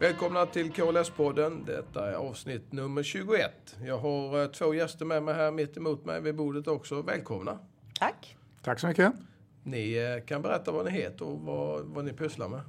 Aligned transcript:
Välkomna 0.00 0.46
till 0.46 0.72
KLS-podden. 0.72 1.64
Detta 1.66 2.10
är 2.10 2.14
avsnitt 2.14 2.72
nummer 2.72 3.02
21. 3.02 3.76
Jag 3.84 3.98
har 3.98 4.42
eh, 4.42 4.48
två 4.48 4.74
gäster 4.74 5.04
med 5.04 5.22
mig 5.22 5.34
här 5.34 5.50
mitt 5.50 5.76
emot 5.76 6.04
mig 6.04 6.20
vid 6.20 6.36
bordet 6.36 6.66
också. 6.66 7.02
Välkomna! 7.02 7.58
Tack! 7.98 8.36
Tack 8.62 8.80
så 8.80 8.86
mycket! 8.86 9.12
Ni 9.62 9.96
eh, 9.96 10.24
kan 10.26 10.42
berätta 10.42 10.72
vad 10.72 10.84
ni 10.84 10.90
heter 10.90 11.24
och 11.24 11.38
vad, 11.40 11.84
vad 11.84 12.04
ni 12.04 12.12
pysslar 12.12 12.48
med. 12.48 12.60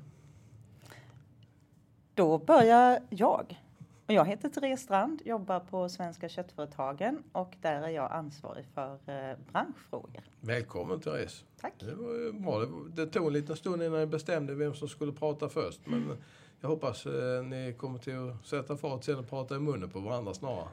Då 2.14 2.38
börjar 2.38 3.00
jag. 3.10 3.62
Jag 4.08 4.26
heter 4.26 4.50
Therese 4.50 4.82
Strand, 4.82 5.22
jobbar 5.26 5.60
på 5.60 5.90
Svenska 5.90 6.30
Köttföretagen 6.30 7.24
och 7.32 7.54
där 7.62 7.82
är 7.82 7.90
jag 7.90 8.12
ansvarig 8.12 8.66
för 8.74 8.94
eh, 8.94 9.38
branschfrågor. 9.52 10.24
Välkommen 10.40 11.00
Therese! 11.00 11.46
Tack! 11.62 11.74
Det 11.80 11.96
var 11.96 12.32
bra. 12.32 12.66
Det, 12.96 13.06
tog 13.06 13.28
en 13.28 13.34
liten 13.34 13.56
stund 13.56 13.84
innan 13.84 14.00
ni 14.00 14.06
bestämde 14.06 14.56
vem 14.56 14.74
som 14.74 14.88
skulle 14.88 15.12
prata 15.12 15.50
först. 15.50 15.80
Men 15.86 16.18
jag 16.62 16.70
hoppas 16.70 17.06
eh, 17.06 17.44
ni 17.44 17.76
kommer 17.78 18.00
till 18.00 18.30
att 18.30 18.48
sätta 18.48 18.78
fart 18.78 19.04
sen 19.04 19.20
och 19.20 19.30
prata 19.30 19.56
i 19.56 19.60
munnen 19.60 19.90
på 19.90 20.00
varandra 20.00 20.34
snarare. 20.34 20.68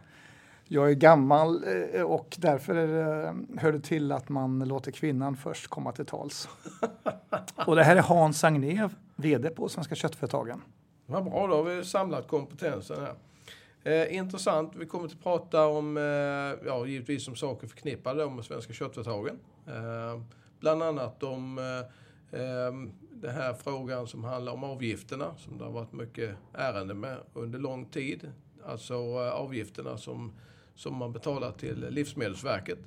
Jag 0.64 0.90
är 0.90 0.94
gammal 0.94 1.64
eh, 1.94 2.02
och 2.02 2.36
därför 2.38 2.74
är 2.74 2.86
det, 2.86 3.34
hör 3.60 3.72
det 3.72 3.80
till 3.80 4.12
att 4.12 4.28
man 4.28 4.58
låter 4.58 4.92
kvinnan 4.92 5.36
först 5.36 5.68
komma 5.68 5.92
till 5.92 6.06
tals. 6.06 6.48
Och 7.66 7.76
det 7.76 7.84
här 7.84 7.96
är 7.96 8.02
Hans 8.02 8.44
Agnér, 8.44 8.90
VD 9.16 9.50
på 9.50 9.68
Svenska 9.68 9.94
Köttföretagen. 9.94 10.62
Vad 11.06 11.24
bra, 11.24 11.46
då 11.46 11.56
har 11.56 11.64
vi 11.64 11.84
samlat 11.84 12.28
kompetensen 12.28 12.96
här. 13.00 13.14
Eh, 13.82 14.16
intressant. 14.16 14.72
Vi 14.76 14.86
kommer 14.86 15.06
att 15.06 15.22
prata 15.22 15.66
om, 15.66 15.96
eh, 15.96 16.02
ja 16.68 16.86
givetvis 16.86 17.28
om 17.28 17.36
saker 17.36 17.66
förknippade 17.66 18.30
med 18.30 18.44
Svenska 18.44 18.72
Köttföretagen. 18.72 19.38
Eh, 19.66 20.22
bland 20.60 20.82
annat 20.82 21.22
om 21.22 21.58
eh, 21.58 22.40
eh, 22.40 22.72
den 23.20 23.34
här 23.34 23.54
frågan 23.54 24.06
som 24.06 24.24
handlar 24.24 24.52
om 24.52 24.64
avgifterna, 24.64 25.36
som 25.36 25.58
det 25.58 25.64
har 25.64 25.72
varit 25.72 25.92
mycket 25.92 26.36
ärende 26.52 26.94
med 26.94 27.18
under 27.34 27.58
lång 27.58 27.84
tid. 27.84 28.32
Alltså 28.64 28.94
eh, 28.94 29.32
avgifterna 29.32 29.96
som, 29.96 30.32
som 30.74 30.96
man 30.96 31.12
betalar 31.12 31.52
till 31.52 31.86
Livsmedelsverket. 31.90 32.78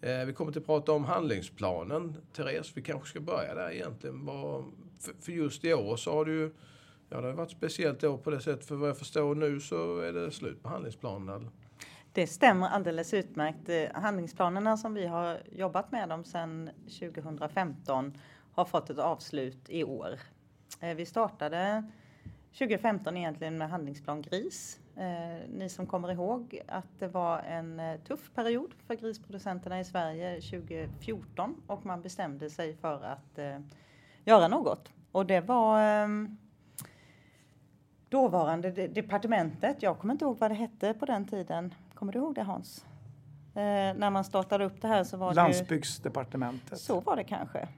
Eh, 0.00 0.24
vi 0.24 0.32
kommer 0.32 0.58
att 0.58 0.66
prata 0.66 0.92
om 0.92 1.04
handlingsplanen. 1.04 2.16
Therese, 2.32 2.72
vi 2.74 2.82
kanske 2.82 3.08
ska 3.08 3.20
börja 3.20 3.54
där 3.54 3.70
egentligen. 3.70 4.26
För, 5.20 5.32
just 5.32 5.64
i 5.64 5.74
år 5.74 5.96
så 5.96 6.12
har 6.12 6.24
det 6.24 6.32
ju 6.32 6.50
Ja, 7.14 7.20
det 7.20 7.26
har 7.26 7.34
varit 7.34 7.50
speciellt 7.50 8.04
år 8.04 8.18
på 8.18 8.30
det 8.30 8.40
sättet. 8.40 8.66
För 8.66 8.74
vad 8.74 8.88
jag 8.88 8.98
förstår 8.98 9.34
nu 9.34 9.60
så 9.60 9.98
är 9.98 10.12
det 10.12 10.30
slut 10.30 10.62
på 10.62 10.68
handlingsplanen. 10.68 11.36
Eller? 11.36 11.50
Det 12.12 12.26
stämmer 12.26 12.68
alldeles 12.68 13.14
utmärkt. 13.14 13.68
Eh, 13.68 14.02
handlingsplanerna 14.02 14.76
som 14.76 14.94
vi 14.94 15.06
har 15.06 15.38
jobbat 15.52 15.92
med 15.92 16.08
dem 16.08 16.24
sedan 16.24 16.70
2015 17.00 18.18
har 18.52 18.64
fått 18.64 18.90
ett 18.90 18.98
avslut 18.98 19.70
i 19.70 19.84
år. 19.84 20.20
Eh, 20.80 20.94
vi 20.94 21.06
startade 21.06 21.84
2015 22.58 23.16
egentligen 23.16 23.58
med 23.58 23.70
handlingsplan 23.70 24.22
GRIS. 24.22 24.80
Eh, 24.96 25.48
ni 25.48 25.68
som 25.68 25.86
kommer 25.86 26.12
ihåg 26.12 26.60
att 26.68 26.98
det 26.98 27.08
var 27.08 27.38
en 27.38 27.98
tuff 28.08 28.30
period 28.34 28.74
för 28.86 28.94
grisproducenterna 28.94 29.80
i 29.80 29.84
Sverige 29.84 30.40
2014 30.40 31.62
och 31.66 31.86
man 31.86 32.02
bestämde 32.02 32.50
sig 32.50 32.76
för 32.76 33.04
att 33.04 33.38
göra 34.24 34.48
något. 34.48 34.92
Och 35.12 35.26
det 35.26 35.40
var 35.40 35.80
ehm, 35.80 36.36
dåvarande 38.08 38.70
departementet, 38.70 39.82
jag 39.82 39.98
kommer 39.98 40.14
inte 40.14 40.24
ihåg 40.24 40.38
vad 40.38 40.50
det 40.50 40.54
hette 40.54 40.94
på 40.94 41.06
den 41.06 41.28
tiden. 41.28 41.74
Kommer 41.94 42.12
du 42.12 42.18
ihåg 42.18 42.34
det 42.34 42.42
Hans? 42.42 42.84
Eh, 43.54 43.62
när 43.94 44.10
man 44.10 44.24
startade 44.24 44.64
upp 44.64 44.82
det 44.82 44.88
här 44.88 45.04
så 45.04 45.16
var 45.16 45.34
Landsbygdsdepartementet. 45.34 46.70
det... 46.70 46.76
Så 46.76 47.00
var 47.00 47.16
det 47.16 47.24
kanske. 47.24 47.68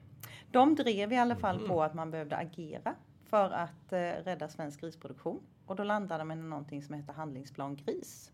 De 0.55 0.75
drev 0.75 1.13
i 1.13 1.17
alla 1.17 1.37
fall 1.37 1.69
på 1.69 1.83
att 1.83 1.95
man 1.95 2.11
behövde 2.11 2.37
agera 2.37 2.95
för 3.25 3.51
att 3.51 3.93
eh, 3.93 3.99
rädda 3.99 4.49
svensk 4.49 4.81
grisproduktion. 4.81 5.41
Och 5.67 5.77
då 5.77 5.85
landade 5.85 6.25
man 6.25 6.39
i 6.39 6.43
någonting 6.43 6.83
som 6.83 6.95
heter 6.95 7.13
Handlingsplan 7.13 7.77
Gris. 7.77 8.33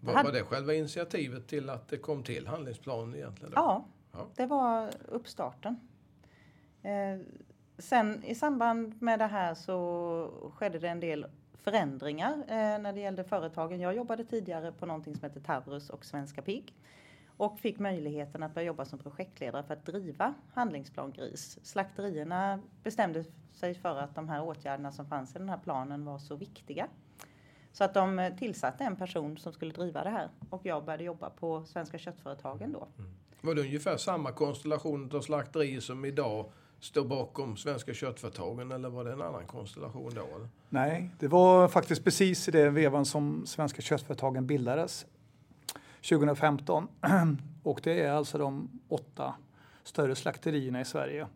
Var, 0.00 0.24
var 0.24 0.32
det 0.32 0.42
själva 0.42 0.74
initiativet 0.74 1.46
till 1.46 1.70
att 1.70 1.88
det 1.88 1.98
kom 1.98 2.22
till 2.22 2.46
handlingsplan 2.46 3.14
egentligen? 3.14 3.52
Ja, 3.56 3.84
ja, 4.12 4.26
det 4.36 4.46
var 4.46 4.90
uppstarten. 5.08 5.80
Eh, 6.82 7.18
Sen 7.78 8.24
i 8.24 8.34
samband 8.34 9.02
med 9.02 9.18
det 9.18 9.26
här 9.26 9.54
så 9.54 10.52
skedde 10.56 10.78
det 10.78 10.88
en 10.88 11.00
del 11.00 11.26
förändringar 11.54 12.32
eh, 12.32 12.78
när 12.78 12.92
det 12.92 13.00
gällde 13.00 13.24
företagen. 13.24 13.80
Jag 13.80 13.96
jobbade 13.96 14.24
tidigare 14.24 14.72
på 14.72 14.86
någonting 14.86 15.14
som 15.14 15.24
heter 15.28 15.40
Taurus 15.40 15.90
och 15.90 16.04
Svenska 16.04 16.42
Pigg 16.42 16.74
och 17.38 17.60
fick 17.60 17.78
möjligheten 17.78 18.42
att 18.42 18.54
börja 18.54 18.66
jobba 18.66 18.84
som 18.84 18.98
projektledare 18.98 19.62
för 19.62 19.74
att 19.74 19.86
driva 19.86 20.34
Handlingsplan 20.54 21.12
Gris. 21.12 21.58
Slakterierna 21.62 22.60
bestämde 22.82 23.24
sig 23.52 23.74
för 23.74 23.98
att 23.98 24.14
de 24.14 24.28
här 24.28 24.42
åtgärderna 24.42 24.92
som 24.92 25.06
fanns 25.06 25.36
i 25.36 25.38
den 25.38 25.48
här 25.48 25.58
planen 25.58 26.04
var 26.04 26.18
så 26.18 26.36
viktiga. 26.36 26.86
Så 27.72 27.84
att 27.84 27.94
de 27.94 28.18
eh, 28.18 28.36
tillsatte 28.36 28.84
en 28.84 28.96
person 28.96 29.38
som 29.38 29.52
skulle 29.52 29.72
driva 29.72 30.04
det 30.04 30.10
här 30.10 30.28
och 30.50 30.66
jag 30.66 30.84
började 30.84 31.04
jobba 31.04 31.30
på 31.30 31.64
Svenska 31.64 31.98
Köttföretagen 31.98 32.72
då. 32.72 32.88
Mm. 32.98 33.10
Var 33.40 33.54
det 33.54 33.60
ungefär 33.60 33.96
samma 33.96 34.32
konstellation 34.32 35.10
av 35.14 35.20
slakterier 35.20 35.80
som 35.80 36.04
idag 36.04 36.52
står 36.80 37.04
bakom 37.04 37.56
Svenska 37.56 37.94
köttföretagen 37.94 38.72
eller 38.72 38.88
var 38.88 39.04
det 39.04 39.12
en 39.12 39.22
annan 39.22 39.46
konstellation 39.46 40.12
då? 40.14 40.36
Eller? 40.36 40.48
Nej, 40.68 41.10
det 41.18 41.28
var 41.28 41.68
faktiskt 41.68 42.04
precis 42.04 42.48
i 42.48 42.50
den 42.50 42.74
vevan 42.74 43.04
som 43.04 43.46
Svenska 43.46 43.82
köttföretagen 43.82 44.46
bildades 44.46 45.06
2015. 46.02 46.88
Och 47.62 47.80
det 47.82 48.00
är 48.00 48.12
alltså 48.12 48.38
de 48.38 48.80
åtta 48.88 49.34
större 49.84 50.14
slakterierna 50.14 50.80
i 50.80 50.84
Sverige 50.84 51.26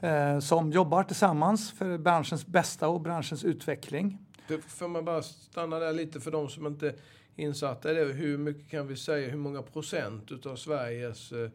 eh, 0.00 0.38
som 0.38 0.72
jobbar 0.72 1.02
tillsammans 1.02 1.72
för 1.72 1.98
branschens 1.98 2.46
bästa 2.46 2.88
och 2.88 3.00
branschens 3.00 3.44
utveckling. 3.44 4.18
får 4.66 4.88
man 4.88 5.04
bara 5.04 5.22
stanna 5.22 5.78
där 5.78 5.92
lite 5.92 6.20
för 6.20 6.30
de 6.30 6.48
som 6.48 6.66
inte 6.66 6.88
är 6.88 6.94
insatta 7.36 7.90
i 7.90 7.94
det. 7.94 8.04
Hur 8.04 8.38
mycket 8.38 8.70
kan 8.70 8.86
vi 8.86 8.96
säga, 8.96 9.30
hur 9.30 9.38
många 9.38 9.62
procent 9.62 10.32
utav 10.32 10.56
Sveriges 10.56 11.32
eh, 11.32 11.50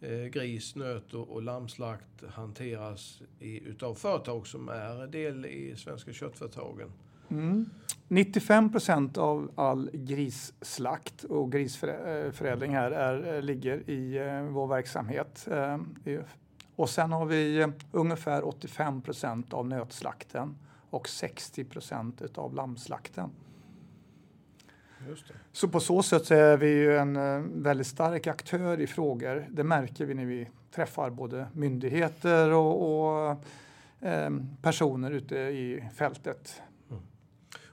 eh, 0.00 0.24
gris, 0.26 0.74
nöt 0.74 1.14
och, 1.14 1.28
och 1.28 1.42
lammslakt 1.42 2.24
hanteras 2.34 3.22
i, 3.40 3.68
utav 3.68 3.94
företag 3.94 4.46
som 4.46 4.68
är 4.68 5.06
del 5.06 5.46
i 5.46 5.76
Svenska 5.76 6.12
köttföretagen. 6.12 6.92
Mm. 7.28 7.70
95 8.08 8.72
procent 8.72 9.18
av 9.18 9.50
all 9.54 9.90
grisslakt 9.92 11.24
och 11.24 11.52
grisförädling 11.52 12.74
här 12.74 12.90
är, 12.90 13.42
ligger 13.42 13.90
i 13.90 14.16
eh, 14.16 14.42
vår 14.42 14.66
verksamhet. 14.66 15.48
Eh, 15.50 15.78
och 16.76 16.90
sen 16.90 17.12
har 17.12 17.26
vi 17.26 17.72
ungefär 17.92 18.48
85 18.48 19.02
procent 19.02 19.52
av 19.52 19.68
nötslakten 19.68 20.56
och 20.90 21.08
60 21.08 21.64
procent 21.64 22.38
av 22.38 22.54
lammslakten. 22.54 23.30
Så 25.52 25.68
på 25.68 25.80
så 25.80 26.02
sätt 26.02 26.26
så 26.26 26.34
är 26.34 26.56
vi 26.56 26.68
ju 26.68 26.96
en 26.96 27.16
eh, 27.16 27.42
väldigt 27.54 27.86
stark 27.86 28.26
aktör 28.26 28.80
i 28.80 28.86
frågor. 28.86 29.46
Det 29.50 29.64
märker 29.64 30.06
vi 30.06 30.14
när 30.14 30.24
vi 30.24 30.48
träffar 30.74 31.10
både 31.10 31.46
myndigheter 31.52 32.52
och, 32.52 33.30
och 33.30 33.44
eh, 34.00 34.30
personer 34.62 35.10
ute 35.10 35.36
i 35.36 35.84
fältet. 35.94 36.62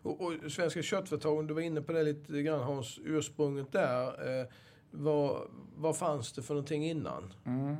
Och, 0.03 0.22
och 0.22 0.52
Svenska 0.52 0.81
köttföretagen, 0.81 1.47
du 1.47 1.53
var 1.53 1.62
inne 1.62 1.81
på 1.81 1.91
det 1.91 2.03
lite 2.03 2.41
grann 2.41 2.59
Hans, 2.59 3.00
ursprunget 3.03 3.72
där. 3.72 4.08
Eh, 4.08 4.47
vad, 4.91 5.41
vad 5.75 5.97
fanns 5.97 6.34
det 6.34 6.41
för 6.41 6.53
någonting 6.53 6.86
innan? 6.86 7.34
Mm. 7.46 7.75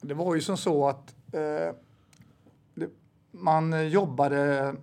Det 0.00 0.14
var 0.14 0.34
ju 0.34 0.40
som 0.40 0.56
så 0.56 0.88
att 0.88 1.14
eh, 1.32 1.74
det, 2.74 2.88
man 3.30 3.90
jobbade 3.90 4.74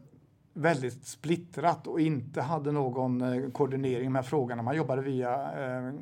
väldigt 0.53 1.07
splittrat 1.07 1.87
och 1.87 2.01
inte 2.01 2.41
hade 2.41 2.71
någon 2.71 3.21
eh, 3.21 3.51
koordinering 3.51 4.11
med 4.11 4.25
frågorna. 4.25 4.61
Man 4.61 4.75
jobbade 4.75 5.01
via 5.01 5.33
eh, 5.33 5.93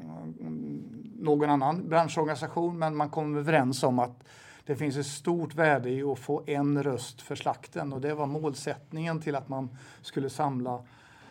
någon 1.19 1.49
annan 1.49 1.89
branschorganisation 1.89 2.79
men 2.79 2.95
man 2.95 3.09
kom 3.09 3.35
överens 3.35 3.83
om 3.83 3.99
att 3.99 4.23
det 4.65 4.75
finns 4.75 4.97
ett 4.97 5.05
stort 5.05 5.55
värde 5.55 5.89
i 5.89 6.03
att 6.03 6.19
få 6.19 6.43
en 6.47 6.83
röst 6.83 7.21
för 7.21 7.35
slakten 7.35 7.93
och 7.93 8.01
det 8.01 8.13
var 8.13 8.25
målsättningen 8.25 9.21
till 9.21 9.35
att 9.35 9.49
man 9.49 9.77
skulle 10.01 10.29
samla 10.29 10.83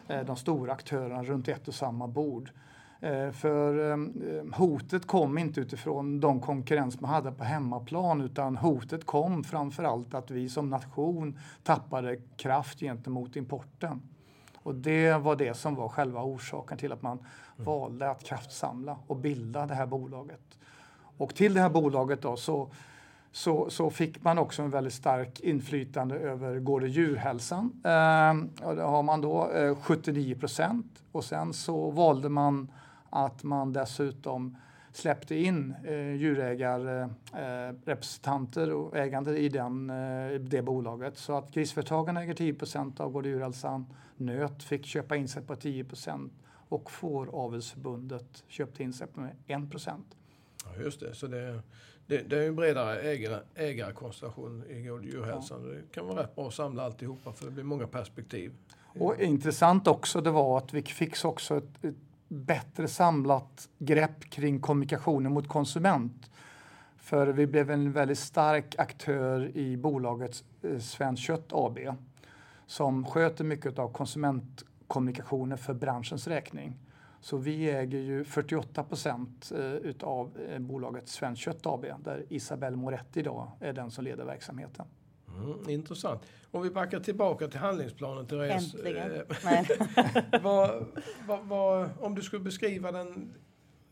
eh, 0.08 0.20
de 0.20 0.36
stora 0.36 0.72
aktörerna 0.72 1.22
runt 1.22 1.48
ett 1.48 1.68
och 1.68 1.74
samma 1.74 2.08
bord. 2.08 2.50
Eh, 3.00 3.30
för 3.30 3.90
eh, 3.90 3.96
hotet 4.54 5.06
kom 5.06 5.38
inte 5.38 5.60
utifrån 5.60 6.20
de 6.20 6.40
konkurrens 6.40 7.00
man 7.00 7.10
hade 7.10 7.32
på 7.32 7.44
hemmaplan 7.44 8.20
utan 8.20 8.56
hotet 8.56 9.06
kom 9.06 9.44
framför 9.44 9.84
allt 9.84 10.14
att 10.14 10.30
vi 10.30 10.48
som 10.48 10.70
nation 10.70 11.38
tappade 11.62 12.16
kraft 12.36 12.80
gentemot 12.80 13.36
importen. 13.36 14.02
Och 14.62 14.74
det 14.74 15.12
var 15.12 15.36
det 15.36 15.54
som 15.54 15.74
var 15.74 15.88
själva 15.88 16.22
orsaken 16.22 16.78
till 16.78 16.92
att 16.92 17.02
man 17.02 17.18
mm. 17.18 17.64
valde 17.64 18.10
att 18.10 18.24
kraftsamla 18.24 18.96
och 19.06 19.16
bilda 19.16 19.66
det 19.66 19.74
här 19.74 19.86
bolaget. 19.86 20.58
Och 21.16 21.34
till 21.34 21.54
det 21.54 21.60
här 21.60 21.70
bolaget 21.70 22.22
då 22.22 22.36
så, 22.36 22.70
så, 23.32 23.70
så 23.70 23.90
fick 23.90 24.24
man 24.24 24.38
också 24.38 24.62
en 24.62 24.70
väldigt 24.70 24.92
stark 24.92 25.40
inflytande 25.40 26.14
över 26.14 26.58
gård 26.58 26.82
och 26.82 26.88
djurhälsan. 26.88 27.80
Eh, 27.84 28.66
och 28.68 28.76
det 28.76 28.82
har 28.82 29.02
man 29.02 29.20
då 29.20 29.50
eh, 29.50 29.76
79 29.76 30.34
procent. 30.34 31.02
Och 31.12 31.24
sen 31.24 31.52
så 31.52 31.90
valde 31.90 32.28
man 32.28 32.72
att 33.10 33.42
man 33.42 33.72
dessutom 33.72 34.56
släppte 34.92 35.34
in 35.34 35.74
eh, 35.84 36.14
djurägarrepresentanter 36.14 38.68
eh, 38.68 38.74
och 38.74 38.96
ägande 38.96 39.38
i 39.38 39.48
den, 39.48 39.90
eh, 39.90 40.30
det 40.40 40.62
bolaget. 40.62 41.18
Så 41.18 41.36
att 41.36 41.54
grisföretagen 41.54 42.16
äger 42.16 42.34
10 42.34 42.54
procent 42.54 43.00
av 43.00 43.10
Gård 43.10 43.26
Djurhälsan, 43.26 43.86
Nöt 44.16 44.62
fick 44.62 44.86
köpa 44.86 45.16
in 45.16 45.28
sig 45.28 45.42
på 45.42 45.56
10 45.56 45.84
procent. 45.84 46.32
Och 46.68 46.90
Fåravelsförbundet 46.90 48.44
köpte 48.48 48.82
in 48.82 48.92
sig 48.92 49.06
på 49.06 49.20
1 49.20 49.32
Ja, 49.46 49.64
just 50.80 51.00
det, 51.00 51.14
så 51.14 51.26
det, 51.26 51.62
det, 52.06 52.18
det 52.30 52.44
är 52.44 52.48
en 52.48 52.56
bredare 52.56 53.00
ägare, 53.00 53.40
ägarkonstellation 53.54 54.64
i 54.68 54.82
Gård 54.82 55.04
Djurhälsan. 55.04 55.62
Ja. 55.64 55.74
Det 55.74 55.94
kan 55.94 56.06
vara 56.06 56.22
rätt 56.22 56.34
bra 56.34 56.48
att 56.48 56.54
samla 56.54 56.82
alltihopa 56.82 57.32
för 57.32 57.44
det 57.44 57.50
blir 57.50 57.64
många 57.64 57.86
perspektiv. 57.86 58.52
Och 58.98 59.20
intressant 59.20 59.88
också 59.88 60.20
det 60.20 60.30
var 60.30 60.58
att 60.58 60.74
vi 60.74 60.82
fick 60.82 61.24
också 61.24 61.56
ett, 61.56 61.84
ett 61.84 61.94
bättre 62.28 62.88
samlat 62.88 63.68
grepp 63.78 64.30
kring 64.30 64.60
kommunikationen 64.60 65.32
mot 65.32 65.48
konsument. 65.48 66.30
För 66.96 67.26
vi 67.26 67.46
blev 67.46 67.70
en 67.70 67.92
väldigt 67.92 68.18
stark 68.18 68.74
aktör 68.78 69.56
i 69.56 69.76
bolaget 69.76 70.44
eh, 70.62 70.78
Svenskt 70.78 71.22
Kött 71.22 71.46
AB 71.50 71.78
som 72.66 73.04
sköter 73.04 73.44
mycket 73.44 73.78
av 73.78 73.92
konsumentkommunikationen 73.92 75.58
för 75.58 75.74
branschens 75.74 76.26
räkning. 76.26 76.74
Så 77.22 77.36
vi 77.36 77.70
äger 77.70 77.98
ju 77.98 78.24
48 78.24 78.84
procent 78.84 79.52
eh, 79.54 79.74
utav 79.74 80.38
eh, 80.48 80.58
bolaget 80.58 81.08
Svenskt 81.08 81.42
Kött 81.42 81.66
AB 81.66 81.86
där 82.04 82.24
Isabelle 82.28 82.76
Moretti 82.76 83.20
idag 83.20 83.50
är 83.60 83.72
den 83.72 83.90
som 83.90 84.04
leder 84.04 84.24
verksamheten. 84.24 84.86
Mm, 85.28 85.70
intressant. 85.70 86.22
Om 86.50 86.62
vi 86.62 86.70
backar 86.70 87.00
tillbaka 87.00 87.48
till 87.48 87.60
handlingsplanen, 87.60 88.26
Therese. 88.26 88.74
Äntligen. 88.74 89.12
Eh, 89.12 89.22
vad, 90.42 90.86
vad, 91.26 91.44
vad, 91.44 91.90
om 92.00 92.14
du 92.14 92.22
skulle 92.22 92.42
beskriva 92.42 92.92
den 92.92 93.34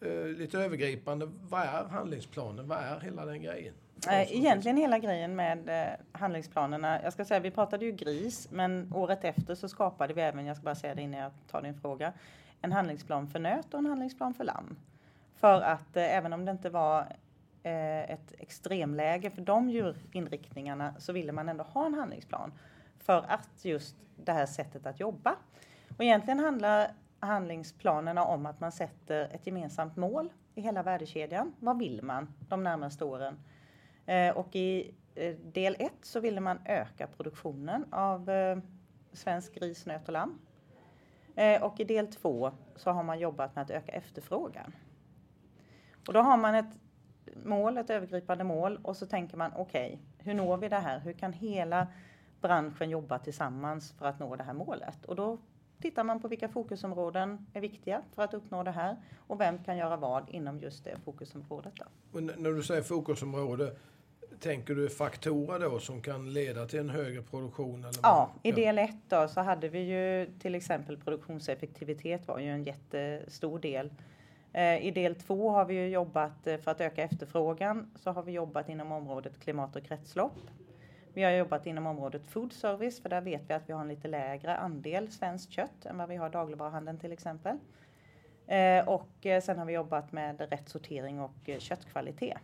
eh, 0.00 0.26
lite 0.26 0.58
övergripande, 0.58 1.28
vad 1.48 1.60
är 1.60 1.84
handlingsplanen? 1.84 2.68
Vad 2.68 2.78
är 2.78 3.00
hela 3.00 3.24
den 3.24 3.42
grejen? 3.42 3.74
Egentligen 4.08 4.76
hela 4.76 4.98
grejen 4.98 5.36
med 5.36 5.96
handlingsplanerna. 6.12 7.02
Jag 7.02 7.12
ska 7.12 7.24
säga, 7.24 7.40
vi 7.40 7.50
pratade 7.50 7.84
ju 7.84 7.92
gris, 7.92 8.48
men 8.50 8.92
året 8.94 9.24
efter 9.24 9.54
så 9.54 9.68
skapade 9.68 10.14
vi 10.14 10.20
även, 10.20 10.46
jag 10.46 10.56
ska 10.56 10.64
bara 10.64 10.74
säga 10.74 10.94
det 10.94 11.02
innan 11.02 11.20
jag 11.20 11.32
tar 11.50 11.62
din 11.62 11.80
fråga, 11.80 12.12
en 12.62 12.72
handlingsplan 12.72 13.26
för 13.26 13.38
nöt 13.38 13.74
och 13.74 13.78
en 13.78 13.86
handlingsplan 13.86 14.34
för 14.34 14.44
lamm. 14.44 14.76
För 15.34 15.62
att 15.62 15.96
eh, 15.96 16.16
även 16.16 16.32
om 16.32 16.44
det 16.44 16.50
inte 16.50 16.70
var 16.70 17.06
Eh, 17.62 18.10
ett 18.10 18.34
extremläge 18.38 19.30
för 19.30 19.42
de 19.42 19.70
djurinriktningarna 19.70 20.94
så 20.98 21.12
ville 21.12 21.32
man 21.32 21.48
ändå 21.48 21.64
ha 21.64 21.86
en 21.86 21.94
handlingsplan 21.94 22.52
för 22.98 23.24
att 23.28 23.64
just 23.64 23.96
det 24.16 24.32
här 24.32 24.46
sättet 24.46 24.86
att 24.86 25.00
jobba. 25.00 25.36
Och 25.96 26.04
egentligen 26.04 26.38
handlar 26.38 26.90
handlingsplanerna 27.18 28.24
om 28.24 28.46
att 28.46 28.60
man 28.60 28.72
sätter 28.72 29.28
ett 29.34 29.46
gemensamt 29.46 29.96
mål 29.96 30.32
i 30.54 30.60
hela 30.60 30.82
värdekedjan. 30.82 31.54
Vad 31.58 31.78
vill 31.78 32.02
man 32.02 32.34
de 32.48 32.64
närmaste 32.64 33.04
åren? 33.04 33.38
Eh, 34.06 34.36
och 34.36 34.56
i 34.56 34.94
eh, 35.14 35.34
del 35.36 35.76
ett 35.78 35.98
så 36.02 36.20
ville 36.20 36.40
man 36.40 36.58
öka 36.64 37.06
produktionen 37.06 37.84
av 37.92 38.30
eh, 38.30 38.58
svensk 39.12 39.54
gris, 39.54 39.86
nöt 39.86 40.08
och 40.08 40.12
lamm. 40.12 40.38
Eh, 41.36 41.62
och 41.62 41.80
i 41.80 41.84
del 41.84 42.06
två 42.06 42.52
så 42.76 42.90
har 42.90 43.02
man 43.02 43.18
jobbat 43.18 43.54
med 43.56 43.62
att 43.62 43.70
öka 43.70 43.92
efterfrågan. 43.92 44.74
Och 46.06 46.12
då 46.14 46.20
har 46.20 46.36
man 46.36 46.54
ett 46.54 46.78
mål, 47.44 47.78
ett 47.78 47.90
övergripande 47.90 48.44
mål 48.44 48.78
och 48.82 48.96
så 48.96 49.06
tänker 49.06 49.36
man 49.36 49.52
okej, 49.56 49.86
okay, 49.86 50.24
hur 50.24 50.34
når 50.34 50.56
vi 50.56 50.68
det 50.68 50.78
här? 50.78 50.98
Hur 50.98 51.12
kan 51.12 51.32
hela 51.32 51.86
branschen 52.40 52.90
jobba 52.90 53.18
tillsammans 53.18 53.92
för 53.92 54.06
att 54.06 54.18
nå 54.18 54.36
det 54.36 54.44
här 54.44 54.52
målet? 54.52 55.04
Och 55.04 55.16
då 55.16 55.38
tittar 55.80 56.04
man 56.04 56.20
på 56.20 56.28
vilka 56.28 56.48
fokusområden 56.48 57.46
är 57.52 57.60
viktiga 57.60 58.02
för 58.14 58.22
att 58.22 58.34
uppnå 58.34 58.62
det 58.62 58.70
här 58.70 58.96
och 59.26 59.40
vem 59.40 59.64
kan 59.64 59.76
göra 59.76 59.96
vad 59.96 60.30
inom 60.30 60.58
just 60.58 60.84
det 60.84 60.96
fokusområdet. 61.04 61.72
Då. 61.76 61.84
Men 62.12 62.26
när 62.36 62.50
du 62.50 62.62
säger 62.62 62.82
fokusområde, 62.82 63.76
tänker 64.40 64.74
du 64.74 64.88
faktorer 64.88 65.58
då 65.58 65.78
som 65.78 66.02
kan 66.02 66.32
leda 66.32 66.66
till 66.66 66.78
en 66.78 66.90
högre 66.90 67.22
produktion? 67.22 67.84
Eller 67.84 67.98
ja, 68.02 68.32
i 68.42 68.52
del 68.52 68.78
1 68.78 68.90
då 69.08 69.28
så 69.28 69.40
hade 69.40 69.68
vi 69.68 69.78
ju 69.78 70.26
till 70.38 70.54
exempel 70.54 70.96
produktionseffektivitet 70.96 72.28
var 72.28 72.38
ju 72.38 72.50
en 72.50 72.62
jättestor 72.62 73.58
del 73.58 73.90
Eh, 74.52 74.86
I 74.86 74.90
del 74.90 75.14
två 75.14 75.50
har 75.50 75.64
vi 75.64 75.74
ju 75.74 75.88
jobbat 75.88 76.46
eh, 76.46 76.56
för 76.56 76.70
att 76.70 76.80
öka 76.80 77.02
efterfrågan 77.02 77.90
så 77.96 78.10
har 78.10 78.22
vi 78.22 78.32
jobbat 78.32 78.68
inom 78.68 78.92
området 78.92 79.40
klimat 79.40 79.76
och 79.76 79.84
kretslopp. 79.84 80.50
Vi 81.14 81.22
har 81.22 81.30
jobbat 81.30 81.66
inom 81.66 81.86
området 81.86 82.26
food 82.26 82.52
service 82.52 83.02
för 83.02 83.08
där 83.08 83.20
vet 83.20 83.42
vi 83.50 83.54
att 83.54 83.68
vi 83.68 83.72
har 83.72 83.80
en 83.80 83.88
lite 83.88 84.08
lägre 84.08 84.56
andel 84.56 85.10
svenskt 85.10 85.52
kött 85.52 85.86
än 85.86 85.98
vad 85.98 86.08
vi 86.08 86.16
har 86.16 86.30
dagligvaruhandeln 86.30 86.98
till 86.98 87.12
exempel. 87.12 87.58
Eh, 88.46 88.88
och 88.88 89.26
sen 89.42 89.58
har 89.58 89.64
vi 89.64 89.72
jobbat 89.72 90.12
med 90.12 90.40
rätt 90.40 90.68
sortering 90.68 91.20
och 91.20 91.50
köttkvalitet. 91.58 92.38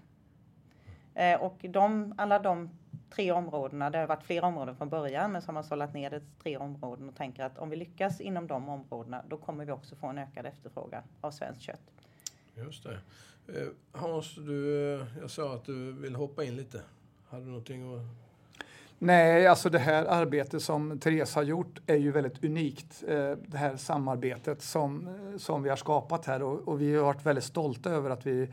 Och 1.40 1.58
de, 1.68 2.14
alla 2.16 2.38
de 2.38 2.70
tre 3.10 3.32
områdena, 3.32 3.90
det 3.90 3.98
har 3.98 4.06
varit 4.06 4.22
flera 4.22 4.46
områden 4.46 4.76
från 4.76 4.88
början 4.88 5.32
men 5.32 5.42
så 5.42 5.48
har 5.48 5.54
man 5.54 5.64
sållat 5.64 5.94
ner 5.94 6.10
det 6.10 6.20
till 6.20 6.28
tre 6.42 6.56
områden 6.56 7.08
och 7.08 7.16
tänker 7.16 7.44
att 7.44 7.58
om 7.58 7.70
vi 7.70 7.76
lyckas 7.76 8.20
inom 8.20 8.46
de 8.46 8.68
områdena 8.68 9.22
då 9.28 9.36
kommer 9.36 9.64
vi 9.64 9.72
också 9.72 9.96
få 9.96 10.06
en 10.06 10.18
ökad 10.18 10.46
efterfrågan 10.46 11.02
av 11.20 11.30
svenskt 11.30 11.62
kött. 11.62 11.80
Just 12.54 12.84
det. 12.84 12.98
Eh, 13.48 13.68
Hans, 13.92 14.34
du, 14.34 14.94
eh, 14.94 15.06
jag 15.20 15.30
sa 15.30 15.54
att 15.54 15.64
du 15.64 15.92
vill 15.92 16.14
hoppa 16.16 16.44
in 16.44 16.56
lite. 16.56 16.80
Hade 17.28 17.42
du 17.42 17.48
någonting 17.48 17.94
att... 17.94 18.02
Nej, 18.98 19.46
alltså 19.46 19.70
det 19.70 19.78
här 19.78 20.04
arbetet 20.04 20.62
som 20.62 20.98
Therese 20.98 21.34
har 21.34 21.42
gjort 21.42 21.80
är 21.86 21.96
ju 21.96 22.12
väldigt 22.12 22.44
unikt. 22.44 23.04
Eh, 23.08 23.30
det 23.46 23.58
här 23.58 23.76
samarbetet 23.76 24.62
som, 24.62 25.08
som 25.38 25.62
vi 25.62 25.68
har 25.68 25.76
skapat 25.76 26.26
här 26.26 26.42
och, 26.42 26.68
och 26.68 26.80
vi 26.80 26.96
har 26.96 27.04
varit 27.04 27.26
väldigt 27.26 27.44
stolta 27.44 27.90
över 27.90 28.10
att 28.10 28.26
vi, 28.26 28.48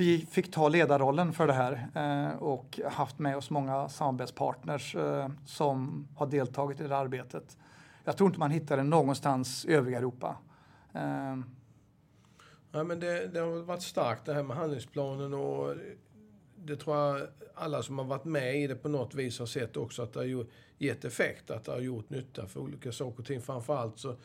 vi 0.00 0.26
fick 0.30 0.50
ta 0.50 0.68
ledarrollen 0.68 1.32
för 1.32 1.46
det 1.46 1.52
här 1.52 1.88
eh, 1.94 2.42
och 2.42 2.80
haft 2.90 3.18
med 3.18 3.36
oss 3.36 3.50
många 3.50 3.88
samarbetspartners 3.88 4.94
eh, 4.94 5.28
som 5.46 6.08
har 6.16 6.26
deltagit 6.26 6.80
i 6.80 6.82
det 6.82 6.94
här 6.94 7.02
arbetet. 7.02 7.56
Jag 8.04 8.16
tror 8.16 8.28
inte 8.28 8.38
man 8.38 8.50
hittar 8.50 8.76
det 8.76 8.82
någonstans 8.82 9.64
i 9.64 9.72
övriga 9.72 9.98
Europa. 9.98 10.36
Eh, 10.92 11.36
ja, 12.72 12.84
men 12.84 13.00
det, 13.00 13.26
det, 13.26 13.40
har 13.40 13.62
varit 13.62 13.82
starkt 13.82 14.26
det 14.26 14.34
här 14.34 14.42
med 14.42 14.56
handlingsplanen 14.56 15.34
och 15.34 15.74
det 16.56 16.76
tror 16.76 16.96
jag 16.96 17.28
alla 17.54 17.82
som 17.82 17.98
har 17.98 18.06
varit 18.06 18.24
med 18.24 18.56
i 18.62 18.66
det 18.66 18.76
på 18.76 18.88
något 18.88 19.14
vis 19.14 19.38
har 19.38 19.46
sett 19.46 19.76
också 19.76 20.02
att 20.02 20.12
det 20.12 20.20
har 20.20 20.46
gett 20.78 21.04
effekt, 21.04 21.50
att 21.50 21.64
det 21.64 21.72
har 21.72 21.80
gjort 21.80 22.10
nytta 22.10 22.46
för 22.46 22.60
olika 22.60 22.92
saker 22.92 23.20
och 23.20 23.26
ting. 23.26 23.40
Framförallt 23.40 23.98
så, 23.98 24.16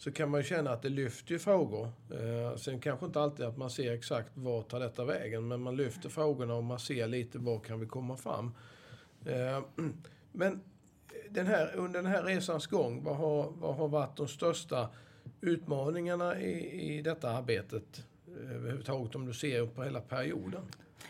så 0.00 0.12
kan 0.12 0.30
man 0.30 0.40
ju 0.40 0.44
känna 0.44 0.70
att 0.70 0.82
det 0.82 0.88
lyfter 0.88 1.38
frågor. 1.38 1.88
Eh, 2.10 2.56
sen 2.56 2.80
kanske 2.80 3.06
inte 3.06 3.20
alltid 3.20 3.46
att 3.46 3.56
man 3.56 3.70
ser 3.70 3.92
exakt 3.92 4.30
vart 4.34 4.68
tar 4.68 4.80
detta 4.80 5.04
vägen, 5.04 5.48
men 5.48 5.60
man 5.60 5.76
lyfter 5.76 6.08
frågorna 6.08 6.54
och 6.54 6.64
man 6.64 6.78
ser 6.78 7.08
lite 7.08 7.38
var 7.38 7.60
kan 7.60 7.80
vi 7.80 7.86
komma 7.86 8.16
fram. 8.16 8.54
Eh, 9.26 9.62
men 10.32 10.60
den 11.30 11.46
här, 11.46 11.74
under 11.76 12.02
den 12.02 12.12
här 12.12 12.22
resans 12.22 12.66
gång, 12.66 13.04
vad 13.04 13.16
har, 13.16 13.52
vad 13.58 13.74
har 13.74 13.88
varit 13.88 14.16
de 14.16 14.28
största 14.28 14.88
utmaningarna 15.40 16.40
i, 16.40 16.82
i 16.98 17.02
detta 17.02 17.30
arbetet 17.30 18.04
eh, 18.26 18.56
överhuvudtaget 18.56 19.14
om 19.14 19.26
du 19.26 19.34
ser 19.34 19.66
på 19.66 19.82
hela 19.82 20.00
perioden? 20.00 20.62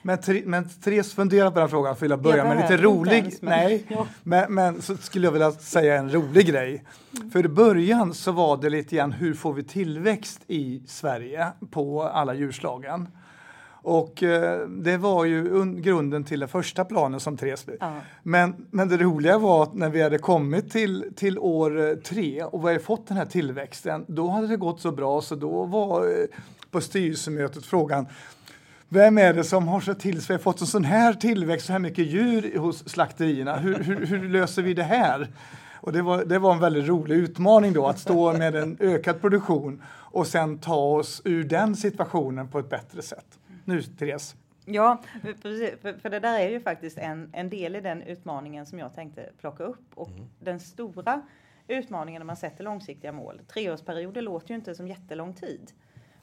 Men, 0.03 0.19
men 0.45 0.69
Therese, 0.69 1.15
fundera 1.15 1.51
på 1.51 1.59
den 1.59 1.69
frågan 1.69 1.97
för 1.97 2.09
jag 2.09 2.23
börja 2.23 2.45
med 2.45 2.57
lite 2.57 2.77
rolig. 2.77 3.13
Ens, 3.13 3.43
men, 3.43 3.51
Nej, 3.51 3.85
ja. 3.89 4.07
men, 4.23 4.55
men, 4.55 4.83
så 4.83 4.97
skulle 4.97 5.27
jag 5.27 5.33
vilja 5.33 5.53
säga 5.53 5.97
en 5.97 6.13
rolig 6.13 6.47
grej. 6.47 6.85
Mm. 7.17 7.31
För 7.31 7.45
i 7.45 7.49
början 7.49 8.15
så 8.15 8.33
var 8.33 8.57
det 8.57 8.71
lite 8.71 8.97
grann 8.97 9.13
hur 9.13 9.35
får 9.35 9.53
vi 9.53 9.63
tillväxt 9.63 10.41
i 10.47 10.83
Sverige 10.87 11.47
på 11.71 12.03
alla 12.03 12.35
djurslagen? 12.35 13.09
Och 13.83 14.23
eh, 14.23 14.69
det 14.69 14.97
var 14.97 15.25
ju 15.25 15.75
grunden 15.75 16.25
till 16.25 16.41
den 16.41 16.49
första 16.49 16.85
planen 16.85 17.21
som 17.21 17.37
Therese 17.37 17.67
ja. 17.81 18.01
men, 18.23 18.67
men 18.71 18.89
det 18.89 18.97
roliga 18.97 19.39
var 19.39 19.63
att 19.63 19.75
när 19.75 19.91
vi 19.91 20.03
hade 20.03 20.19
kommit 20.19 20.71
till, 20.71 21.13
till 21.17 21.39
år 21.39 21.89
eh, 21.89 21.95
tre 21.95 22.43
och 22.43 22.65
vi 22.65 22.67
hade 22.67 22.81
fått 22.81 23.07
den 23.07 23.17
här 23.17 23.25
tillväxten, 23.25 24.05
då 24.09 24.29
hade 24.29 24.47
det 24.47 24.57
gått 24.57 24.81
så 24.81 24.93
bra 24.93 25.21
så 25.21 25.35
då 25.35 25.65
var 25.65 26.07
eh, 26.07 26.27
på 26.71 26.81
styrelsemötet 26.81 27.67
frågan 27.67 28.07
vem 28.93 29.19
är 29.19 29.35
det 29.35 29.45
som 29.45 29.69
har 29.69 29.81
sett 29.81 30.01
till 30.01 30.23
så 30.23 30.33
vi 30.33 30.35
har 30.35 30.43
fått 30.43 30.61
en 30.61 30.67
sån 30.67 30.85
här 30.85 31.15
tillväxt, 31.15 31.67
så 31.67 31.73
här 31.73 31.81
mycket 31.81 32.07
djur 32.07 32.59
hos 32.59 32.89
slakterierna? 32.89 33.57
Hur, 33.57 33.75
hur, 33.75 34.07
hur 34.07 34.29
löser 34.29 34.63
vi 34.63 34.75
det 34.75 34.83
här? 34.83 35.29
Och 35.75 35.93
det 35.93 36.03
var, 36.03 36.25
det 36.25 36.39
var 36.39 36.53
en 36.53 36.61
väldigt 36.61 36.89
rolig 36.89 37.17
utmaning 37.17 37.73
då 37.73 37.87
att 37.87 37.99
stå 37.99 38.33
med 38.33 38.55
en 38.55 38.77
ökad 38.81 39.21
produktion 39.21 39.83
och 39.89 40.27
sen 40.27 40.59
ta 40.59 40.77
oss 40.77 41.23
ur 41.25 41.45
den 41.45 41.77
situationen 41.77 42.49
på 42.49 42.59
ett 42.59 42.71
bättre 42.71 43.03
sätt 43.03 43.39
nu, 43.65 43.83
Therese. 43.83 44.37
Ja. 44.65 45.03
För, 45.23 45.99
för, 46.01 46.11
det 46.11 46.21
där 46.21 46.41
är 46.41 46.49
ju 46.49 46.61
faktiskt 46.61 46.99
en, 46.99 47.31
en 47.33 47.51
del 47.51 47.77
i 47.77 47.81
den 47.81 48.03
utmaningen 48.03 48.67
som 48.67 48.79
jag 48.79 48.95
tänkte 48.95 49.31
plocka 49.41 49.65
upp. 49.65 49.85
Och 49.95 50.09
mm. 50.09 50.29
den 50.39 50.61
stora 50.61 51.23
utmaningen 51.69 52.21
när 52.21 52.27
man 52.27 52.37
sätter 52.37 52.65
långsiktiga 52.65 53.13
mål. 53.13 53.41
Treårsperioder 53.47 54.23
låter 54.23 54.49
ju 54.49 54.55
inte 54.55 54.75
som 54.75 54.89
jättelång 54.89 55.35
tid. 55.35 55.73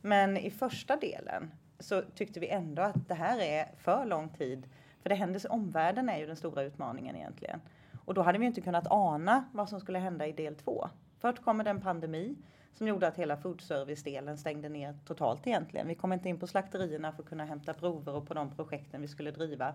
Men 0.01 0.37
i 0.37 0.51
första 0.51 0.95
delen 0.95 1.51
så 1.79 2.01
tyckte 2.01 2.39
vi 2.39 2.49
ändå 2.49 2.81
att 2.81 3.07
det 3.07 3.13
här 3.13 3.39
är 3.39 3.65
för 3.77 4.05
lång 4.05 4.29
tid. 4.29 4.67
För 5.01 5.09
det 5.09 5.15
händer, 5.15 5.51
omvärlden 5.51 6.09
är 6.09 6.17
ju 6.17 6.25
den 6.25 6.35
stora 6.35 6.63
utmaningen 6.63 7.15
egentligen. 7.15 7.61
Och 8.05 8.13
då 8.13 8.21
hade 8.21 8.39
vi 8.39 8.45
inte 8.45 8.61
kunnat 8.61 8.87
ana 8.91 9.45
vad 9.53 9.69
som 9.69 9.79
skulle 9.79 9.99
hända 9.99 10.27
i 10.27 10.31
del 10.31 10.55
två. 10.55 10.89
Först 11.19 11.43
kommer 11.43 11.63
den 11.63 11.81
pandemi 11.81 12.35
som 12.73 12.87
gjorde 12.87 13.07
att 13.07 13.17
hela 13.17 13.37
foodservice-delen 13.37 14.37
stängde 14.37 14.69
ner 14.69 14.95
totalt 15.05 15.47
egentligen. 15.47 15.87
Vi 15.87 15.95
kom 15.95 16.13
inte 16.13 16.29
in 16.29 16.39
på 16.39 16.47
slakterierna 16.47 17.11
för 17.11 17.23
att 17.23 17.29
kunna 17.29 17.45
hämta 17.45 17.73
prover 17.73 18.15
och 18.15 18.27
på 18.27 18.33
de 18.33 18.55
projekten 18.55 19.01
vi 19.01 19.07
skulle 19.07 19.31
driva. 19.31 19.73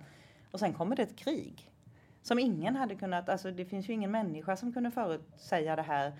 Och 0.50 0.60
sen 0.60 0.72
kommer 0.72 0.96
det 0.96 1.02
ett 1.02 1.16
krig 1.16 1.72
som 2.22 2.38
ingen 2.38 2.76
hade 2.76 2.94
kunnat, 2.94 3.28
alltså 3.28 3.50
det 3.50 3.64
finns 3.64 3.88
ju 3.88 3.92
ingen 3.92 4.10
människa 4.10 4.56
som 4.56 4.72
kunde 4.72 4.90
förutsäga 4.90 5.76
det 5.76 5.82
här. 5.82 6.12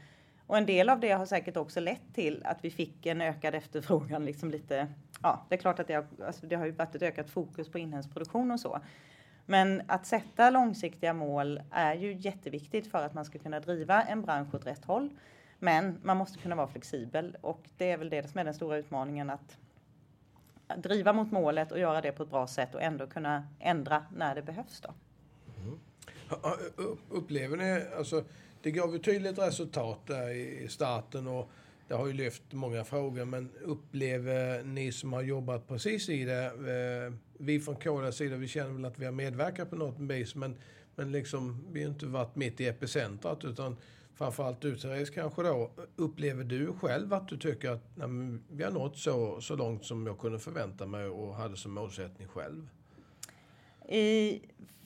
Och 0.52 0.58
en 0.58 0.66
del 0.66 0.88
av 0.88 1.00
det 1.00 1.10
har 1.10 1.26
säkert 1.26 1.56
också 1.56 1.80
lett 1.80 2.14
till 2.14 2.42
att 2.44 2.64
vi 2.64 2.70
fick 2.70 3.06
en 3.06 3.20
ökad 3.20 3.54
efterfrågan, 3.54 4.24
liksom 4.24 4.50
lite, 4.50 4.88
ja, 5.22 5.46
det 5.48 5.54
är 5.54 5.58
klart 5.58 5.78
att 5.78 5.86
det 5.86 5.94
har, 5.94 6.06
alltså 6.26 6.46
det 6.46 6.56
har 6.56 6.66
ju 6.66 6.72
varit 6.72 6.94
ett 6.94 7.02
ökat 7.02 7.30
fokus 7.30 7.68
på 7.68 7.78
inhemsk 7.78 8.12
produktion 8.12 8.50
och 8.50 8.60
så. 8.60 8.80
Men 9.46 9.82
att 9.86 10.06
sätta 10.06 10.50
långsiktiga 10.50 11.12
mål 11.12 11.60
är 11.70 11.94
ju 11.94 12.12
jätteviktigt 12.12 12.90
för 12.90 13.02
att 13.02 13.14
man 13.14 13.24
ska 13.24 13.38
kunna 13.38 13.60
driva 13.60 14.02
en 14.02 14.22
bransch 14.22 14.54
åt 14.54 14.66
rätt 14.66 14.84
håll. 14.84 15.10
Men 15.58 15.98
man 16.02 16.16
måste 16.16 16.38
kunna 16.38 16.54
vara 16.54 16.68
flexibel 16.68 17.36
och 17.40 17.68
det 17.76 17.90
är 17.90 17.96
väl 17.96 18.10
det 18.10 18.30
som 18.30 18.40
är 18.40 18.44
den 18.44 18.54
stora 18.54 18.76
utmaningen 18.76 19.30
att 19.30 19.56
driva 20.76 21.12
mot 21.12 21.30
målet 21.30 21.72
och 21.72 21.78
göra 21.78 22.00
det 22.00 22.12
på 22.12 22.22
ett 22.22 22.30
bra 22.30 22.46
sätt 22.46 22.74
och 22.74 22.82
ändå 22.82 23.06
kunna 23.06 23.46
ändra 23.60 24.04
när 24.16 24.34
det 24.34 24.42
behövs. 24.42 24.80
Då. 24.80 24.94
Mm. 25.62 25.78
Upplever 27.10 27.56
ni, 27.56 27.84
alltså 27.98 28.24
det 28.62 28.70
gav 28.70 28.92
ju 28.92 28.98
tydligt 28.98 29.38
resultat 29.38 30.06
där 30.06 30.30
i 30.30 30.68
starten 30.68 31.26
och 31.26 31.50
det 31.88 31.94
har 31.94 32.06
ju 32.06 32.12
lyft 32.12 32.42
många 32.50 32.84
frågor, 32.84 33.24
men 33.24 33.50
upplever 33.64 34.62
ni 34.64 34.92
som 34.92 35.12
har 35.12 35.22
jobbat 35.22 35.68
precis 35.68 36.08
i 36.08 36.24
det, 36.24 36.44
eh, 36.44 37.14
vi 37.38 37.60
från 37.60 37.76
KDs 37.76 38.16
sida, 38.16 38.36
vi 38.36 38.48
känner 38.48 38.72
väl 38.72 38.84
att 38.84 38.98
vi 38.98 39.04
har 39.04 39.12
medverkat 39.12 39.70
på 39.70 39.76
något 39.76 40.00
vis, 40.00 40.34
men, 40.34 40.56
men 40.94 41.12
liksom, 41.12 41.64
vi 41.72 41.82
har 41.82 41.90
inte 41.90 42.06
varit 42.06 42.36
mitt 42.36 42.60
i 42.60 42.66
epicentrat, 42.66 43.44
utan 43.44 43.76
framförallt 44.14 44.60
du 44.60 44.76
Therese 44.76 45.10
kanske 45.10 45.42
då, 45.42 45.70
upplever 45.96 46.44
du 46.44 46.72
själv 46.72 47.14
att 47.14 47.28
du 47.28 47.36
tycker 47.36 47.70
att 47.70 47.82
nej, 47.94 48.38
vi 48.50 48.64
har 48.64 48.70
nått 48.70 48.98
så, 48.98 49.40
så 49.40 49.56
långt 49.56 49.84
som 49.84 50.06
jag 50.06 50.18
kunde 50.18 50.38
förvänta 50.38 50.86
mig 50.86 51.06
och 51.06 51.34
hade 51.34 51.56
som 51.56 51.72
målsättning 51.72 52.28
själv? 52.28 52.68
I 53.88 54.40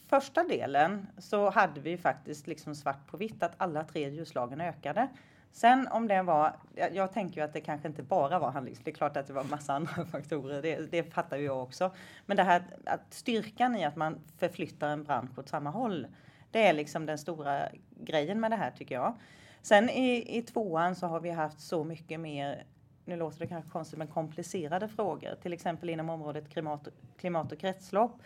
första 0.07 0.45
delen 0.45 1.07
så 1.19 1.51
hade 1.51 1.81
vi 1.81 1.97
faktiskt 1.97 2.47
liksom 2.47 2.75
svart 2.75 3.07
på 3.07 3.17
vitt 3.17 3.43
att 3.43 3.53
alla 3.57 3.85
tre 3.85 4.09
ljuslagen 4.09 4.61
ökade. 4.61 5.09
Sen 5.53 5.89
om 5.89 6.09
det 6.09 6.23
var, 6.23 6.57
jag, 6.75 6.95
jag, 6.95 7.13
tänker 7.13 7.41
ju 7.41 7.45
att 7.45 7.53
det 7.53 7.61
kanske 7.61 7.89
inte 7.89 8.03
bara 8.03 8.39
var 8.39 8.51
handlings, 8.51 8.79
det 8.85 8.91
är 8.91 8.95
klart 8.95 9.17
att 9.17 9.27
det 9.27 9.33
var 9.33 9.45
massa 9.45 9.73
andra 9.75 10.05
faktorer, 10.05 10.63
det, 10.63 10.91
det 10.91 11.03
fattar 11.03 11.37
ju 11.37 11.45
jag 11.45 11.63
också. 11.63 11.91
Men 12.27 12.37
det 12.37 12.43
här 12.43 12.63
att 12.85 13.15
styrkan 13.15 13.77
i 13.77 13.85
att 13.85 13.97
man 13.97 14.19
förflyttar 14.39 14.89
en 14.89 15.05
bransch 15.05 15.39
åt 15.39 15.49
samma 15.49 15.71
håll, 15.71 16.07
det 16.51 16.67
är 16.67 16.73
liksom 16.73 17.07
den 17.07 17.19
stora 17.19 17.69
grejen 18.01 18.41
med 18.41 18.51
det 18.51 18.57
här 18.57 18.71
tycker 18.71 18.95
jag. 18.95 19.15
Sen 19.63 19.91
i, 19.91 20.39
i 20.39 20.43
tvåan 20.43 20.95
så 20.97 21.07
har 21.07 21.21
vi 21.21 21.31
haft 21.31 21.61
så 21.61 21.85
mycket 21.85 22.21
mer, 22.21 22.65
nu 23.05 23.17
låter 23.17 23.39
det 23.39 23.47
kanske 23.47 23.71
konstigt, 23.71 23.99
men 23.99 24.09
komplicerade 24.09 24.89
frågor. 24.89 25.35
Till 25.43 25.53
exempel 25.53 25.91
inom 25.91 26.11
området 26.11 26.49
klimat, 26.49 26.89
klimat 27.19 27.53
och 27.53 27.59
kretslopp. 27.59 28.23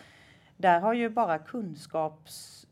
Där 0.60 0.80
har 0.80 0.94
ju 0.94 1.08
bara 1.08 1.38
kunskaps... 1.38 2.66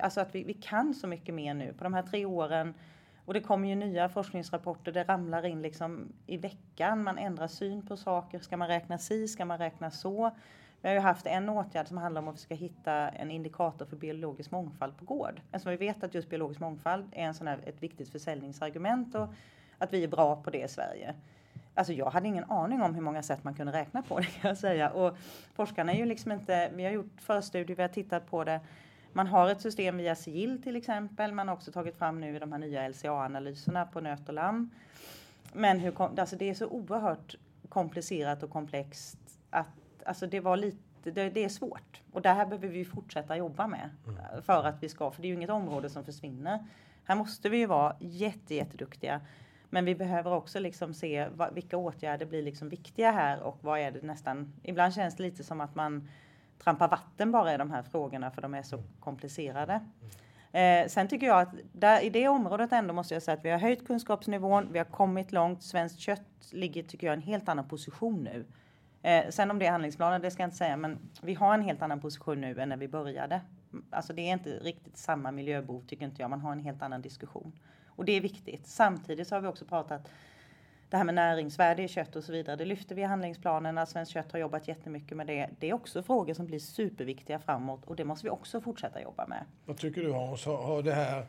Alltså 0.00 0.20
att 0.20 0.34
vi, 0.34 0.44
vi 0.44 0.54
kan 0.54 0.94
så 0.94 1.06
mycket 1.06 1.34
mer 1.34 1.54
nu. 1.54 1.72
På 1.72 1.84
de 1.84 1.94
här 1.94 2.02
tre 2.02 2.24
åren 2.24 2.74
och 3.24 3.34
det 3.34 3.40
kommer 3.40 3.68
ju 3.68 3.74
nya 3.74 4.08
forskningsrapporter, 4.08 4.92
det 4.92 5.04
ramlar 5.04 5.46
in 5.46 5.62
liksom 5.62 6.12
i 6.26 6.36
veckan. 6.36 7.02
Man 7.02 7.18
ändrar 7.18 7.46
syn 7.46 7.86
på 7.86 7.96
saker. 7.96 8.38
Ska 8.38 8.56
man 8.56 8.68
räkna 8.68 8.98
si? 8.98 9.28
Ska 9.28 9.44
man 9.44 9.58
räkna 9.58 9.90
så? 9.90 10.30
Vi 10.80 10.88
har 10.88 10.94
ju 10.94 11.00
haft 11.00 11.26
en 11.26 11.48
åtgärd 11.48 11.88
som 11.88 11.98
handlar 11.98 12.22
om 12.22 12.28
att 12.28 12.34
vi 12.34 12.40
ska 12.40 12.54
hitta 12.54 12.92
en 13.08 13.30
indikator 13.30 13.86
för 13.86 13.96
biologisk 13.96 14.50
mångfald 14.50 14.96
på 14.96 15.04
gård. 15.04 15.40
Eftersom 15.52 15.70
vi 15.70 15.76
vet 15.76 16.04
att 16.04 16.14
just 16.14 16.28
biologisk 16.28 16.60
mångfald 16.60 17.04
är 17.12 17.22
en 17.22 17.34
sån 17.34 17.46
här, 17.46 17.58
ett 17.66 17.82
viktigt 17.82 18.08
försäljningsargument 18.08 19.14
och 19.14 19.28
att 19.78 19.92
vi 19.92 20.04
är 20.04 20.08
bra 20.08 20.36
på 20.36 20.50
det 20.50 20.64
i 20.64 20.68
Sverige. 20.68 21.14
Alltså 21.78 21.92
jag 21.92 22.10
hade 22.10 22.28
ingen 22.28 22.44
aning 22.44 22.82
om 22.82 22.94
hur 22.94 23.02
många 23.02 23.22
sätt 23.22 23.44
man 23.44 23.54
kunde 23.54 23.72
räkna 23.72 24.02
på 24.02 24.18
det 24.20 24.26
kan 24.26 24.48
jag 24.48 24.58
säga. 24.58 24.90
Och 24.90 25.16
forskarna 25.54 25.92
är 25.92 25.96
ju 25.96 26.04
liksom 26.04 26.32
inte, 26.32 26.70
vi 26.74 26.84
har 26.84 26.90
gjort 26.90 27.20
förstudier, 27.20 27.76
vi 27.76 27.82
har 27.82 27.88
tittat 27.88 28.30
på 28.30 28.44
det 28.44 28.60
man 29.12 29.26
har 29.26 29.48
ett 29.48 29.60
system 29.60 29.96
via 29.96 30.14
sigill 30.14 30.62
till 30.62 30.76
exempel. 30.76 31.32
Man 31.32 31.48
har 31.48 31.54
också 31.54 31.72
tagit 31.72 31.96
fram 31.96 32.20
nu 32.20 32.38
de 32.38 32.52
här 32.52 32.58
nya 32.58 32.88
LCA-analyserna 32.88 33.86
på 33.86 34.00
nöt 34.00 34.28
och 34.28 34.34
lamm. 34.34 34.70
Men 35.52 35.78
hur, 35.78 36.20
alltså 36.20 36.36
det 36.36 36.50
är 36.50 36.54
så 36.54 36.66
oerhört 36.66 37.34
komplicerat 37.68 38.42
och 38.42 38.50
komplext 38.50 39.18
att 39.50 39.66
alltså 40.04 40.26
det 40.26 40.40
var 40.40 40.56
lite 40.56 40.78
det, 41.02 41.30
det, 41.30 41.44
är 41.44 41.48
svårt 41.48 42.02
och 42.12 42.22
det 42.22 42.28
här 42.28 42.46
behöver 42.46 42.68
vi 42.68 42.84
fortsätta 42.84 43.36
jobba 43.36 43.66
med 43.66 43.90
mm. 44.06 44.42
för 44.42 44.64
att 44.64 44.82
vi 44.82 44.88
ska, 44.88 45.10
för 45.10 45.22
det 45.22 45.26
är 45.26 45.30
ju 45.30 45.34
inget 45.34 45.50
område 45.50 45.90
som 45.90 46.04
försvinner. 46.04 46.64
Här 47.04 47.14
måste 47.14 47.48
vi 47.48 47.58
ju 47.58 47.66
vara 47.66 47.96
jätte, 47.98 48.54
jätteduktiga. 48.54 49.20
Men 49.70 49.84
vi 49.84 49.94
behöver 49.94 50.32
också 50.32 50.60
liksom 50.60 50.94
se 50.94 51.28
vad, 51.34 51.54
vilka 51.54 51.76
åtgärder 51.76 52.26
blir 52.26 52.42
liksom 52.42 52.68
viktiga 52.68 53.10
här 53.10 53.40
och 53.40 53.58
vad 53.60 53.80
är 53.80 53.90
det 53.90 54.02
nästan. 54.02 54.52
Ibland 54.62 54.94
känns 54.94 55.16
det 55.16 55.22
lite 55.22 55.44
som 55.44 55.60
att 55.60 55.74
man 55.74 56.08
trampa 56.58 56.88
vatten 56.88 57.32
bara 57.32 57.54
i 57.54 57.56
de 57.56 57.70
här 57.70 57.82
frågorna 57.82 58.30
för 58.30 58.42
de 58.42 58.54
är 58.54 58.62
så 58.62 58.82
komplicerade. 59.00 59.80
Eh, 60.52 60.88
sen 60.88 61.08
tycker 61.08 61.26
jag 61.26 61.40
att 61.40 61.54
där, 61.72 62.04
i 62.04 62.10
det 62.10 62.28
området 62.28 62.72
ändå 62.72 62.94
måste 62.94 63.14
jag 63.14 63.22
säga 63.22 63.36
att 63.36 63.44
vi 63.44 63.50
har 63.50 63.58
höjt 63.58 63.86
kunskapsnivån, 63.86 64.68
vi 64.72 64.78
har 64.78 64.84
kommit 64.84 65.32
långt. 65.32 65.62
Svenskt 65.62 65.98
kött 65.98 66.22
ligger, 66.52 66.82
tycker 66.82 67.06
jag, 67.06 67.14
i 67.14 67.16
en 67.16 67.22
helt 67.22 67.48
annan 67.48 67.68
position 67.68 68.24
nu. 68.24 68.44
Eh, 69.02 69.30
sen 69.30 69.50
om 69.50 69.58
det 69.58 69.66
är 69.66 69.70
handlingsplanen, 69.70 70.20
det 70.20 70.30
ska 70.30 70.42
jag 70.42 70.46
inte 70.46 70.56
säga, 70.56 70.76
men 70.76 70.98
vi 71.22 71.34
har 71.34 71.54
en 71.54 71.62
helt 71.62 71.82
annan 71.82 72.00
position 72.00 72.40
nu 72.40 72.60
än 72.60 72.68
när 72.68 72.76
vi 72.76 72.88
började. 72.88 73.40
Alltså 73.90 74.12
det 74.12 74.22
är 74.22 74.32
inte 74.32 74.50
riktigt 74.50 74.96
samma 74.96 75.30
miljöbov 75.30 75.80
tycker 75.86 76.04
inte 76.04 76.22
jag, 76.22 76.30
man 76.30 76.40
har 76.40 76.52
en 76.52 76.60
helt 76.60 76.82
annan 76.82 77.02
diskussion. 77.02 77.52
Och 77.98 78.04
det 78.04 78.12
är 78.12 78.20
viktigt. 78.20 78.66
Samtidigt 78.66 79.28
så 79.28 79.34
har 79.34 79.40
vi 79.40 79.48
också 79.48 79.64
pratat 79.64 80.10
det 80.90 80.96
här 80.96 81.04
med 81.04 81.14
näringsvärde 81.14 81.82
i 81.82 81.88
kött 81.88 82.16
och 82.16 82.24
så 82.24 82.32
vidare, 82.32 82.56
det 82.56 82.64
lyfter 82.64 82.94
vi 82.94 83.02
i 83.02 83.04
handlingsplanerna. 83.04 83.86
Svenskt 83.86 84.12
kött 84.12 84.32
har 84.32 84.38
jobbat 84.38 84.68
jättemycket 84.68 85.16
med 85.16 85.26
det. 85.26 85.48
Det 85.58 85.70
är 85.70 85.74
också 85.74 86.02
frågor 86.02 86.34
som 86.34 86.46
blir 86.46 86.58
superviktiga 86.58 87.38
framåt 87.38 87.84
och 87.84 87.96
det 87.96 88.04
måste 88.04 88.26
vi 88.26 88.30
också 88.30 88.60
fortsätta 88.60 89.02
jobba 89.02 89.26
med. 89.26 89.44
Vad 89.64 89.76
tycker 89.76 90.02
du 90.02 90.12
Hans? 90.12 90.44
Har 90.46 90.82
det 90.82 90.94
här 90.94 91.26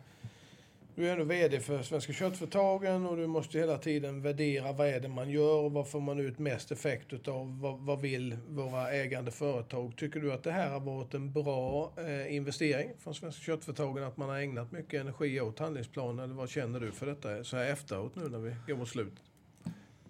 du 1.00 1.08
är 1.08 1.14
ändå 1.14 1.24
VD 1.24 1.60
för 1.60 1.82
Svenska 1.82 2.14
köttföretagen 2.14 3.06
och 3.06 3.18
du 3.18 3.28
måste 3.28 3.60
hela 3.60 3.78
tiden 3.78 4.22
värdera 4.22 4.72
vad 4.72 4.88
är 4.88 5.00
det 5.00 5.08
man 5.08 5.30
gör 5.30 5.56
och 5.56 5.72
vad 5.72 5.90
får 5.90 6.00
man 6.00 6.20
ut 6.20 6.40
mest 6.40 6.72
effekt 6.72 7.14
utav? 7.14 7.60
Vad, 7.62 7.80
vad 7.80 8.02
vill 8.02 8.38
våra 8.50 8.92
ägande 8.92 9.32
företag? 9.32 9.94
Tycker 9.98 10.20
du 10.20 10.34
att 10.34 10.44
det 10.44 10.52
här 10.52 10.70
har 10.70 10.80
varit 10.80 11.14
en 11.14 11.34
bra 11.34 11.92
eh, 11.98 12.36
investering 12.36 12.92
från 13.00 13.16
Svenska 13.16 13.42
köttföretagen? 13.42 14.04
Att 14.04 14.18
man 14.18 14.30
har 14.30 14.40
ägnat 14.40 14.72
mycket 14.72 15.02
energi 15.02 15.42
åt 15.42 15.60
handlingsplanen? 15.60 16.20
Eller 16.20 16.36
vad 16.36 16.50
känner 16.50 16.80
du 16.80 16.92
för 16.92 17.06
detta 17.06 17.44
så 17.44 17.58
här 17.58 17.66
efteråt 17.66 18.16
nu 18.16 18.30
när 18.30 18.40
vi 18.40 18.56
går 18.68 18.76
mot 18.76 18.90
slutet? 18.90 19.24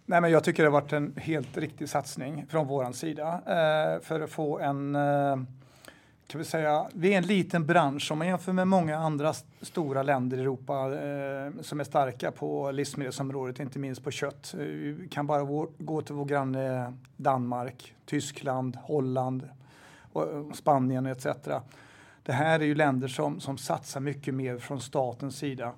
Nej, 0.05 0.21
men 0.21 0.31
jag 0.31 0.43
tycker 0.43 0.63
det 0.63 0.69
har 0.69 0.81
varit 0.81 0.93
en 0.93 1.13
helt 1.17 1.57
riktig 1.57 1.89
satsning 1.89 2.45
från 2.49 2.67
vår 2.67 2.91
sida 2.91 3.41
eh, 3.45 4.01
för 4.01 4.19
att 4.19 4.29
få 4.29 4.59
en 4.59 4.95
eh, 4.95 5.37
kan 6.29 6.39
vi 6.39 6.45
säga, 6.45 6.89
vi 6.93 7.13
är 7.13 7.17
en 7.17 7.25
liten 7.25 7.65
bransch 7.65 8.11
om 8.11 8.17
man 8.17 8.27
jämför 8.27 8.53
med 8.53 8.67
många 8.67 8.97
andra 8.97 9.33
stora 9.61 10.03
länder 10.03 10.37
i 10.37 10.41
Europa 10.41 10.73
eh, 10.73 11.61
som 11.61 11.79
är 11.79 11.83
starka 11.83 12.31
på 12.31 12.71
livsmedelsområdet, 12.71 13.59
inte 13.59 13.79
minst 13.79 14.03
på 14.03 14.11
kött. 14.11 14.53
Eh, 14.53 14.59
vi 14.59 15.07
kan 15.11 15.27
bara 15.27 15.43
vår, 15.43 15.69
gå 15.77 16.01
till 16.01 16.15
vår 16.15 16.25
granne 16.25 16.93
Danmark, 17.17 17.95
Tyskland, 18.05 18.75
Holland, 18.75 19.49
och 20.13 20.55
Spanien 20.55 21.05
etc. 21.05 21.25
Det 22.23 22.33
här 22.33 22.59
är 22.59 22.65
ju 22.65 22.75
länder 22.75 23.07
som, 23.07 23.39
som 23.39 23.57
satsar 23.57 23.99
mycket 23.99 24.33
mer 24.33 24.57
från 24.57 24.81
statens 24.81 25.37
sida 25.37 25.73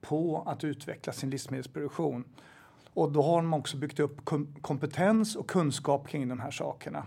på 0.00 0.42
att 0.46 0.64
utveckla 0.64 1.12
sin 1.12 1.30
livsmedelsproduktion. 1.30 2.24
Och 2.94 3.12
då 3.12 3.22
har 3.22 3.36
de 3.36 3.54
också 3.54 3.76
byggt 3.76 4.00
upp 4.00 4.24
kompetens 4.60 5.36
och 5.36 5.46
kunskap 5.46 6.08
kring 6.08 6.28
de 6.28 6.40
här 6.40 6.50
sakerna. 6.50 7.06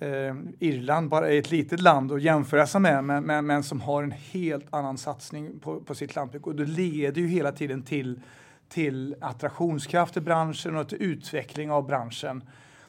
Eh, 0.00 0.34
Irland 0.58 1.08
bara 1.08 1.32
är 1.32 1.38
ett 1.38 1.50
litet 1.50 1.80
land 1.80 2.12
att 2.12 2.22
jämföra 2.22 2.66
sig 2.66 2.80
med, 2.80 3.04
men, 3.04 3.24
men, 3.24 3.46
men, 3.46 3.62
som 3.62 3.80
har 3.80 4.02
en 4.02 4.14
helt 4.32 4.66
annan 4.70 4.98
satsning 4.98 5.58
på, 5.58 5.80
på 5.80 5.94
sitt 5.94 6.14
lantbruk. 6.14 6.46
Och 6.46 6.54
det 6.54 6.64
leder 6.64 7.20
ju 7.22 7.28
hela 7.28 7.52
tiden 7.52 7.82
till, 7.82 8.20
till 8.68 9.16
attraktionskraft 9.20 10.16
i 10.16 10.20
branschen 10.20 10.76
och 10.76 10.88
till 10.88 11.02
utveckling 11.02 11.70
av 11.70 11.86
branschen. 11.86 12.42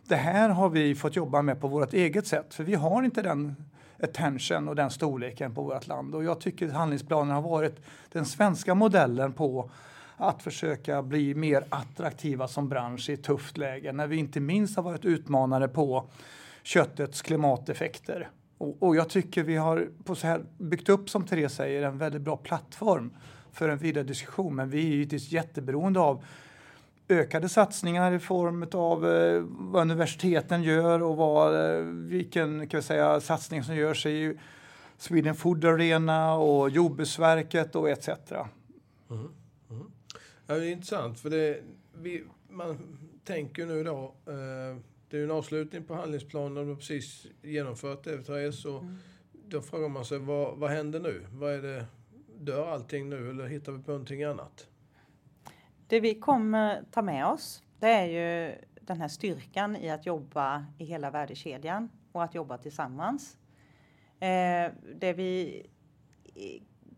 Det 0.08 0.16
här 0.16 0.50
har 0.50 0.70
vi 0.70 0.96
fått 0.96 1.16
jobba 1.16 1.42
med 1.42 1.62
på 1.62 1.68
vårt 1.68 1.94
eget 1.94 2.28
sätt, 2.28 2.54
för 2.54 2.64
vi 2.64 2.76
har 2.76 3.04
inte 3.04 3.22
den 3.22 3.56
attention 4.04 4.68
och 4.68 4.76
den 4.76 4.90
storleken 4.90 5.56
på 5.56 5.64
vårt 5.64 5.88
land. 5.88 6.16
Och 6.16 6.24
jag 6.24 6.42
tycker 6.42 6.68
att 6.68 6.74
handlingsplanen 6.74 7.36
har 7.36 7.42
varit 7.42 7.86
den 8.12 8.26
svenska 8.26 8.76
modellen 8.76 9.34
på 9.34 9.72
att 10.18 10.44
försöka 10.44 11.04
bli 11.04 11.36
mer 11.36 11.64
attraktiva 11.70 12.48
som 12.48 12.70
bransch 12.70 13.10
i 13.10 13.14
ett 13.14 13.24
tufft 13.24 13.58
läge 13.58 13.92
när 13.92 14.08
vi 14.08 14.18
inte 14.18 14.40
minst 14.40 14.76
har 14.76 14.84
varit 14.84 15.06
utmanade 15.06 15.68
på 15.68 16.10
köttets 16.64 17.22
klimateffekter. 17.22 18.30
Och, 18.58 18.84
och 18.84 18.96
jag 18.96 19.10
tycker 19.10 19.44
vi 19.44 19.56
har 19.56 19.88
på 20.04 20.16
så 20.16 20.28
här 20.28 20.46
byggt 20.58 20.90
upp, 20.90 21.10
som 21.10 21.26
Therese 21.26 21.54
säger, 21.54 21.84
en 21.84 21.98
väldigt 21.98 22.22
bra 22.22 22.38
plattform 22.38 23.14
för 23.52 23.70
en 23.70 23.78
vidare 23.78 24.04
diskussion. 24.04 24.56
Men 24.56 24.70
vi 24.70 24.78
är 24.78 24.90
givetvis 24.90 25.32
jätteberoende 25.32 26.00
av 26.00 26.26
ökade 27.10 27.50
satsningar 27.50 28.12
i 28.12 28.20
form 28.20 28.68
av 28.74 29.08
eh, 29.08 29.42
vad 29.50 29.82
universiteten 29.82 30.64
gör 30.64 31.04
och 31.04 31.18
vad, 31.18 31.76
eh, 31.78 31.84
vilken 31.86 32.68
kan 32.68 32.78
vi 32.78 32.84
säga, 32.84 33.22
satsning 33.22 33.64
som 33.64 33.76
görs 33.76 34.06
i 34.06 34.40
Sweden 34.98 35.36
Food 35.36 35.66
Arena 35.66 36.34
och 36.34 36.70
Jordbruksverket 36.70 37.76
och 37.76 37.90
etc. 37.90 38.10
Mm, 38.10 39.32
mm. 39.70 39.92
Ja, 40.48 40.56
det 40.56 40.68
är 40.68 40.72
intressant 40.72 41.20
för 41.20 41.30
det, 41.30 41.62
vi, 42.02 42.24
man 42.50 42.78
tänker 43.24 43.66
nu 43.66 43.84
då, 43.84 44.14
eh, 44.26 44.78
det 45.10 45.18
är 45.18 45.24
en 45.24 45.32
avslutning 45.32 45.84
på 45.84 45.94
handlingsplanen, 45.94 46.56
de 46.56 46.68
har 46.68 46.76
precis 46.76 47.28
genomfört 47.42 48.04
det, 48.04 48.24
Therese, 48.24 48.66
och 48.66 48.82
mm. 48.82 48.96
då 49.48 49.62
frågar 49.62 49.90
man 49.90 50.06
sig 50.06 50.20
vad, 50.20 50.58
vad 50.58 50.70
händer 50.70 51.00
nu? 51.00 51.26
Vad 51.32 51.54
är 51.54 51.62
det, 51.62 51.86
dör 52.40 52.68
allting 52.68 53.10
nu 53.10 53.30
eller 53.30 53.48
hittar 53.48 53.72
vi 53.72 53.84
på 53.84 53.92
någonting 53.92 54.24
annat? 54.24 54.68
Det 55.88 56.00
vi 56.00 56.16
kommer 56.16 56.84
ta 56.92 57.02
med 57.02 57.26
oss, 57.26 57.64
det 57.80 57.88
är 57.88 58.06
ju 58.06 58.56
den 58.82 59.02
här 59.02 59.08
styrkan 59.08 59.76
i 59.76 59.90
att 59.90 60.06
jobba 60.06 60.66
i 60.78 60.86
hela 60.86 61.12
värdekedjan 61.12 61.90
och 62.12 62.24
att 62.24 62.36
jobba 62.36 62.58
tillsammans. 62.58 63.38
Eh, 64.20 64.72
det 64.96 65.14
vi 65.14 65.64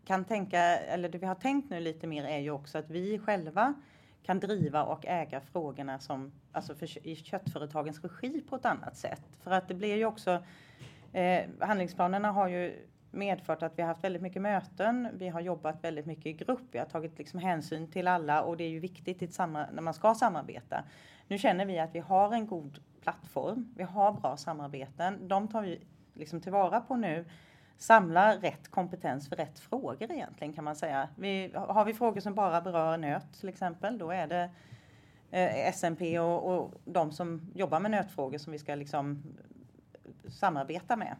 kan 0.04 0.24
tänka, 0.24 0.60
eller 0.60 1.08
det 1.08 1.18
vi 1.18 1.26
har 1.26 1.34
tänkt 1.34 1.70
nu 1.70 1.80
lite 1.80 2.06
mer 2.06 2.24
är 2.24 2.38
ju 2.38 2.50
också 2.50 2.78
att 2.78 2.90
vi 2.90 3.18
själva 3.18 3.74
kan 4.22 4.40
driva 4.40 4.82
och 4.82 5.06
äga 5.06 5.40
frågorna 5.40 5.98
som, 5.98 6.32
alltså 6.52 6.74
för, 6.74 7.06
i 7.06 7.16
köttföretagens 7.16 8.04
regi 8.04 8.40
på 8.48 8.56
ett 8.56 8.64
annat 8.64 8.96
sätt. 8.96 9.22
För 9.40 9.50
att 9.50 9.68
det 9.68 9.74
blir 9.74 9.96
ju 9.96 10.04
också, 10.04 10.42
eh, 11.12 11.44
handlingsplanerna 11.60 12.32
har 12.32 12.48
ju 12.48 12.88
medfört 13.10 13.62
att 13.62 13.78
vi 13.78 13.82
har 13.82 13.88
haft 13.88 14.04
väldigt 14.04 14.22
mycket 14.22 14.42
möten. 14.42 15.08
Vi 15.14 15.28
har 15.28 15.40
jobbat 15.40 15.84
väldigt 15.84 16.06
mycket 16.06 16.26
i 16.26 16.32
grupp. 16.32 16.68
Vi 16.72 16.78
har 16.78 16.86
tagit 16.86 17.18
liksom 17.18 17.40
hänsyn 17.40 17.90
till 17.90 18.08
alla 18.08 18.42
och 18.42 18.56
det 18.56 18.64
är 18.64 18.68
ju 18.68 18.80
viktigt 18.80 19.22
i 19.22 19.28
när 19.38 19.80
man 19.80 19.94
ska 19.94 20.14
samarbeta. 20.14 20.84
Nu 21.28 21.38
känner 21.38 21.66
vi 21.66 21.78
att 21.78 21.94
vi 21.94 21.98
har 21.98 22.34
en 22.34 22.46
god 22.46 22.78
plattform. 23.00 23.74
Vi 23.76 23.82
har 23.82 24.12
bra 24.12 24.36
samarbeten. 24.36 25.28
De 25.28 25.48
tar 25.48 25.62
vi 25.62 25.80
liksom 26.14 26.40
tillvara 26.40 26.80
på 26.80 26.96
nu. 26.96 27.24
Samla 27.82 28.36
rätt 28.36 28.68
kompetens 28.68 29.28
för 29.28 29.36
rätt 29.36 29.58
frågor 29.58 30.12
egentligen 30.12 30.52
kan 30.52 30.64
man 30.64 30.76
säga. 30.76 31.08
Vi, 31.16 31.50
har 31.54 31.84
vi 31.84 31.94
frågor 31.94 32.20
som 32.20 32.34
bara 32.34 32.60
berör 32.60 32.96
nöt 32.96 33.40
till 33.40 33.48
exempel, 33.48 33.98
då 33.98 34.10
är 34.10 34.26
det 34.26 34.50
eh, 35.30 35.68
SMP 35.74 36.18
och, 36.18 36.54
och 36.54 36.74
de 36.84 37.12
som 37.12 37.52
jobbar 37.54 37.80
med 37.80 37.90
nötfrågor 37.90 38.38
som 38.38 38.52
vi 38.52 38.58
ska 38.58 38.74
liksom 38.74 39.22
samarbeta 40.28 40.96
med. 40.96 41.16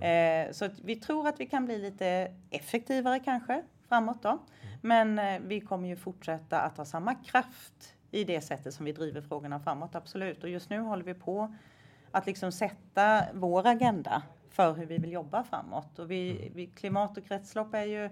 Eh, 0.00 0.52
så 0.52 0.68
vi 0.84 0.96
tror 0.96 1.28
att 1.28 1.40
vi 1.40 1.46
kan 1.46 1.64
bli 1.64 1.78
lite 1.78 2.34
effektivare 2.50 3.18
kanske 3.18 3.62
framåt 3.88 4.22
då. 4.22 4.38
Men 4.82 5.18
eh, 5.18 5.40
vi 5.40 5.60
kommer 5.60 5.88
ju 5.88 5.96
fortsätta 5.96 6.60
att 6.60 6.76
ha 6.76 6.84
samma 6.84 7.14
kraft 7.14 7.94
i 8.10 8.24
det 8.24 8.40
sättet 8.40 8.74
som 8.74 8.84
vi 8.84 8.92
driver 8.92 9.20
frågorna 9.20 9.60
framåt, 9.60 9.94
absolut. 9.94 10.42
Och 10.42 10.50
just 10.50 10.70
nu 10.70 10.80
håller 10.80 11.04
vi 11.04 11.14
på 11.14 11.54
att 12.10 12.26
liksom 12.26 12.52
sätta 12.52 13.22
vår 13.34 13.66
agenda 13.66 14.22
för 14.56 14.74
hur 14.74 14.86
vi 14.86 14.98
vill 14.98 15.12
jobba 15.12 15.44
framåt. 15.44 15.98
Och 15.98 16.10
vi, 16.10 16.52
vi, 16.54 16.66
klimat 16.66 17.18
och 17.18 17.26
kretslopp 17.26 17.74
är 17.74 17.84
ju 17.84 18.10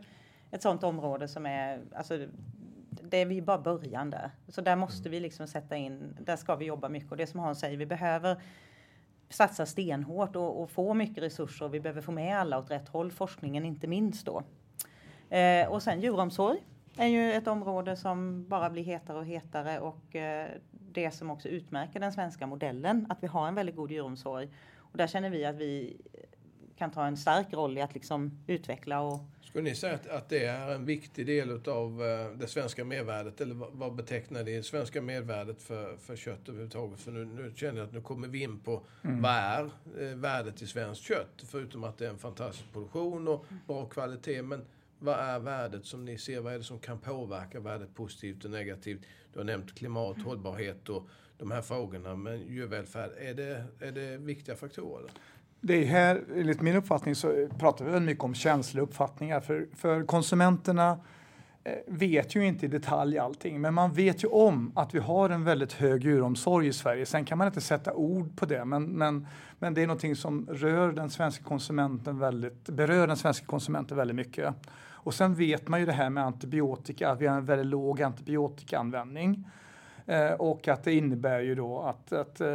ett 0.50 0.62
sådant 0.62 0.84
område 0.84 1.28
som 1.28 1.46
är, 1.46 1.82
alltså, 1.96 2.26
det 3.02 3.16
är 3.16 3.26
vi 3.26 3.42
bara 3.42 3.58
början 3.58 4.10
där. 4.10 4.30
Så 4.48 4.60
där 4.60 4.76
måste 4.76 5.08
vi 5.08 5.20
liksom 5.20 5.46
sätta 5.46 5.76
in, 5.76 6.16
där 6.20 6.36
ska 6.36 6.56
vi 6.56 6.64
jobba 6.64 6.88
mycket. 6.88 7.10
Och 7.10 7.16
det 7.16 7.26
som 7.26 7.40
Hans 7.40 7.60
säger, 7.60 7.76
vi 7.76 7.86
behöver 7.86 8.42
satsa 9.28 9.66
stenhårt 9.66 10.36
och, 10.36 10.62
och, 10.62 10.70
få 10.70 10.94
mycket 10.94 11.22
resurser. 11.22 11.68
Vi 11.68 11.80
behöver 11.80 12.02
få 12.02 12.12
med 12.12 12.38
alla 12.38 12.58
åt 12.58 12.70
rätt 12.70 12.88
håll, 12.88 13.10
forskningen 13.10 13.64
inte 13.64 13.86
minst 13.86 14.26
då. 14.26 14.42
Eh, 15.36 15.68
och 15.68 15.82
sen 15.82 16.00
djuromsorg 16.00 16.58
är 16.96 17.06
ju 17.06 17.32
ett 17.32 17.46
område 17.46 17.96
som 17.96 18.48
bara 18.48 18.70
blir 18.70 18.82
hetare 18.82 19.18
och 19.18 19.26
hetare 19.26 19.80
och 19.80 20.16
eh, 20.16 20.48
det 20.70 21.10
som 21.10 21.30
också 21.30 21.48
utmärker 21.48 22.00
den 22.00 22.12
svenska 22.12 22.46
modellen, 22.46 23.06
att 23.10 23.22
vi 23.22 23.26
har 23.26 23.48
en 23.48 23.54
väldigt 23.54 23.76
god 23.76 23.90
djuromsorg. 23.90 24.48
Och 24.94 24.98
där 24.98 25.06
känner 25.06 25.30
vi 25.30 25.44
att 25.44 25.56
vi 25.56 26.00
kan 26.78 26.90
ta 26.90 27.07
en 27.07 27.16
stark 27.16 27.52
roll 27.52 27.78
i 27.78 27.81
att 27.81 27.95
liksom 27.95 28.38
utveckla 28.47 29.00
och 29.00 29.21
skulle 29.54 29.71
ni 29.71 29.75
säga 29.75 29.95
att, 29.95 30.07
att 30.07 30.28
det 30.28 30.45
är 30.45 30.75
en 30.75 30.85
viktig 30.85 31.26
del 31.26 31.69
av 31.69 32.02
eh, 32.02 32.38
det 32.38 32.47
svenska 32.47 32.85
mervärdet? 32.85 33.40
Eller 33.40 33.54
vad 33.54 33.95
betecknar 33.95 34.45
det 34.45 34.62
svenska 34.62 35.02
mervärdet 35.02 35.62
för, 35.62 35.96
för 35.96 36.16
kött 36.16 36.48
överhuvudtaget? 36.48 37.01
För 37.01 37.12
nu, 37.12 37.25
nu 37.25 37.53
känner 37.57 37.79
jag 37.79 37.87
att 37.87 37.92
nu 37.92 38.01
kommer 38.01 38.29
vi 38.29 38.42
in 38.42 38.61
på 38.61 38.83
mm. 39.05 39.22
vad 39.22 39.33
är 39.33 39.64
eh, 40.01 40.16
värdet 40.16 40.62
i 40.62 40.66
svenskt 40.66 41.03
kött? 41.03 41.44
Förutom 41.46 41.85
att 41.85 41.98
det 41.98 42.07
är 42.07 42.11
en 42.11 42.18
fantastisk 42.18 42.72
produktion 42.72 43.29
och 43.29 43.46
bra 43.66 43.87
kvalitet. 43.87 44.42
Men 44.42 44.64
vad 44.98 45.18
är 45.18 45.38
värdet 45.38 45.87
som 45.87 46.05
ni 46.05 46.18
ser? 46.18 46.40
Vad 46.40 46.55
är 46.55 46.59
det 46.59 46.64
som 46.64 46.79
kan 46.79 46.98
påverka 46.98 47.61
värdet 47.61 47.94
positivt 47.94 48.44
och 48.44 48.51
negativt? 48.51 49.01
Du 49.33 49.38
har 49.38 49.44
nämnt 49.44 49.75
klimat, 49.75 50.16
mm. 50.16 50.27
hållbarhet 50.27 50.88
och 50.88 51.09
de 51.38 51.51
här 51.51 51.62
frågorna. 51.62 52.16
Men 52.16 52.46
djurvälfärd, 52.46 53.11
är 53.18 53.35
det, 53.35 53.64
är 53.81 53.92
det 53.92 54.16
viktiga 54.16 54.57
faktorer? 54.57 55.11
Det 55.66 55.74
är 55.74 55.87
här, 55.87 56.24
enligt 56.37 56.61
min 56.61 56.77
uppfattning, 56.77 57.14
så 57.14 57.48
pratar 57.59 57.85
vi 57.85 57.90
väldigt 57.90 58.07
mycket 58.07 58.24
om 58.24 58.35
känsliga 58.35 58.83
uppfattningar. 58.83 59.40
För, 59.40 59.66
för 59.74 60.05
konsumenterna 60.05 60.98
eh, 61.64 61.72
vet 61.87 62.37
ju 62.37 62.46
inte 62.46 62.66
i 62.66 62.68
detalj 62.68 63.18
allting, 63.18 63.61
men 63.61 63.74
man 63.74 63.92
vet 63.92 64.24
ju 64.24 64.29
om 64.29 64.72
att 64.74 64.94
vi 64.94 64.98
har 64.98 65.31
en 65.31 65.44
väldigt 65.44 65.72
hög 65.72 66.05
djuromsorg 66.05 66.66
i 66.66 66.72
Sverige. 66.72 67.07
Sen 67.07 67.24
kan 67.24 67.38
man 67.38 67.46
inte 67.46 67.61
sätta 67.61 67.94
ord 67.94 68.37
på 68.37 68.46
det, 68.46 68.64
men, 68.64 68.85
men, 68.85 69.27
men 69.59 69.74
det 69.74 69.83
är 69.83 69.87
någonting 69.87 70.16
som 70.16 70.46
rör 70.50 70.92
den 70.92 71.11
svenska 71.11 71.44
konsumenten 71.44 72.18
väldigt, 72.18 72.68
berör 72.68 73.07
den 73.07 73.16
svenska 73.16 73.46
konsumenten 73.46 73.96
väldigt 73.96 74.16
mycket. 74.16 74.55
Och 75.05 75.14
sen 75.14 75.35
vet 75.35 75.68
man 75.68 75.81
ju 75.81 75.87
det 75.87 75.92
här 75.92 76.11
med 76.11 76.24
antibiotika, 76.24 77.11
att 77.11 77.20
vi 77.20 77.27
har 77.27 77.37
en 77.37 77.44
väldigt 77.44 77.66
låg 77.66 78.03
antibiotikaanvändning. 78.03 79.44
Eh, 80.07 80.33
och 80.33 80.69
att 80.69 80.85
det 80.85 80.95
innebär 80.95 81.40
ju 81.40 81.55
då 81.55 81.81
att, 81.81 82.12
att 82.12 82.40
eh, 82.40 82.49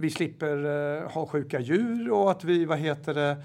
vi 0.00 0.10
slipper 0.10 0.64
eh, 0.64 1.10
ha 1.10 1.26
sjuka 1.26 1.60
djur 1.60 2.12
och 2.12 2.30
att 2.30 2.44
vi, 2.44 2.64
vad 2.64 2.78
heter 2.78 3.14
det, 3.14 3.36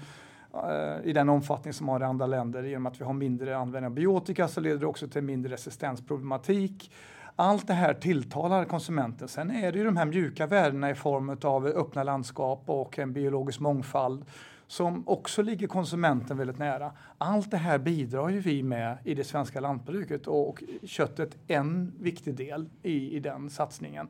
i 1.04 1.12
den 1.12 1.28
omfattning 1.28 1.72
som 1.72 1.88
har 1.88 2.00
i 2.00 2.04
andra 2.04 2.26
länder. 2.26 2.62
Genom 2.62 2.86
att 2.86 3.00
vi 3.00 3.04
har 3.04 3.12
mindre 3.12 3.56
användning 3.56 3.86
av 3.86 3.94
biotika 3.94 4.48
så 4.48 4.60
leder 4.60 4.78
det 4.78 4.86
också 4.86 5.08
till 5.08 5.22
mindre 5.22 5.52
resistensproblematik. 5.52 6.92
Allt 7.36 7.66
det 7.66 7.74
här 7.74 7.94
tilltalar 7.94 8.64
konsumenten. 8.64 9.28
Sen 9.28 9.50
är 9.50 9.72
det 9.72 9.78
ju 9.78 9.84
de 9.84 9.96
här 9.96 10.04
mjuka 10.04 10.46
värdena 10.46 10.90
i 10.90 10.94
form 10.94 11.36
av 11.42 11.66
öppna 11.66 12.02
landskap 12.02 12.62
och 12.66 12.98
en 12.98 13.12
biologisk 13.12 13.60
mångfald 13.60 14.24
som 14.66 15.08
också 15.08 15.42
ligger 15.42 15.66
konsumenten 15.66 16.38
väldigt 16.38 16.58
nära. 16.58 16.92
Allt 17.18 17.50
det 17.50 17.56
här 17.56 17.78
bidrar 17.78 18.28
ju 18.28 18.40
vi 18.40 18.62
med 18.62 18.98
i 19.04 19.14
det 19.14 19.24
svenska 19.24 19.60
lantbruket 19.60 20.26
och 20.26 20.62
köttet 20.82 21.36
en 21.46 21.92
viktig 22.00 22.34
del 22.34 22.68
i, 22.82 23.16
i 23.16 23.20
den 23.20 23.50
satsningen. 23.50 24.08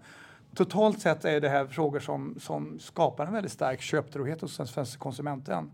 Totalt 0.55 1.01
sett 1.01 1.25
är 1.25 1.41
det 1.41 1.49
här 1.49 1.67
frågor 1.67 2.01
som, 2.01 2.35
som 2.41 2.79
skapar 2.79 3.27
en 3.27 3.33
väldigt 3.33 3.53
stark 3.53 3.81
köptrohet 3.81 4.41
hos 4.41 4.57
den 4.57 4.67
svenska 4.67 4.99
konsumenten. 4.99 5.71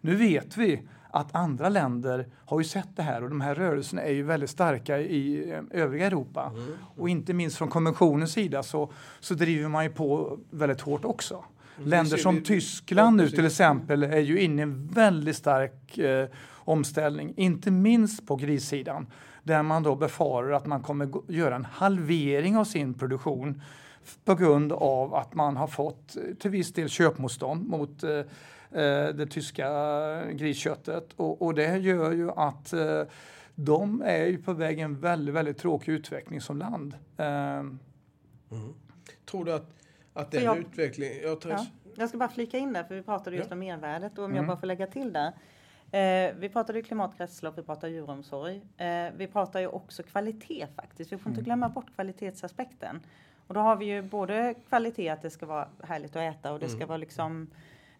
Nu 0.00 0.16
vet 0.16 0.56
vi 0.56 0.82
att 1.10 1.34
andra 1.34 1.68
länder 1.68 2.28
har 2.44 2.60
ju 2.60 2.64
sett 2.64 2.96
det 2.96 3.02
här 3.02 3.22
och 3.22 3.28
de 3.28 3.40
här 3.40 3.54
rörelserna 3.54 4.02
är 4.02 4.12
ju 4.12 4.22
väldigt 4.22 4.50
starka 4.50 4.98
i 4.98 5.50
eh, 5.50 5.60
övriga 5.70 6.06
Europa. 6.06 6.46
Mm. 6.46 6.62
Mm. 6.62 6.78
Och 6.96 7.08
inte 7.08 7.32
minst 7.32 7.56
från 7.56 7.68
konventionens 7.68 8.32
sida 8.32 8.62
så, 8.62 8.92
så 9.20 9.34
driver 9.34 9.68
man 9.68 9.84
ju 9.84 9.90
på 9.90 10.38
väldigt 10.50 10.80
hårt 10.80 11.04
också. 11.04 11.44
Länder 11.76 12.16
som 12.16 12.34
vi, 12.34 12.42
Tyskland 12.42 13.16
nu 13.16 13.28
till 13.28 13.46
exempel 13.46 14.02
är 14.02 14.20
ju 14.20 14.40
inne 14.40 14.62
i 14.62 14.62
en 14.62 14.86
väldigt 14.86 15.36
stark 15.36 15.98
eh, 15.98 16.28
omställning, 16.54 17.34
inte 17.36 17.70
minst 17.70 18.26
på 18.26 18.36
grissidan, 18.36 19.06
där 19.42 19.62
man 19.62 19.82
då 19.82 19.96
befarar 19.96 20.52
att 20.52 20.66
man 20.66 20.82
kommer 20.82 21.08
göra 21.28 21.54
en 21.54 21.64
halvering 21.64 22.56
av 22.56 22.64
sin 22.64 22.94
produktion 22.94 23.62
på 24.24 24.34
grund 24.34 24.72
av 24.72 25.14
att 25.14 25.34
man 25.34 25.56
har 25.56 25.66
fått 25.66 26.16
eh, 26.16 26.34
till 26.34 26.50
viss 26.50 26.72
del 26.72 26.88
köpmotstånd 26.88 27.68
mot 27.68 28.02
eh, 28.02 28.10
eh, 28.10 29.08
det 29.14 29.26
tyska 29.30 29.68
grisköttet 30.32 31.08
och, 31.16 31.42
och, 31.42 31.54
det 31.54 31.78
gör 31.78 32.12
ju 32.12 32.30
att 32.30 32.72
eh, 32.72 33.02
de 33.54 34.02
är 34.02 34.26
ju 34.26 34.42
på 34.42 34.52
väg 34.52 34.78
en 34.78 35.00
väldigt, 35.00 35.34
väldigt 35.34 35.58
tråkig 35.58 35.92
utveckling 35.92 36.40
som 36.40 36.58
land. 36.58 36.94
Eh, 37.16 37.58
mm. 37.58 37.78
Tror 39.30 39.44
du 39.44 39.52
att 39.52 39.81
att 40.14 40.30
den 40.30 40.44
jag, 40.44 40.58
utveckling... 40.58 41.10
Jag, 41.22 41.38
ja, 41.44 41.66
jag 41.96 42.08
ska 42.08 42.18
bara 42.18 42.28
flika 42.28 42.58
in 42.58 42.72
där, 42.72 42.84
för 42.84 42.94
vi 42.94 43.02
pratade 43.02 43.36
just 43.36 43.50
ja. 43.50 43.54
om 43.54 43.58
mervärdet 43.58 44.18
och 44.18 44.24
om 44.24 44.30
mm. 44.30 44.36
jag 44.36 44.46
bara 44.46 44.56
får 44.56 44.66
lägga 44.66 44.86
till 44.86 45.12
där. 45.12 45.32
Eh, 45.92 46.34
vi 46.38 46.48
pratade 46.48 46.78
ju 46.78 46.84
klimatkretslopp, 46.84 47.58
vi 47.58 47.62
pratar 47.62 47.88
djuromsorg. 47.88 48.62
Eh, 48.76 49.12
vi 49.16 49.26
pratar 49.26 49.60
ju 49.60 49.66
också 49.66 50.02
kvalitet 50.02 50.66
faktiskt. 50.76 51.12
Vi 51.12 51.18
får 51.18 51.26
mm. 51.26 51.32
inte 51.32 51.44
glömma 51.44 51.68
bort 51.68 51.94
kvalitetsaspekten. 51.94 53.00
Och 53.46 53.54
då 53.54 53.60
har 53.60 53.76
vi 53.76 53.84
ju 53.84 54.02
både 54.02 54.54
kvalitet, 54.68 55.08
att 55.08 55.22
det 55.22 55.30
ska 55.30 55.46
vara 55.46 55.68
härligt 55.82 56.16
att 56.16 56.36
äta 56.36 56.52
och 56.52 56.58
det 56.58 56.68
ska 56.68 56.76
mm. 56.76 56.88
vara 56.88 56.98
liksom 56.98 57.50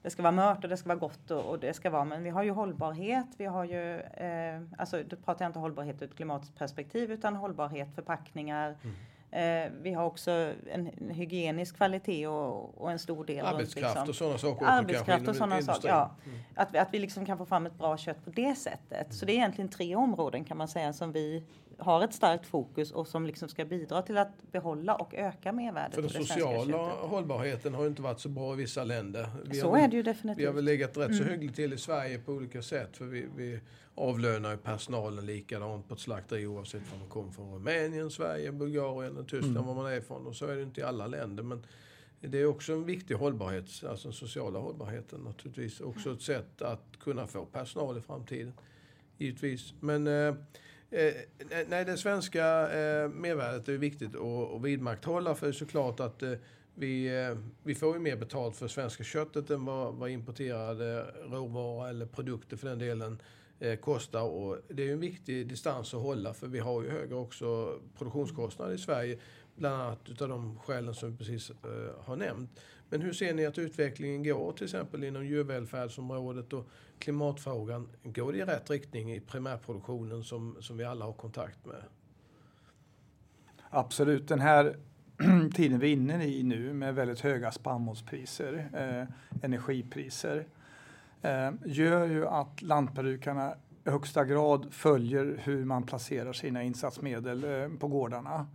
det 0.03 0.11
ska 0.11 0.23
vara 0.23 0.33
mört 0.33 0.65
och 0.65 0.71
det 0.71 0.77
ska 0.77 0.89
vara 0.89 0.99
gott 0.99 1.31
och, 1.31 1.45
och, 1.45 1.59
det 1.59 1.75
ska 1.75 1.91
vara, 1.91 2.05
men 2.05 2.23
vi 2.23 2.31
har 2.31 2.43
ju 2.43 2.51
hållbarhet, 2.51 3.27
vi 3.37 3.45
har 3.45 3.65
ju, 3.65 4.01
eh, 4.01 4.63
alltså 4.79 5.03
då 5.03 5.17
pratar 5.17 5.45
jag 5.45 5.49
inte 5.49 5.59
hållbarhet 5.59 6.03
ur 6.03 6.07
ett 6.07 6.17
klimatperspektiv 6.17 7.13
utan 7.13 7.37
hållbarhet, 7.37 7.95
förpackningar, 7.95 8.77
mm. 8.83 8.97
Eh, 9.33 9.71
vi 9.83 9.93
har 9.93 10.05
också 10.05 10.31
en 10.71 10.91
hygienisk 11.11 11.77
kvalitet 11.77 12.27
och, 12.27 12.83
och 12.83 12.91
en 12.91 12.99
stor 12.99 13.25
del 13.25 13.47
Arbetskraft 13.47 13.97
runt, 13.97 14.09
liksom, 14.09 14.27
och 14.27 14.39
sådana 14.39 14.39
saker. 14.39 14.67
Arbetskraft 14.67 15.29
och 15.29 15.37
sådana 15.37 15.63
saker, 15.63 15.89
ja. 15.89 16.17
Mm. 16.25 16.39
Att, 16.55 16.77
att 16.77 16.89
vi 16.93 16.99
liksom 16.99 17.27
kan 17.27 17.39
få 17.39 17.47
fram 17.47 17.67
ett 17.67 17.79
bra 17.79 17.97
kött 17.97 18.25
på 18.25 18.31
det 18.31 18.55
sättet. 18.55 19.01
Mm. 19.01 19.13
Så 19.13 19.27
det 19.27 19.33
är 19.33 19.35
egentligen 19.35 19.71
tre 19.71 19.97
områden 19.97 20.45
kan 20.45 20.57
man 20.57 20.69
säga 20.69 20.93
som 20.93 21.13
vi 21.13 21.45
har 21.79 22.05
ett 22.05 22.15
starkt 22.15 22.47
fokus 22.47 22.93
och 22.93 23.07
som 23.07 23.27
liksom 23.27 23.49
ska 23.49 23.65
bidra 23.65 24.03
till 24.03 24.19
att 24.19 24.53
behålla 24.53 24.95
och 24.95 25.15
öka 25.15 25.53
mervärdet. 25.53 25.95
För 25.95 26.03
den 26.03 26.11
sociala 26.11 26.77
hållbarheten 27.01 27.75
har 27.75 27.87
inte 27.87 28.03
varit 28.03 28.21
så 28.21 28.29
bra 28.29 28.53
i 28.53 28.57
vissa 28.57 28.85
länder. 28.85 29.27
Vi 29.45 29.61
så 29.61 29.71
har, 29.71 29.79
är 29.79 29.89
det 29.89 29.97
ju 29.97 30.03
definitivt. 30.03 30.43
Vi 30.43 30.47
har 30.47 30.53
väl 30.53 30.65
legat 30.65 30.97
rätt 30.97 31.07
mm. 31.07 31.19
så 31.19 31.25
hyggligt 31.25 31.57
till 31.57 31.73
i 31.73 31.79
Sverige 31.79 32.19
på 32.19 32.33
olika 32.33 32.63
sätt. 32.63 32.97
För 32.97 33.05
vi, 33.05 33.29
vi 33.37 33.61
avlönar 33.95 34.51
ju 34.51 34.57
personalen 34.57 35.27
likadant 35.27 35.89
på 35.89 35.95
ett 35.95 36.01
slakteri 36.01 36.47
oavsett 36.47 36.83
om 36.93 36.99
man 36.99 37.09
kommer 37.09 37.33
från 37.33 37.55
Rumänien, 37.55 38.11
Sverige, 38.11 38.53
Bulgarien, 38.53 39.27
Tyskland, 39.27 39.57
mm. 39.57 39.67
var 39.67 39.75
man 39.75 39.93
är 39.93 39.97
ifrån. 39.97 40.27
Och 40.27 40.37
så 40.37 40.47
är 40.47 40.57
det 40.57 40.63
inte 40.63 40.81
i 40.81 40.85
alla 40.85 41.07
länder. 41.07 41.43
Men 41.43 41.67
det 42.21 42.39
är 42.39 42.47
också 42.47 42.73
en 42.73 42.85
viktig 42.85 43.15
hållbarhet, 43.15 43.65
alltså 43.89 44.09
den 44.09 44.13
sociala 44.13 44.59
hållbarheten 44.59 45.21
naturligtvis. 45.21 45.81
Också 45.81 46.13
ett 46.13 46.23
sätt 46.23 46.63
att 46.63 46.99
kunna 47.01 47.27
få 47.27 47.45
personal 47.45 47.99
i 47.99 48.01
framtiden, 48.01 48.53
givetvis. 49.19 49.75
Men 49.81 50.07
eh, 50.07 50.35
Eh, 50.93 51.15
nej, 51.69 51.85
det 51.85 51.97
svenska 51.97 52.45
eh, 52.73 53.09
mervärdet 53.09 53.69
är 53.69 53.73
viktigt 53.73 54.15
att, 54.15 54.55
att 54.55 54.63
vidmakthålla 54.63 55.35
för 55.35 55.47
det 55.47 55.51
är 55.51 55.53
såklart 55.53 56.01
att 56.01 56.23
eh, 56.23 56.33
vi, 56.75 57.25
eh, 57.27 57.39
vi 57.63 57.75
får 57.75 57.95
ju 57.95 58.01
mer 58.01 58.17
betalt 58.17 58.57
för 58.57 58.69
svenska 58.69 59.05
köttet 59.05 59.51
än 59.51 59.65
vad, 59.65 59.95
vad 59.95 60.11
importerade 60.11 61.07
råvaror 61.25 61.89
eller 61.89 62.07
produkter 62.07 62.57
för 62.57 62.69
den 62.69 62.79
delen 62.79 63.23
eh, 63.63 63.77
kostar. 63.77 64.23
Och 64.23 64.59
det 64.69 64.83
är 64.83 64.87
ju 64.87 64.93
en 64.93 65.01
viktig 65.01 65.49
distans 65.49 65.95
att 65.95 66.03
hålla 66.03 66.35
för 66.35 66.47
vi 66.47 66.59
har 66.59 66.83
ju 66.83 66.91
högre 66.91 67.15
också 67.15 67.79
produktionskostnader 67.99 68.75
i 68.75 68.79
Sverige. 68.79 69.19
Bland 69.57 69.83
annat 69.83 70.09
utav 70.09 70.29
de 70.29 70.59
skälen 70.59 70.95
som 70.95 71.11
vi 71.11 71.17
precis 71.17 71.51
eh, 71.51 72.05
har 72.05 72.17
nämnt. 72.17 72.61
Men 72.89 73.03
hur 73.03 73.13
ser 73.13 73.35
ni 73.35 73.47
att 73.47 73.59
utvecklingen 73.59 74.23
går 74.23 74.53
till 74.53 74.65
exempel 74.65 75.05
inom 75.05 75.27
djurvälfärdsområdet 75.27 76.53
och 76.53 76.69
klimatfrågan? 76.99 77.89
Går 78.03 78.33
det 78.33 78.39
i 78.39 78.45
rätt 78.45 78.71
riktning 78.71 79.13
i 79.13 79.21
primärproduktionen 79.21 80.25
som, 80.25 80.57
som 80.61 80.77
vi 80.77 80.85
alla 80.85 81.05
har 81.05 81.13
kontakt 81.13 81.67
med? 81.67 81.83
Absolut. 83.71 84.29
Den 84.29 84.41
här 84.41 84.77
tiden 85.55 85.79
vi 85.79 85.89
är 85.89 85.93
inne 85.93 86.25
i 86.25 86.43
nu 86.43 86.73
med 86.73 86.95
väldigt 86.95 87.21
höga 87.21 87.53
spannmålspriser, 87.53 88.69
eh, 88.75 89.15
energipriser, 89.45 90.37
eh, 90.37 90.62
Eh, 91.23 91.51
gör 91.65 92.07
ju 92.07 92.27
att 92.27 92.63
lantbrukarna 92.63 93.55
i 93.85 93.91
högsta 93.91 94.25
grad 94.25 94.67
följer 94.71 95.41
hur 95.45 95.65
man 95.65 95.83
placerar 95.83 96.33
sina 96.33 96.63
insatsmedel 96.63 97.45
eh, 97.45 97.79
på 97.79 97.89
gårdarna. 97.89 98.47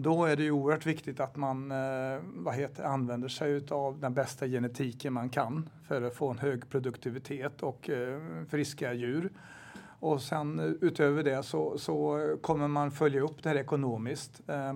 Då 0.00 0.24
är 0.24 0.36
det 0.36 0.42
ju 0.42 0.50
oerhört 0.50 0.86
viktigt 0.86 1.20
att 1.20 1.36
man 1.36 1.70
eh, 1.70 2.18
vad 2.22 2.54
heter, 2.54 2.84
använder 2.84 3.28
sig 3.28 3.62
av 3.70 4.00
den 4.00 4.14
bästa 4.14 4.46
genetiken 4.46 5.12
man 5.12 5.28
kan 5.28 5.70
för 5.88 6.02
att 6.02 6.14
få 6.14 6.30
en 6.30 6.38
hög 6.38 6.70
produktivitet 6.70 7.62
och 7.62 7.90
eh, 7.90 8.20
friska 8.50 8.92
djur. 8.92 9.30
Och 10.00 10.22
sen 10.22 10.58
eh, 10.58 10.66
utöver 10.80 11.22
det 11.22 11.42
så, 11.42 11.78
så 11.78 12.20
kommer 12.42 12.68
man 12.68 12.90
följa 12.90 13.20
upp 13.20 13.42
det 13.42 13.48
här 13.48 13.56
ekonomiskt. 13.56 14.42
Eh, 14.48 14.74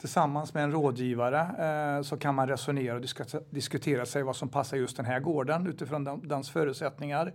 Tillsammans 0.00 0.54
med 0.54 0.64
en 0.64 0.72
rådgivare 0.72 1.40
eh, 1.98 2.02
så 2.02 2.16
kan 2.16 2.34
man 2.34 2.48
resonera 2.48 2.96
och 2.96 3.02
diskutera 3.50 4.06
sig 4.06 4.22
vad 4.22 4.36
som 4.36 4.48
passar 4.48 4.76
just 4.76 4.96
den 4.96 5.06
här 5.06 5.20
gården 5.20 5.66
utifrån 5.66 6.28
dens 6.28 6.50
förutsättningar. 6.50 7.32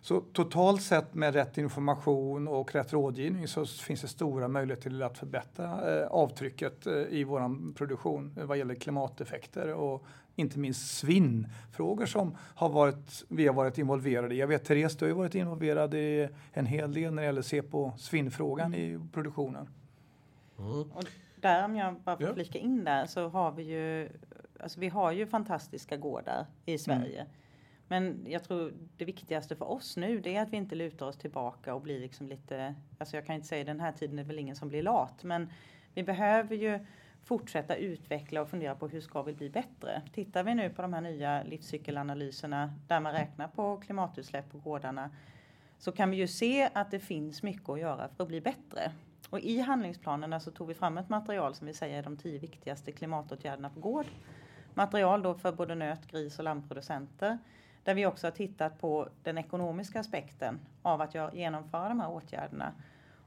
Så 0.00 0.20
totalt 0.20 0.82
sett 0.82 1.14
med 1.14 1.34
rätt 1.34 1.58
information 1.58 2.48
och 2.48 2.74
rätt 2.74 2.92
rådgivning 2.92 3.48
så 3.48 3.66
finns 3.66 4.00
det 4.00 4.08
stora 4.08 4.48
möjligheter 4.48 4.82
till 4.82 5.02
att 5.02 5.18
förbättra 5.18 6.00
eh, 6.00 6.06
avtrycket 6.06 6.86
eh, 6.86 6.94
i 6.94 7.24
vår 7.24 7.72
produktion 7.74 8.32
vad 8.44 8.58
gäller 8.58 8.74
klimateffekter 8.74 9.74
och 9.74 10.04
inte 10.36 10.58
minst 10.58 10.98
svinnfrågor 10.98 12.06
som 12.06 12.36
har 12.38 12.68
varit, 12.68 13.24
vi 13.28 13.46
har 13.46 13.54
varit 13.54 13.78
involverade 13.78 14.34
i. 14.34 14.38
Jag 14.38 14.46
vet 14.46 14.64
Therese, 14.64 14.96
du 14.96 15.06
har 15.06 15.12
varit 15.12 15.34
involverad 15.34 15.94
i 15.94 16.28
en 16.52 16.66
hel 16.66 16.92
del 16.92 17.14
när 17.14 17.22
det 17.22 17.26
gäller 17.26 17.40
att 17.40 17.46
se 17.46 17.62
på 17.62 17.92
svinnfrågan 17.98 18.74
i 18.74 19.00
produktionen. 19.12 19.68
Mm. 20.58 20.84
Där 21.40 21.64
om 21.64 21.76
jag 21.76 22.00
bara 22.00 22.16
får 22.16 22.26
ja. 22.26 22.34
flika 22.34 22.58
in 22.58 22.84
där 22.84 23.06
så 23.06 23.28
har 23.28 23.52
vi 23.52 23.62
ju, 23.62 24.08
alltså 24.60 24.80
vi 24.80 24.88
har 24.88 25.12
ju 25.12 25.26
fantastiska 25.26 25.96
gårdar 25.96 26.46
i 26.64 26.78
Sverige. 26.78 27.20
Mm. 27.20 27.32
Men 27.88 28.26
jag 28.28 28.44
tror 28.44 28.72
det 28.96 29.04
viktigaste 29.04 29.56
för 29.56 29.70
oss 29.70 29.96
nu 29.96 30.20
det 30.20 30.36
är 30.36 30.42
att 30.42 30.52
vi 30.52 30.56
inte 30.56 30.74
lutar 30.74 31.06
oss 31.06 31.18
tillbaka 31.18 31.74
och 31.74 31.80
blir 31.80 32.00
liksom 32.00 32.26
lite, 32.26 32.74
alltså 32.98 33.16
jag 33.16 33.26
kan 33.26 33.34
inte 33.34 33.48
säga 33.48 33.64
den 33.64 33.80
här 33.80 33.92
tiden 33.92 34.18
är 34.18 34.24
väl 34.24 34.38
ingen 34.38 34.56
som 34.56 34.68
blir 34.68 34.82
lat, 34.82 35.24
men 35.24 35.50
vi 35.94 36.02
behöver 36.02 36.56
ju 36.56 36.78
fortsätta 37.22 37.76
utveckla 37.76 38.42
och 38.42 38.48
fundera 38.48 38.74
på 38.74 38.88
hur 38.88 39.00
ska 39.00 39.22
vi 39.22 39.32
bli 39.32 39.50
bättre? 39.50 40.02
Tittar 40.12 40.44
vi 40.44 40.54
nu 40.54 40.70
på 40.70 40.82
de 40.82 40.92
här 40.92 41.00
nya 41.00 41.42
livscykelanalyserna 41.42 42.74
där 42.86 43.00
man 43.00 43.12
räknar 43.12 43.48
på 43.48 43.76
klimatutsläpp 43.76 44.52
på 44.52 44.58
gårdarna 44.58 45.10
så 45.78 45.92
kan 45.92 46.10
vi 46.10 46.16
ju 46.16 46.26
se 46.26 46.70
att 46.72 46.90
det 46.90 47.00
finns 47.00 47.42
mycket 47.42 47.68
att 47.68 47.80
göra 47.80 48.08
för 48.08 48.24
att 48.24 48.28
bli 48.28 48.40
bättre. 48.40 48.92
Och 49.30 49.40
i 49.40 49.60
handlingsplanerna 49.60 50.40
så 50.40 50.50
tog 50.50 50.68
vi 50.68 50.74
fram 50.74 50.98
ett 50.98 51.08
material 51.08 51.54
som 51.54 51.66
vi 51.66 51.74
säger 51.74 51.98
är 51.98 52.02
de 52.02 52.16
tio 52.16 52.38
viktigaste 52.38 52.92
klimatåtgärderna 52.92 53.70
på 53.70 53.80
gård. 53.80 54.06
Material 54.74 55.22
då 55.22 55.34
för 55.34 55.52
både 55.52 55.74
nöt, 55.74 56.06
gris 56.06 56.38
och 56.38 56.44
lammproducenter 56.44 57.38
där 57.84 57.94
vi 57.94 58.06
också 58.06 58.26
har 58.26 58.32
tittat 58.32 58.80
på 58.80 59.08
den 59.22 59.38
ekonomiska 59.38 60.00
aspekten 60.00 60.60
av 60.82 61.00
att 61.00 61.14
genomföra 61.34 61.88
de 61.88 62.00
här 62.00 62.10
åtgärderna. 62.10 62.72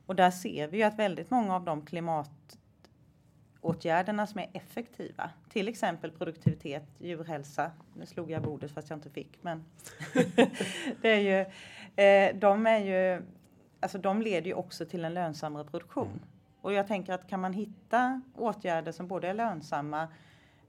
Och 0.06 0.16
där 0.16 0.32
ser 0.32 0.68
vi 0.68 0.78
ju 0.78 0.84
att 0.84 1.00
väldigt 1.00 1.32
många 1.32 1.56
av 1.56 1.64
de 1.64 1.86
klimatåtgärderna 1.86 4.28
som 4.28 4.40
är 4.40 4.50
effektiva, 4.54 5.30
till 5.50 5.68
exempel 5.68 6.12
produktivitet, 6.12 6.84
djurhälsa, 7.00 7.72
nu 7.94 8.06
slog 8.06 8.32
jag 8.32 8.42
bordet 8.42 8.72
fast 8.72 8.90
jag 8.90 8.98
inte 8.98 9.10
fick, 9.10 9.38
men 9.42 9.66
det 11.02 11.10
är 11.10 11.20
ju, 11.20 11.40
eh, 12.06 12.36
de 12.36 12.68
är 12.68 12.80
ju, 12.80 13.22
alltså 13.84 13.98
de 13.98 14.22
leder 14.22 14.48
ju 14.48 14.54
också 14.54 14.86
till 14.86 15.06
en 15.06 15.14
lönsammare 15.14 15.64
produktion. 15.64 16.20
Och 16.62 16.74
jag 16.74 16.88
tänker 16.88 17.14
att 17.14 17.28
kan 17.28 17.40
man 17.40 17.54
hitta 17.54 18.22
åtgärder 18.36 18.92
som 18.92 19.08
både 19.08 19.28
är 19.28 19.34
lönsamma 19.34 20.08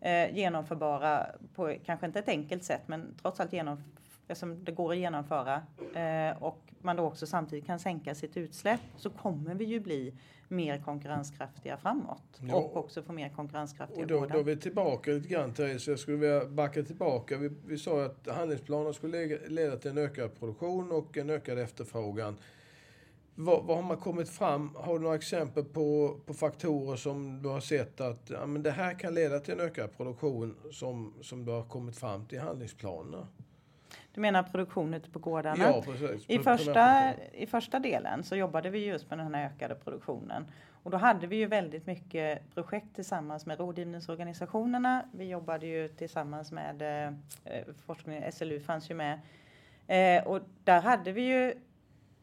eh, 0.00 0.36
genomförbara 0.36 1.26
på 1.54 1.74
kanske 1.84 2.06
inte 2.06 2.18
ett 2.18 2.28
enkelt 2.28 2.64
sätt 2.64 2.82
men 2.86 3.14
trots 3.22 3.40
allt 3.40 3.52
genom, 3.52 3.84
som 4.32 4.64
det 4.64 4.72
går 4.72 4.92
att 4.92 4.98
genomföra 4.98 5.62
eh, 5.94 6.42
och 6.42 6.60
man 6.80 6.96
då 6.96 7.04
också 7.04 7.26
samtidigt 7.26 7.66
kan 7.66 7.78
sänka 7.78 8.14
sitt 8.14 8.36
utsläpp 8.36 8.80
så 8.96 9.10
kommer 9.10 9.54
vi 9.54 9.64
ju 9.64 9.80
bli 9.80 10.14
mer 10.48 10.78
konkurrenskraftiga 10.78 11.76
framåt 11.76 12.40
ja. 12.40 12.54
och 12.54 12.76
också 12.76 13.02
få 13.02 13.12
mer 13.12 13.28
konkurrenskraftiga 13.28 14.02
och 14.02 14.06
då, 14.06 14.26
då 14.26 14.38
är 14.38 14.42
vi 14.42 14.56
tillbaka 14.56 15.10
lite 15.10 15.28
grann 15.28 15.54
Therese, 15.54 15.88
jag 15.88 15.98
skulle 15.98 16.16
vilja 16.16 16.44
backa 16.44 16.82
tillbaka. 16.82 17.38
Vi, 17.38 17.50
vi 17.66 17.78
sa 17.78 18.04
att 18.04 18.28
handlingsplanen 18.28 18.94
skulle 18.94 19.38
leda 19.48 19.76
till 19.76 19.90
en 19.90 19.98
ökad 19.98 20.38
produktion 20.38 20.92
och 20.92 21.16
en 21.16 21.30
ökad 21.30 21.58
efterfrågan. 21.58 22.36
Vad, 23.36 23.64
vad, 23.64 23.76
har 23.76 23.82
man 23.82 23.96
kommit 23.96 24.30
fram? 24.30 24.70
Har 24.76 24.98
du 24.98 25.04
några 25.04 25.16
exempel 25.16 25.64
på, 25.64 26.16
på 26.26 26.34
faktorer 26.34 26.96
som 26.96 27.42
du 27.42 27.48
har 27.48 27.60
sett 27.60 28.00
att 28.00 28.30
ja, 28.30 28.46
men 28.46 28.62
det 28.62 28.70
här 28.70 28.98
kan 28.98 29.14
leda 29.14 29.40
till 29.40 29.54
en 29.54 29.60
ökad 29.60 29.96
produktion 29.96 30.56
som, 30.72 31.14
som 31.22 31.44
du 31.44 31.52
har 31.52 31.62
kommit 31.62 31.96
fram 31.96 32.26
till 32.26 32.38
i 32.38 32.40
handlingsplanerna? 32.40 33.26
Du 34.14 34.20
menar 34.20 34.42
produktion 34.42 34.94
ute 34.94 35.10
på 35.10 35.18
gårdarna? 35.18 35.64
Ja, 35.64 35.82
precis. 35.86 36.24
I 36.28 36.38
första, 36.38 37.14
I 37.32 37.46
första 37.46 37.78
delen 37.78 38.24
så 38.24 38.36
jobbade 38.36 38.70
vi 38.70 38.86
just 38.86 39.10
med 39.10 39.18
den 39.18 39.34
här 39.34 39.46
ökade 39.46 39.74
produktionen. 39.74 40.46
Och 40.82 40.90
då 40.90 40.96
hade 40.96 41.26
vi 41.26 41.36
ju 41.36 41.46
väldigt 41.46 41.86
mycket 41.86 42.54
projekt 42.54 42.94
tillsammans 42.94 43.46
med 43.46 43.58
rådgivningsorganisationerna. 43.58 45.08
Vi 45.12 45.24
jobbade 45.24 45.66
ju 45.66 45.88
tillsammans 45.88 46.52
med 46.52 47.06
eh, 47.44 47.62
forskning, 47.86 48.32
SLU 48.32 48.60
fanns 48.60 48.90
ju 48.90 48.94
med. 48.94 49.20
Eh, 49.86 50.26
och 50.26 50.40
där 50.64 50.80
hade 50.80 51.12
vi 51.12 51.22
ju 51.22 51.54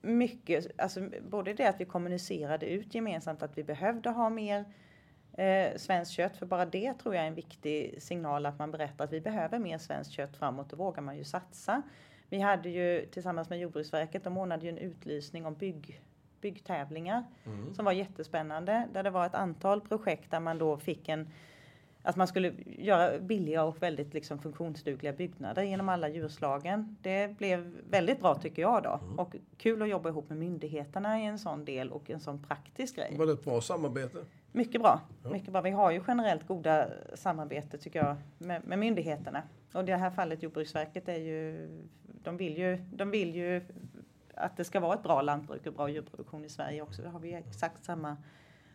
mycket, 0.02 0.68
alltså 0.78 1.10
både 1.22 1.54
det 1.54 1.66
att 1.66 1.80
vi 1.80 1.86
kommunicerade 1.86 2.66
ut 2.66 2.96
gemensamt 2.96 3.44
att 3.44 3.58
vi 3.58 3.64
behövde 3.64 4.10
ha 4.10 4.30
mer 4.30 4.66
eh, 5.34 5.78
svenskt 5.78 6.12
kött, 6.12 6.38
för 6.38 6.46
bara 6.46 6.66
det 6.66 6.94
tror 6.94 7.16
jag 7.16 7.24
är 7.24 7.28
en 7.28 7.36
viktig 7.36 8.02
signal 8.02 8.46
att 8.46 8.60
man 8.60 8.72
berättar 8.72 9.06
att 9.06 9.14
vi 9.14 9.22
behöver 9.22 9.60
mer 9.60 9.78
svenskt 9.78 10.12
kött 10.12 10.38
framåt, 10.38 10.70
då 10.70 10.76
vågar 10.76 11.02
man 11.02 11.18
ju 11.18 11.24
satsa. 11.24 11.82
Vi 12.30 12.40
hade 12.40 12.70
ju 12.70 13.06
tillsammans 13.06 13.50
med 13.50 13.60
Jordbruksverket, 13.60 14.24
de 14.24 14.38
ordnade 14.38 14.66
ju 14.66 14.70
en 14.70 14.78
utlysning 14.78 15.46
om 15.46 15.56
bygg, 15.56 16.02
byggtävlingar 16.42 17.24
mm. 17.46 17.74
som 17.74 17.86
var 17.86 17.92
jättespännande, 17.92 18.88
där 18.94 19.04
det 19.04 19.10
var 19.10 19.26
ett 19.26 19.36
antal 19.36 19.82
projekt 19.82 20.32
där 20.32 20.40
man 20.40 20.58
då 20.58 20.78
fick 20.78 21.10
en 21.10 21.30
att 22.04 22.16
man 22.16 22.28
skulle 22.28 22.54
göra 22.66 23.20
billiga 23.20 23.64
och 23.64 23.82
väldigt 23.82 24.14
liksom 24.14 24.40
funktionsdugliga 24.40 25.14
byggnader 25.14 25.64
genom 25.64 25.90
alla 25.90 26.10
djurslagen. 26.10 26.98
Det 27.02 27.38
blev 27.38 27.72
väldigt 27.90 28.20
bra 28.20 28.36
tycker 28.36 28.62
jag 28.62 28.84
då. 28.84 29.00
Mm. 29.04 29.20
Och 29.20 29.36
kul 29.58 29.82
att 29.82 29.90
jobba 29.90 30.10
ihop 30.10 30.30
med 30.30 30.38
myndigheterna 30.38 31.20
i 31.20 31.26
en 31.26 31.40
sån 31.40 31.66
del 31.66 31.92
och 31.92 32.10
en 32.10 32.20
sån 32.20 32.44
praktisk 32.44 32.96
grej. 32.96 33.16
Var 33.18 33.26
det 33.26 33.32
ett 33.32 33.44
bra 33.44 33.62
samarbete? 33.62 34.18
Mycket 34.52 34.82
bra. 34.82 35.02
Ja. 35.24 35.30
Mycket 35.30 35.52
bra. 35.52 35.62
Vi 35.62 35.70
har 35.70 35.92
ju 35.92 36.02
generellt 36.08 36.48
goda 36.48 36.88
samarbete 37.14 37.78
tycker 37.78 38.00
jag 38.06 38.16
med, 38.38 38.68
med 38.68 38.80
myndigheterna. 38.80 39.44
Och 39.74 39.84
i 39.84 39.86
det 39.86 39.96
här 39.96 40.12
fallet 40.12 40.44
Jordbruksverket 40.44 41.10
är 41.10 41.18
ju 41.18 41.70
de, 42.24 42.38
vill 42.38 42.58
ju, 42.58 42.78
de 42.78 43.12
vill 43.12 43.36
ju 43.36 43.62
att 44.36 44.58
det 44.58 44.64
ska 44.64 44.80
vara 44.80 44.94
ett 44.94 45.04
bra 45.04 45.22
lantbruk 45.22 45.68
och 45.68 45.74
bra 45.74 45.90
djurproduktion 45.90 46.46
i 46.46 46.50
Sverige 46.50 46.82
också. 46.82 47.02
Då 47.02 47.10
har 47.10 47.20
vi 47.20 47.34
exakt 47.34 47.86
samma 47.86 48.18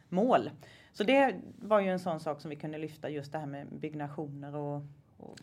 mål. 0.09 0.51
Så 0.93 1.05
det 1.05 1.41
var 1.59 1.81
ju 1.81 1.89
en 1.89 1.99
sån 1.99 2.21
sak 2.21 2.41
som 2.41 2.51
vi 2.51 2.57
kunde 2.57 2.79
lyfta, 2.79 3.11
just 3.11 3.33
det 3.33 3.39
här 3.39 3.47
med 3.47 3.67
byggnationer 3.67 4.57
och, 4.57 4.83
och 5.17 5.39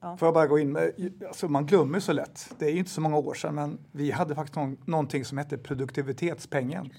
Ja. 0.00 0.16
Får 0.16 0.26
jag 0.26 0.34
bara 0.34 0.46
gå 0.46 0.58
in 0.58 0.72
med, 0.72 1.12
alltså 1.28 1.48
man 1.48 1.66
glömmer 1.66 2.00
så 2.00 2.12
lätt. 2.12 2.54
Det 2.58 2.66
är 2.66 2.70
ju 2.70 2.78
inte 2.78 2.90
så 2.90 3.00
många 3.00 3.16
år 3.16 3.34
sedan 3.34 3.54
men 3.54 3.78
vi 3.92 4.10
hade 4.10 4.34
faktiskt 4.34 4.56
någon, 4.56 4.76
någonting 4.84 5.24
som 5.24 5.38
hette 5.38 5.58
produktivitetspengen. 5.58 6.92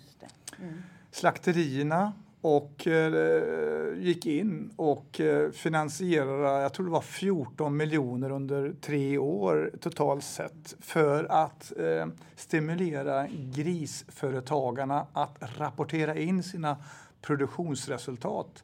Mm. 0.59 0.81
Slakterierna 1.11 2.13
och 2.41 2.87
eh, 2.87 3.97
gick 3.97 4.25
in 4.25 4.73
och 4.75 5.19
eh, 5.19 5.51
finansierade, 5.51 6.61
jag 6.61 6.73
tror 6.73 6.85
det 6.85 6.91
var 6.91 7.01
14 7.01 7.77
miljoner 7.77 8.31
under 8.31 8.73
tre 8.81 9.17
år 9.17 9.71
totalt 9.81 10.23
sett 10.23 10.75
för 10.79 11.23
att 11.23 11.73
eh, 11.79 12.07
stimulera 12.35 13.27
grisföretagarna 13.27 15.07
att 15.13 15.37
rapportera 15.57 16.15
in 16.15 16.43
sina 16.43 16.77
produktionsresultat. 17.21 18.63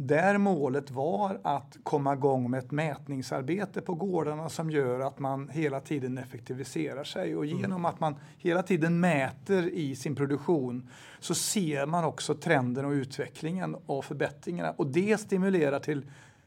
Där 0.00 0.38
målet 0.38 0.90
var 0.90 1.40
att 1.42 1.76
komma 1.82 2.12
igång 2.12 2.50
med 2.50 2.58
ett 2.58 2.70
mätningsarbete 2.70 3.80
på 3.80 3.94
gårdarna 3.94 4.48
som 4.48 4.70
gör 4.70 5.00
att 5.00 5.18
man 5.18 5.48
hela 5.48 5.80
tiden 5.80 6.18
effektiviserar 6.18 7.04
sig. 7.04 7.36
Och 7.36 7.44
Mm. 7.44 7.58
genom 7.58 7.84
att 7.84 8.00
man 8.00 8.16
hela 8.36 8.62
tiden 8.62 9.00
mäter 9.00 9.68
i 9.68 9.96
sin 9.96 10.16
produktion 10.16 10.90
så 11.20 11.34
ser 11.34 11.86
man 11.86 12.04
också 12.04 12.34
trenden 12.34 12.84
och 12.84 12.90
utvecklingen 12.90 13.76
och 13.86 14.04
förbättringarna. 14.04 14.70
Och 14.70 14.86
det 14.86 15.20
stimulerar 15.20 15.80
till 15.80 16.02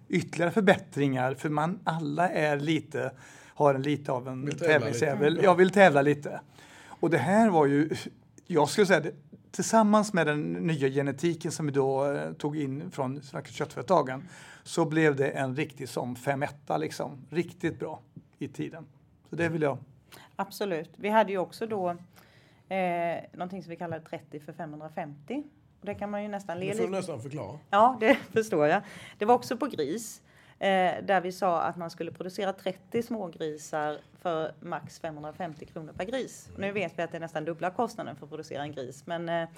ytterligare 0.09 0.51
förbättringar 0.51 1.33
för 1.33 1.49
man 1.49 1.79
alla 1.83 2.29
är 2.29 2.57
lite, 2.59 3.11
har 3.47 3.73
en 3.73 3.81
lite 3.81 4.11
av 4.11 4.27
en 4.27 4.51
tävlingsjävel. 4.51 5.39
Jag 5.43 5.55
vill 5.55 5.69
tävla 5.69 6.01
lite. 6.01 6.41
Och 6.87 7.09
det 7.09 7.17
här 7.17 7.49
var 7.49 7.65
ju, 7.65 7.89
jag 8.47 8.69
skulle 8.69 8.87
säga 8.87 8.99
det, 8.99 9.13
tillsammans 9.51 10.13
med 10.13 10.27
den 10.27 10.53
nya 10.53 10.89
genetiken 10.89 11.51
som 11.51 11.65
vi 11.65 11.71
då 11.71 12.11
eh, 12.11 12.33
tog 12.33 12.57
in 12.57 12.91
från 12.91 13.21
svenska 13.21 13.51
köttföretagen 13.51 14.27
så 14.63 14.85
blev 14.85 15.15
det 15.15 15.29
en 15.29 15.55
riktig 15.55 15.89
som 15.89 16.15
5 16.15 16.45
liksom. 16.79 17.25
Riktigt 17.29 17.79
bra 17.79 17.99
i 18.39 18.47
tiden. 18.47 18.85
Så 19.29 19.35
det 19.35 19.49
vill 19.49 19.61
jag. 19.61 19.77
Absolut. 20.35 20.89
Vi 20.95 21.09
hade 21.09 21.31
ju 21.31 21.37
också 21.37 21.67
då 21.67 21.89
eh, 22.69 23.23
någonting 23.33 23.63
som 23.63 23.69
vi 23.69 23.75
kallar 23.75 23.99
30 23.99 24.39
för 24.39 24.53
550. 24.53 25.43
Och 25.79 25.85
det 25.85 25.95
kan 25.95 26.11
man 26.11 26.23
ju 26.23 26.29
nästan 26.29 26.59
le 26.59 26.65
Det 26.65 26.71
får 26.71 26.77
du 26.77 26.87
lite 26.87 26.97
nästan 26.97 27.21
förklara. 27.21 27.59
Ja, 27.69 27.97
det 27.99 28.15
förstår 28.31 28.67
jag. 28.67 28.81
Det 29.17 29.25
var 29.25 29.35
också 29.35 29.57
på 29.57 29.65
gris. 29.65 30.21
Eh, 30.61 31.03
där 31.03 31.21
vi 31.21 31.31
sa 31.31 31.61
att 31.61 31.77
man 31.77 31.89
skulle 31.89 32.11
producera 32.11 32.53
30 32.53 33.03
smågrisar 33.03 33.97
för 34.21 34.53
max 34.59 34.99
550 34.99 35.65
kronor 35.65 35.93
per 35.93 36.05
gris. 36.05 36.49
Nu 36.57 36.71
vet 36.71 36.99
vi 36.99 37.03
att 37.03 37.11
det 37.11 37.17
är 37.17 37.19
nästan 37.19 37.45
dubbla 37.45 37.71
kostnaden 37.71 38.15
för 38.15 38.25
att 38.25 38.29
producera 38.29 38.61
en 38.61 38.71
gris. 38.71 39.03
Men 39.05 39.29
eh, 39.29 39.49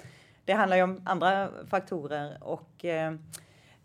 det 0.44 0.52
handlar 0.52 0.76
ju 0.76 0.82
om 0.82 1.00
andra 1.04 1.50
faktorer. 1.68 2.38
Och 2.40 2.84
eh, 2.84 3.14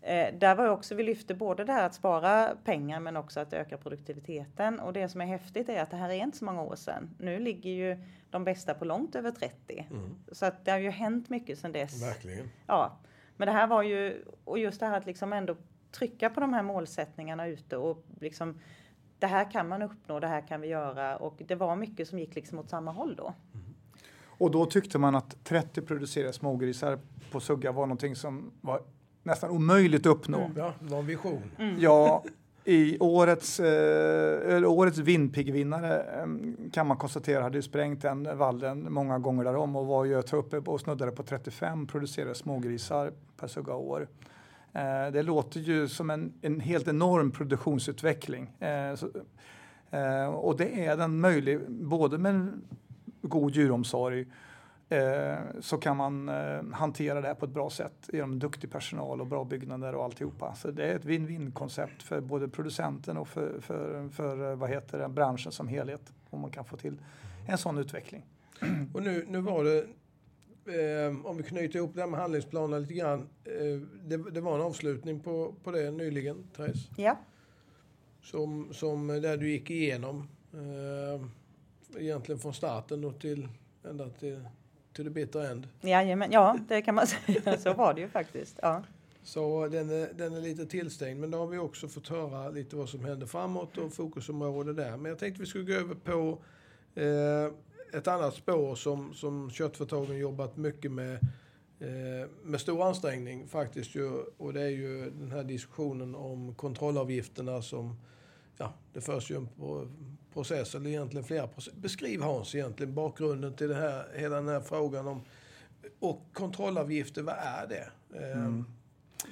eh, 0.00 0.34
där 0.34 0.54
var 0.54 0.68
också, 0.68 0.94
vi 0.94 1.02
lyfte 1.02 1.34
både 1.34 1.64
det 1.64 1.72
här 1.72 1.86
att 1.86 1.94
spara 1.94 2.56
pengar 2.64 3.00
men 3.00 3.16
också 3.16 3.40
att 3.40 3.52
öka 3.52 3.76
produktiviteten. 3.76 4.80
Och 4.80 4.92
det 4.92 5.08
som 5.08 5.20
är 5.20 5.26
häftigt 5.26 5.68
är 5.68 5.82
att 5.82 5.90
det 5.90 5.96
här 5.96 6.08
är 6.08 6.22
inte 6.22 6.38
så 6.38 6.44
många 6.44 6.62
år 6.62 6.76
sedan. 6.76 7.10
Nu 7.18 7.38
ligger 7.38 7.70
ju 7.70 8.04
de 8.30 8.44
bästa 8.44 8.74
på 8.74 8.84
långt 8.84 9.14
över 9.14 9.30
30. 9.30 9.86
Mm. 9.90 10.14
Så 10.32 10.46
att 10.46 10.64
det 10.64 10.70
har 10.70 10.78
ju 10.78 10.90
hänt 10.90 11.28
mycket 11.28 11.58
sedan 11.58 11.72
dess. 11.72 12.02
Verkligen. 12.02 12.50
Ja, 12.66 12.98
men 13.36 13.46
det 13.46 13.52
här 13.52 13.66
var 13.66 13.82
ju, 13.82 14.24
och 14.44 14.58
just 14.58 14.80
det 14.80 14.86
här 14.86 14.96
att 14.96 15.06
liksom 15.06 15.32
ändå 15.32 15.56
trycka 15.92 16.30
på 16.30 16.40
de 16.40 16.52
här 16.52 16.62
målsättningarna 16.62 17.46
ute 17.46 17.76
och 17.76 18.04
liksom 18.20 18.60
det 19.18 19.26
här 19.26 19.50
kan 19.50 19.68
man 19.68 19.82
uppnå, 19.82 20.20
det 20.20 20.26
här 20.26 20.48
kan 20.48 20.60
vi 20.60 20.68
göra 20.68 21.16
och 21.16 21.42
det 21.46 21.54
var 21.54 21.76
mycket 21.76 22.08
som 22.08 22.18
gick 22.18 22.34
liksom 22.34 22.58
åt 22.58 22.70
samma 22.70 22.92
håll 22.92 23.14
då. 23.16 23.34
Och 24.26 24.50
då 24.50 24.66
tyckte 24.66 24.98
man 24.98 25.14
att 25.14 25.44
30 25.44 25.82
producerade 25.82 26.32
smågrisar 26.32 26.98
på 27.30 27.40
Sugga 27.40 27.72
var 27.72 27.86
någonting 27.86 28.16
som 28.16 28.50
var 28.60 28.82
nästan 29.22 29.50
omöjligt 29.50 30.00
att 30.00 30.12
uppnå. 30.12 30.38
Mm. 30.38 30.52
Ja, 30.56 30.72
det 30.80 30.90
var 30.90 30.98
en 30.98 31.06
vision. 31.06 31.42
Ja, 31.78 32.24
i 32.64 32.98
årets, 32.98 33.60
eh, 33.60 34.70
årets 34.70 34.98
Vindpigg-vinnare 34.98 36.02
eh, 36.02 36.26
kan 36.72 36.86
man 36.86 36.96
konstatera 36.96 37.42
hade 37.42 37.58
ju 37.58 37.62
sprängt 37.62 38.02
den 38.02 38.38
vallen 38.38 38.92
många 38.92 39.18
gånger 39.18 39.44
därom 39.44 39.76
och 39.76 39.86
var 39.86 40.04
ju 40.04 40.12
jag 40.12 40.26
tror, 40.26 40.40
uppe 40.40 40.56
och 40.56 40.80
snuddade 40.80 41.12
på 41.12 41.22
35 41.22 41.86
producerade 41.86 42.34
smågrisar 42.34 43.12
per 43.36 43.46
sugga 43.46 43.74
år. 43.74 44.08
Eh, 44.72 45.12
det 45.12 45.22
låter 45.22 45.60
ju 45.60 45.88
som 45.88 46.10
en, 46.10 46.32
en 46.42 46.60
helt 46.60 46.88
enorm 46.88 47.30
produktionsutveckling. 47.30 48.48
Eh, 48.58 48.94
så, 48.94 49.08
eh, 49.90 50.26
och 50.26 50.56
det 50.56 50.86
är 50.86 50.96
den 50.96 51.20
möjlig 51.20 51.70
både 51.70 52.18
med 52.18 52.34
en 52.34 52.62
god 53.22 53.54
djuromsorg 53.54 54.26
eh, 54.88 55.38
så 55.60 55.78
kan 55.78 55.96
man 55.96 56.28
eh, 56.28 56.62
hantera 56.72 57.20
det 57.20 57.26
här 57.26 57.34
på 57.34 57.44
ett 57.44 57.52
bra 57.52 57.70
sätt 57.70 58.10
genom 58.12 58.38
duktig 58.38 58.72
personal 58.72 59.20
och 59.20 59.26
bra 59.26 59.44
byggnader 59.44 59.94
och 59.94 60.04
alltihopa. 60.04 60.54
Så 60.54 60.70
det 60.70 60.86
är 60.86 60.96
ett 60.96 61.04
win-win 61.04 61.52
koncept 61.52 62.02
för 62.02 62.20
både 62.20 62.48
producenten 62.48 63.16
och 63.16 63.28
för, 63.28 63.60
för, 63.60 64.08
för 64.08 64.50
eh, 64.50 64.56
vad 64.56 64.70
heter 64.70 64.98
det, 64.98 65.08
branschen 65.08 65.52
som 65.52 65.68
helhet. 65.68 66.12
Om 66.30 66.40
man 66.40 66.50
kan 66.50 66.64
få 66.64 66.76
till 66.76 67.00
en 67.48 67.58
sån 67.58 67.78
utveckling. 67.78 68.26
Och 68.94 69.02
nu, 69.02 69.24
nu 69.28 69.40
var 69.40 69.64
det, 69.64 69.86
eh, 70.70 71.26
om 71.26 71.36
vi 71.36 71.42
knyter 71.42 71.76
ihop 71.76 71.94
det 71.94 72.00
här 72.00 72.08
med 72.08 72.20
handlingsplanen 72.20 72.82
lite 72.82 72.94
grann. 72.94 73.28
Eh, 73.44 73.80
det, 74.04 74.30
det 74.30 74.40
var 74.40 74.54
en 74.54 74.60
avslutning 74.60 75.20
på, 75.20 75.54
på 75.64 75.70
det 75.70 75.90
nyligen, 75.90 76.44
Therese. 76.56 76.88
Ja, 76.96 77.18
Som, 78.22 78.68
som 78.72 79.06
där 79.06 79.36
du 79.36 79.50
gick 79.50 79.70
igenom 79.70 80.28
eh, 80.52 81.22
egentligen 82.02 82.38
från 82.38 82.54
starten 82.54 83.04
och 83.04 83.20
till 83.20 83.48
ända 83.84 84.08
till, 84.08 84.44
till 84.92 85.04
the 85.04 85.10
bitter 85.10 85.50
end. 85.50 85.68
Jajamän, 85.80 86.32
ja 86.32 86.58
det 86.68 86.82
kan 86.82 86.94
man 86.94 87.06
säga, 87.26 87.58
så 87.58 87.72
var 87.72 87.94
det 87.94 88.00
ju 88.00 88.08
faktiskt. 88.08 88.58
Ja. 88.62 88.82
Så 89.22 89.68
den 89.68 89.90
är, 89.90 90.12
den 90.14 90.34
är 90.34 90.40
lite 90.40 90.66
tillstängd. 90.66 91.20
Men 91.20 91.30
då 91.30 91.38
har 91.38 91.46
vi 91.46 91.58
också 91.58 91.88
fått 91.88 92.08
höra 92.08 92.50
lite 92.50 92.76
vad 92.76 92.88
som 92.88 93.04
händer 93.04 93.26
framåt 93.26 93.78
och 93.78 93.92
fokusområde 93.92 94.72
där. 94.72 94.96
Men 94.96 95.10
jag 95.10 95.18
tänkte 95.18 95.40
vi 95.40 95.46
skulle 95.46 95.64
gå 95.64 95.72
över 95.72 95.94
på 95.94 96.38
eh, 97.00 97.52
ett 97.92 98.08
annat 98.08 98.34
spår 98.34 98.74
som, 98.74 99.14
som 99.14 99.50
köttföretagen 99.50 100.16
jobbat 100.18 100.56
mycket 100.56 100.92
med 100.92 101.12
eh, 101.80 102.28
med 102.42 102.60
stor 102.60 102.86
ansträngning 102.88 103.48
faktiskt 103.48 103.94
ju. 103.94 104.08
Och 104.36 104.52
det 104.52 104.62
är 104.62 104.68
ju 104.68 105.10
den 105.10 105.30
här 105.32 105.44
diskussionen 105.44 106.14
om 106.14 106.54
kontrollavgifterna 106.54 107.62
som 107.62 107.96
Ja, 108.58 108.72
det 108.92 109.00
förs 109.00 109.30
ju 109.30 109.36
en 109.36 109.48
pro- 109.56 109.88
process, 110.32 110.74
eller 110.74 110.90
egentligen 110.90 111.24
flera 111.24 111.46
processer. 111.48 111.78
Beskriv 111.78 112.20
Hans 112.22 112.54
egentligen 112.54 112.94
bakgrunden 112.94 113.54
till 113.54 113.68
det 113.68 113.74
här, 113.74 114.04
hela 114.14 114.36
den 114.36 114.48
här 114.48 114.60
frågan 114.60 115.08
om 115.08 115.22
och 116.00 116.22
kontrollavgifter, 116.32 117.22
vad 117.22 117.34
är 117.34 117.66
det? 117.68 117.88
Eh, 118.18 118.50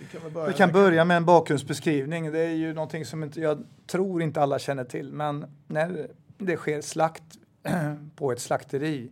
Vi 0.00 0.18
kan 0.18 0.32
börja 0.32 0.48
Vi 0.48 0.54
kan 0.54 0.72
börja 0.72 1.04
med 1.04 1.16
en 1.16 1.24
bakgrundsbeskrivning. 1.24 2.32
Det 2.32 2.38
är 2.38 2.54
ju 2.54 2.74
någonting 2.74 3.04
som 3.04 3.22
inte, 3.24 3.40
jag 3.40 3.64
tror 3.86 4.22
inte 4.22 4.42
alla 4.42 4.58
känner 4.58 4.84
till. 4.84 5.12
Men 5.12 5.46
när 5.66 6.10
det 6.38 6.56
sker 6.56 6.80
slakt 6.80 7.22
på 8.14 8.32
ett 8.32 8.40
slakteri 8.40 9.10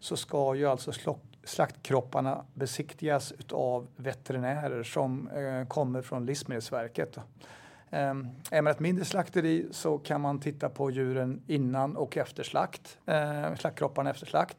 så 0.00 0.16
ska 0.16 0.54
ju 0.54 0.66
alltså 0.66 0.92
slaktkropparna 1.44 2.44
besiktigas 2.54 3.32
av 3.52 3.86
veterinärer 3.96 4.82
som 4.82 5.28
eh, 5.28 5.68
kommer 5.68 6.02
från 6.02 6.26
Livsmedelsverket. 6.26 7.16
Eh, 7.90 8.14
är 8.50 8.62
man 8.62 8.66
ett 8.66 8.80
mindre 8.80 9.04
slakteri 9.04 9.68
så 9.70 9.98
kan 9.98 10.20
man 10.20 10.40
titta 10.40 10.68
på 10.68 10.90
djuren 10.90 11.42
innan 11.46 11.96
och 11.96 12.16
efter 12.16 12.42
slakt, 12.42 12.98
eh, 13.06 13.54
slaktkropparna 13.54 14.10
efter 14.10 14.26
slakt. 14.26 14.56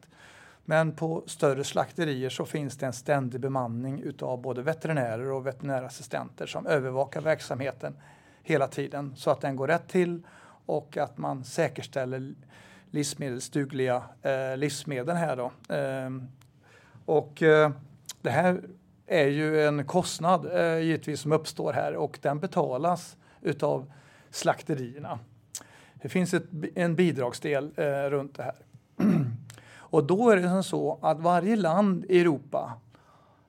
Men 0.68 0.92
på 0.92 1.24
större 1.26 1.64
slakterier 1.64 2.30
så 2.30 2.44
finns 2.44 2.76
det 2.76 2.86
en 2.86 2.92
ständig 2.92 3.40
bemanning 3.40 4.00
utav 4.00 4.40
både 4.40 4.62
veterinärer 4.62 5.32
och 5.32 5.46
veterinärassistenter 5.46 6.46
som 6.46 6.66
övervakar 6.66 7.20
verksamheten 7.20 7.96
hela 8.42 8.68
tiden 8.68 9.16
så 9.16 9.30
att 9.30 9.40
den 9.40 9.56
går 9.56 9.68
rätt 9.68 9.88
till 9.88 10.22
och 10.66 10.96
att 10.96 11.18
man 11.18 11.44
säkerställer 11.44 12.34
livsmedelsdugliga 12.96 14.02
eh, 14.22 14.56
livsmedel 14.56 15.16
här 15.16 15.36
då. 15.36 15.74
Ehm, 15.74 16.28
och 17.04 17.42
eh, 17.42 17.70
det 18.22 18.30
här 18.30 18.60
är 19.06 19.26
ju 19.26 19.66
en 19.66 19.84
kostnad 19.84 20.46
eh, 20.54 20.78
givetvis 20.78 21.20
som 21.20 21.32
uppstår 21.32 21.72
här 21.72 21.96
och 21.96 22.18
den 22.22 22.40
betalas 22.40 23.16
utav 23.42 23.92
slakterierna. 24.30 25.18
Det 26.02 26.08
finns 26.08 26.34
ett, 26.34 26.44
en 26.74 26.94
bidragsdel 26.94 27.70
eh, 27.76 28.10
runt 28.10 28.36
det 28.36 28.42
här. 28.42 28.56
Och 29.88 30.04
då 30.04 30.30
är 30.30 30.36
det 30.36 30.48
som 30.48 30.64
så 30.64 30.98
att 31.02 31.20
varje 31.20 31.56
land 31.56 32.04
i 32.08 32.20
Europa 32.20 32.72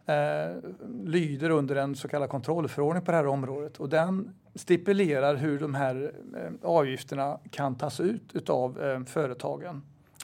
eh, 0.05 0.55
lyder 1.03 1.49
under 1.49 1.75
en 1.75 1.95
så 1.95 2.07
kallad 2.07 2.29
kontrollförordning 2.29 3.05
på 3.05 3.11
det 3.11 3.17
här 3.17 3.27
området 3.27 3.77
och 3.77 3.89
den 3.89 4.33
stipulerar 4.57 5.35
hur 5.35 5.59
de 5.59 5.75
här 5.75 6.11
eh, 6.35 6.69
avgifterna 6.69 7.39
kan 7.51 7.75
tas 7.75 7.99
ut 7.99 8.35
utav 8.35 8.83
eh, 8.83 9.03
företagen, 9.03 9.81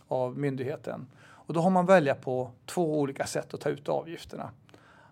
av 0.08 0.38
myndigheten. 0.38 1.08
Och 1.24 1.54
då 1.54 1.60
har 1.60 1.70
man 1.70 1.86
välja 1.86 2.16
på 2.16 2.52
två 2.66 3.00
olika 3.00 3.26
sätt 3.26 3.54
att 3.54 3.62
ta 3.62 3.70
ut 3.70 3.90
avgifterna. 3.90 4.52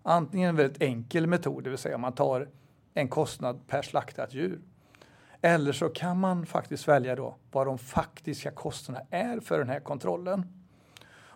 Antingen 0.03 0.49
en 0.49 0.55
väldigt 0.55 0.81
enkel 0.81 1.27
metod, 1.27 1.63
det 1.63 1.69
vill 1.69 1.79
säga 1.79 1.97
man 1.97 2.13
tar 2.13 2.47
en 2.93 3.07
kostnad 3.07 3.67
per 3.67 3.81
slaktat 3.81 4.33
djur. 4.33 4.59
Eller 5.41 5.71
så 5.71 5.89
kan 5.89 6.19
man 6.19 6.45
faktiskt 6.45 6.87
välja 6.87 7.15
då 7.15 7.35
vad 7.51 7.67
de 7.67 7.77
faktiska 7.77 8.51
kostnaderna 8.51 9.07
är 9.09 9.39
för 9.39 9.59
den 9.59 9.69
här 9.69 9.79
kontrollen. 9.79 10.45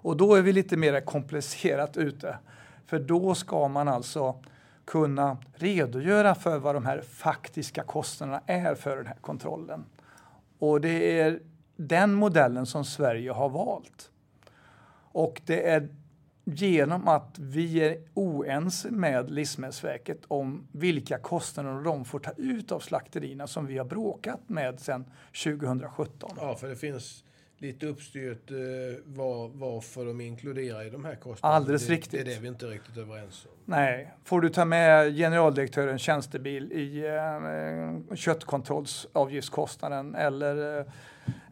Och 0.06 0.18
då 0.18 0.36
är 0.36 0.42
vi 0.42 0.54
lite 0.54 0.78
mer 0.78 1.02
komplicerat 1.02 1.98
ute. 1.98 2.38
För 2.86 3.00
då 3.00 3.36
ska 3.36 3.68
man 3.68 3.88
alltså 3.88 4.36
kunna 4.86 5.38
redogöra 5.54 6.36
för 6.36 6.58
vad 6.58 6.76
de 6.76 6.86
här 6.86 7.02
faktiska 7.02 7.84
kostnaderna 7.84 8.42
är 8.46 8.76
för 8.76 8.98
den 8.98 9.08
här 9.08 9.18
kontrollen. 9.22 9.86
Och 10.60 10.82
det 10.82 11.20
är 11.20 11.40
den 11.76 12.14
modellen 12.14 12.66
som 12.66 12.86
Sverige 12.86 13.32
har 13.32 13.50
valt. 13.50 14.12
Och 15.12 15.42
det 15.46 15.70
är 15.70 15.90
genom 16.46 17.08
att 17.08 17.40
vi 17.40 17.78
är 17.78 17.98
oense 18.14 18.92
med 18.92 19.32
Livsmedelsverket 19.32 20.22
om 20.28 20.68
vilka 20.72 21.18
kostnader 21.18 21.84
de 21.84 22.06
får 22.06 22.20
ta 22.20 22.32
ut 22.38 22.72
av 22.72 22.80
slakterierna 22.80 23.48
som 23.48 23.66
vi 23.66 23.78
har 23.78 23.86
bråkat 23.86 24.40
med 24.48 24.80
sedan 24.80 25.06
2017. 25.44 26.32
Ja, 26.42 26.56
för 26.56 26.68
det 26.68 26.76
finns 26.76 27.25
lite 27.58 27.88
uppstyrt 27.88 28.52
eh, 28.52 28.58
var, 29.06 29.48
varför 29.48 30.06
de 30.06 30.22
inkluderar 30.22 30.88
i 30.88 30.90
de 30.90 31.06
här 31.06 31.16
kostnaderna. 31.16 31.56
Alldeles 31.56 31.88
det, 31.88 31.94
riktigt. 31.94 32.12
Det 32.12 32.32
är 32.32 32.36
det 32.36 32.42
vi 32.42 32.48
inte 32.48 32.66
är 32.66 32.70
riktigt 32.70 32.98
överens 32.98 33.46
om. 33.46 33.52
Nej, 33.66 34.14
får 34.24 34.42
du 34.42 34.50
ta 34.50 34.66
med 34.66 35.16
generaldirektörens 35.16 36.02
tjänstebil 36.02 36.72
i 36.72 37.06
eh, 37.06 38.16
köttkontrollsavgiftskostnaden 38.16 40.16
eller 40.16 40.86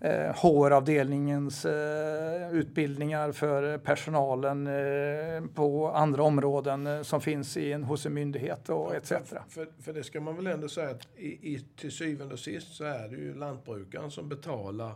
eh, 0.02 0.36
HR-avdelningens 0.36 1.66
eh, 1.66 2.52
utbildningar 2.52 3.32
för 3.32 3.78
personalen 3.78 4.68
eh, 4.68 5.44
på 5.54 5.92
andra 5.92 6.24
områden 6.24 6.88
eh, 6.88 7.02
som 7.02 7.22
finns 7.22 7.58
i 7.58 7.72
en, 7.72 7.84
hos 7.84 8.06
en 8.06 8.14
myndighet 8.14 8.70
och 8.70 8.96
etc. 8.96 9.14
För, 9.50 9.68
för 9.82 9.94
det 9.94 10.04
ska 10.04 10.22
man 10.22 10.36
väl 10.36 10.48
ändå 10.48 10.70
säga 10.70 10.90
att 10.90 11.08
i, 11.18 11.28
i, 11.28 11.66
till 11.76 11.92
syvende 11.92 12.34
och 12.34 12.40
sist 12.40 12.76
så 12.76 12.84
är 12.84 13.08
det 13.08 13.16
ju 13.16 13.36
lantbrukaren 13.36 14.12
som 14.12 14.30
betalar 14.30 14.94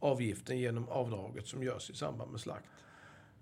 avgiften 0.00 0.58
genom 0.58 0.88
avdraget 0.88 1.46
som 1.46 1.62
görs 1.62 1.90
i 1.90 1.94
samband 1.94 2.30
med 2.30 2.40
slakt. 2.40 2.66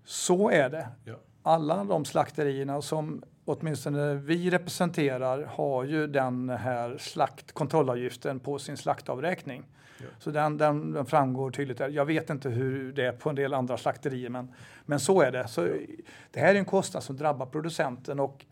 Så 0.03 0.49
är 0.49 0.69
det. 0.69 0.87
Ja. 1.03 1.15
Alla 1.43 1.83
de 1.83 2.05
slakterierna 2.05 2.81
som 2.81 3.23
åtminstone 3.45 4.13
vi 4.13 4.49
representerar 4.49 5.43
har 5.43 5.83
ju 5.83 6.07
den 6.07 6.49
här 6.49 6.97
slaktkontrollavgiften 6.97 8.39
på 8.39 8.59
sin 8.59 8.77
slaktavräkning. 8.77 9.63
Ja. 9.97 10.05
Så 10.19 10.31
den, 10.31 10.57
den, 10.57 10.91
den, 10.91 11.05
framgår 11.05 11.51
tydligt 11.51 11.77
där. 11.77 11.89
Jag 11.89 12.05
vet 12.05 12.29
inte 12.29 12.49
hur 12.49 12.93
det 12.93 13.05
är 13.05 13.11
på 13.11 13.29
en 13.29 13.35
del 13.35 13.53
andra 13.53 13.77
slakterier 13.77 14.29
men, 14.29 14.53
men 14.85 14.99
så 14.99 15.21
är 15.21 15.31
det. 15.31 15.47
Så 15.47 15.67
det 16.31 16.39
här 16.39 16.55
är 16.55 16.59
en 16.59 16.65
kostnad 16.65 17.03
som 17.03 17.17
drabbar 17.17 17.45
producenten 17.45 18.19
och 18.19 18.45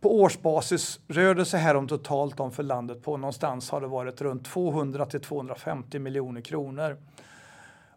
på 0.00 0.20
årsbasis 0.20 1.00
rör 1.08 1.34
det 1.34 1.44
sig 1.44 1.60
här 1.60 1.74
om 1.74 1.88
totalt 1.88 2.40
om 2.40 2.52
för 2.52 2.62
landet 2.62 3.02
på 3.02 3.16
någonstans 3.16 3.70
har 3.70 3.80
det 3.80 3.86
varit 3.86 4.20
runt 4.20 4.44
200 4.44 5.06
till 5.06 5.20
250 5.20 5.98
miljoner 5.98 6.40
kronor. 6.40 6.96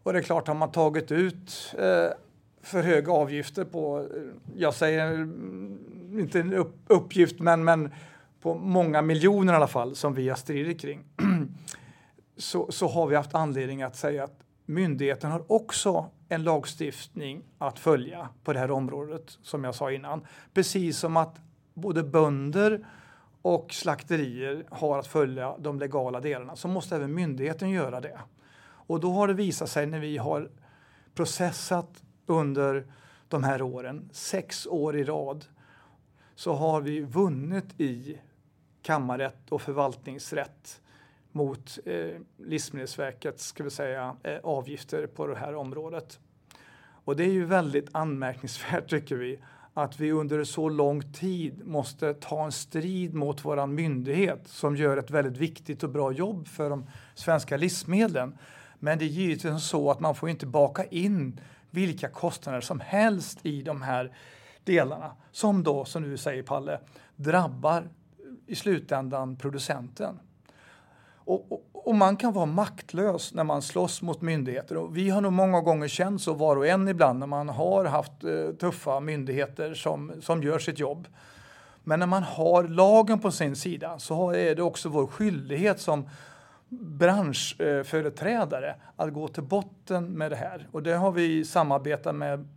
Och 0.04 0.12
det 0.12 0.18
är 0.18 0.22
klart, 0.22 0.48
har 0.48 0.54
man 0.54 0.72
tagit 0.72 1.12
ut 1.12 1.74
eh, 1.78 2.16
för 2.62 2.82
höga 2.82 3.12
avgifter 3.12 3.64
på, 3.64 3.98
eh, 3.98 4.22
jag 4.56 4.74
säger 4.74 5.12
mm, 5.12 6.18
inte 6.18 6.40
en 6.40 6.54
upp, 6.54 6.76
uppgift, 6.86 7.40
men, 7.40 7.64
men 7.64 7.90
på 8.40 8.54
många 8.54 9.02
miljoner 9.02 9.52
i 9.52 9.56
alla 9.56 9.66
fall 9.66 9.96
som 9.96 10.14
vi 10.14 10.28
har 10.28 10.36
stridit 10.36 10.80
kring, 10.80 11.04
så, 12.36 12.72
så 12.72 12.88
har 12.88 13.06
vi 13.06 13.16
haft 13.16 13.34
anledning 13.34 13.82
att 13.82 13.96
säga 13.96 14.24
att 14.24 14.40
myndigheten 14.66 15.30
har 15.30 15.52
också 15.52 16.10
en 16.28 16.44
lagstiftning 16.44 17.42
att 17.58 17.78
följa 17.78 18.28
på 18.44 18.52
det 18.52 18.58
här 18.58 18.70
området, 18.70 19.38
som 19.42 19.64
jag 19.64 19.74
sa 19.74 19.92
innan. 19.92 20.26
Precis 20.54 20.98
som 20.98 21.16
att 21.16 21.36
både 21.74 22.02
bönder 22.02 22.86
och 23.42 23.72
slakterier 23.72 24.64
har 24.70 24.98
att 24.98 25.06
följa 25.06 25.54
de 25.58 25.78
legala 25.78 26.20
delarna, 26.20 26.56
så 26.56 26.68
måste 26.68 26.96
även 26.96 27.14
myndigheten 27.14 27.70
göra 27.70 28.00
det. 28.00 28.18
Och 28.86 29.00
då 29.00 29.12
har 29.12 29.28
det 29.28 29.34
visat 29.34 29.70
sig 29.70 29.86
när 29.86 29.98
vi 29.98 30.16
har 30.16 30.50
processat 31.14 32.02
under 32.26 32.86
de 33.28 33.44
här 33.44 33.62
åren, 33.62 34.08
sex 34.12 34.66
år 34.66 34.96
i 34.96 35.04
rad, 35.04 35.44
så 36.34 36.52
har 36.52 36.80
vi 36.80 37.00
vunnit 37.00 37.80
i 37.80 38.18
kammarrätt 38.82 39.52
och 39.52 39.62
förvaltningsrätt 39.62 40.80
mot 41.32 41.78
eh, 41.84 42.20
Livsmedelsverkets 42.36 43.46
ska 43.46 43.64
vi 43.64 43.70
säga, 43.70 44.16
eh, 44.22 44.38
avgifter 44.42 45.06
på 45.06 45.26
det 45.26 45.36
här 45.36 45.54
området. 45.54 46.18
Och 47.04 47.16
det 47.16 47.24
är 47.24 47.32
ju 47.32 47.44
väldigt 47.44 47.88
anmärkningsvärt 47.92 48.90
tycker 48.90 49.16
vi 49.16 49.38
att 49.74 50.00
vi 50.00 50.12
under 50.12 50.44
så 50.44 50.68
lång 50.68 51.12
tid 51.12 51.66
måste 51.66 52.14
ta 52.14 52.44
en 52.44 52.52
strid 52.52 53.14
mot 53.14 53.44
våran 53.44 53.74
myndighet 53.74 54.48
som 54.48 54.76
gör 54.76 54.96
ett 54.96 55.10
väldigt 55.10 55.36
viktigt 55.36 55.82
och 55.82 55.90
bra 55.90 56.12
jobb 56.12 56.48
för 56.48 56.70
de 56.70 56.86
svenska 57.14 57.56
livsmedlen. 57.56 58.38
Men 58.78 58.98
det 58.98 59.04
är 59.04 59.08
givetvis 59.08 59.64
så 59.64 59.90
att 59.90 60.00
man 60.00 60.14
får 60.14 60.28
inte 60.28 60.46
baka 60.46 60.84
in 60.84 61.40
vilka 61.70 62.08
kostnader 62.08 62.60
som 62.60 62.80
helst 62.80 63.38
i 63.42 63.62
de 63.62 63.82
här 63.82 64.16
delarna 64.64 65.12
som 65.32 65.62
då, 65.62 65.84
som 65.84 66.02
du 66.02 66.16
säger 66.16 66.42
Palle, 66.42 66.80
drabbar 67.16 67.88
i 68.46 68.54
slutändan 68.54 69.36
producenten. 69.36 70.18
Och, 71.26 71.52
och, 71.52 71.70
och, 71.72 71.94
man 71.94 72.16
kan 72.16 72.32
vara 72.32 72.46
maktlös 72.46 73.34
när 73.34 73.44
man 73.44 73.62
slåss 73.62 74.02
mot 74.02 74.22
myndigheter. 74.22 74.76
Och 74.76 74.96
vi 74.96 75.10
har 75.10 75.20
nog 75.20 75.32
många 75.32 75.60
gånger 75.60 75.88
känt 75.88 76.22
så 76.22 76.34
var 76.34 76.56
och 76.56 76.66
en 76.66 76.88
ibland 76.88 77.18
när 77.18 77.26
man 77.26 77.48
har 77.48 77.84
haft 77.84 78.24
eh, 78.24 78.56
tuffa 78.60 79.00
myndigheter 79.00 79.74
som, 79.74 80.12
som 80.20 80.42
gör 80.42 80.58
sitt 80.58 80.78
jobb. 80.78 81.08
Men 81.84 82.00
när 82.00 82.06
man 82.06 82.22
har 82.22 82.64
lagen 82.64 83.18
på 83.18 83.30
sin 83.30 83.56
sida 83.56 83.98
så 83.98 84.30
är 84.30 84.54
det 84.54 84.62
också 84.62 84.88
vår 84.88 85.06
skyldighet 85.06 85.80
som 85.80 86.08
branschföreträdare 86.80 88.74
att 88.96 89.12
gå 89.12 89.28
till 89.28 89.42
botten 89.42 90.04
med 90.04 90.30
det 90.30 90.36
här. 90.36 90.68
Och 90.72 90.82
det 90.82 90.94
har 90.94 91.12
vi 91.12 91.44
samarbetat 91.44 92.14
med 92.14 92.48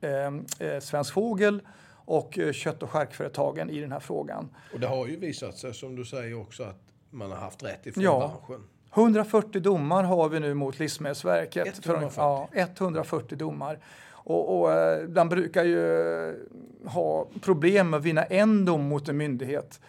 eh, 0.00 0.26
eh 0.68 0.80
Svensk 0.80 1.12
Fågel 1.12 1.62
och 2.04 2.38
eh, 2.38 2.52
kött 2.52 2.82
och 2.82 2.90
charkföretagen 2.90 3.70
i 3.70 3.80
den 3.80 3.92
här 3.92 4.00
frågan. 4.00 4.48
Och 4.72 4.80
det 4.80 4.86
har 4.86 5.06
ju 5.06 5.16
visat 5.16 5.58
sig, 5.58 5.74
som 5.74 5.96
du 5.96 6.04
säger 6.04 6.40
också, 6.40 6.62
att 6.62 6.80
man 7.10 7.30
har 7.30 7.38
haft 7.38 7.62
rätt 7.62 7.86
ifrån 7.86 8.04
ja. 8.04 8.40
branschen. 8.46 8.64
140 8.94 9.60
domar 9.60 10.02
har 10.04 10.28
vi 10.28 10.40
nu 10.40 10.54
mot 10.54 10.78
Livsmedelsverket. 10.78 11.86
140? 11.86 12.14
För, 12.14 12.22
ja, 12.22 12.48
140 12.52 13.38
domar. 13.38 13.78
Och, 14.24 14.60
och 14.60 14.72
eh, 14.72 15.02
den 15.02 15.28
brukar 15.28 15.64
ju 15.64 16.48
ha 16.86 17.26
problem 17.40 17.90
med 17.90 17.98
att 17.98 18.04
vinna 18.04 18.24
en 18.24 18.64
dom 18.64 18.82
mot 18.82 19.08
en 19.08 19.16
myndighet. 19.16 19.80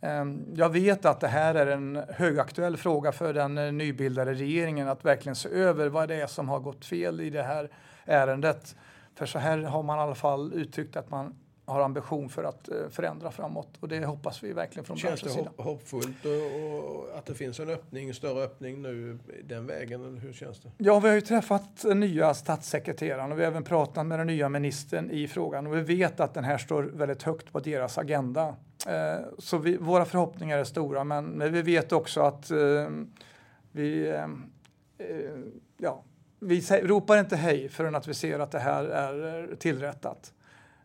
Ehm, 0.00 0.44
jag 0.54 0.68
vet 0.68 1.04
att 1.04 1.20
det 1.20 1.28
här 1.28 1.54
är 1.54 1.66
en 1.66 2.02
högaktuell 2.08 2.76
fråga 2.76 3.12
för 3.12 3.34
den 3.34 3.58
eh, 3.58 3.72
nybildade 3.72 4.34
regeringen 4.34 4.88
att 4.88 5.04
verkligen 5.04 5.36
se 5.36 5.48
över 5.48 5.88
vad 5.88 6.08
det 6.08 6.14
är 6.14 6.26
som 6.26 6.48
har 6.48 6.60
gått 6.60 6.84
fel 6.84 7.20
i 7.20 7.30
det 7.30 7.42
här 7.42 7.70
ärendet. 8.04 8.76
För 9.14 9.26
så 9.26 9.38
här 9.38 9.58
har 9.58 9.82
man 9.82 9.98
i 9.98 10.00
alla 10.00 10.14
fall 10.14 10.52
uttryckt 10.52 10.96
att 10.96 11.10
man 11.10 11.34
har 11.64 11.80
ambition 11.80 12.28
för 12.28 12.44
att 12.44 12.68
eh, 12.68 12.76
förändra 12.90 13.30
framåt 13.30 13.68
och 13.80 13.88
det 13.88 14.06
hoppas 14.06 14.42
vi 14.42 14.52
verkligen 14.52 14.84
från 14.84 14.96
Känns 14.96 15.20
det 15.20 15.30
sida. 15.30 15.50
hoppfullt 15.56 16.24
och, 16.24 16.84
och, 16.84 17.18
att 17.18 17.26
det 17.26 17.34
finns 17.34 17.60
en 17.60 17.70
öppning, 17.70 18.08
en 18.08 18.14
större 18.14 18.44
öppning 18.44 18.82
nu 18.82 19.18
den 19.44 19.66
vägen? 19.66 20.18
Hur 20.18 20.32
känns 20.32 20.60
det? 20.60 20.70
Ja, 20.78 21.00
vi 21.00 21.08
har 21.08 21.14
ju 21.14 21.20
träffat 21.20 21.82
den 21.82 22.00
nya 22.00 22.34
statssekreteraren 22.34 23.32
och 23.32 23.38
vi 23.38 23.42
har 23.42 23.50
även 23.50 23.64
pratat 23.64 24.06
med 24.06 24.18
den 24.18 24.26
nya 24.26 24.48
ministern 24.48 25.10
i 25.10 25.28
frågan 25.28 25.66
och 25.66 25.76
vi 25.76 25.80
vet 25.80 26.20
att 26.20 26.34
den 26.34 26.44
här 26.44 26.58
står 26.58 26.82
väldigt 26.82 27.22
högt 27.22 27.52
på 27.52 27.60
deras 27.60 27.98
agenda. 27.98 28.56
Eh, 28.86 29.26
så 29.38 29.58
vi, 29.58 29.76
våra 29.76 30.04
förhoppningar 30.04 30.58
är 30.58 30.64
stora, 30.64 31.04
men, 31.04 31.24
men 31.24 31.52
vi 31.52 31.62
vet 31.62 31.92
också 31.92 32.20
att 32.20 32.50
eh, 32.50 32.88
vi, 33.72 34.08
eh, 34.08 34.24
eh 34.98 35.38
ja, 35.76 36.04
vi 36.40 36.60
ropar 36.82 37.18
inte 37.18 37.36
hej 37.36 37.68
förrän 37.68 37.94
att 37.94 38.08
vi 38.08 38.14
ser 38.14 38.38
att 38.38 38.50
det 38.50 38.58
här 38.58 38.84
är 38.84 39.48
eh, 39.50 39.56
tillrättat. 39.56 40.32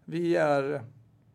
Vi 0.05 0.35
är, 0.35 0.73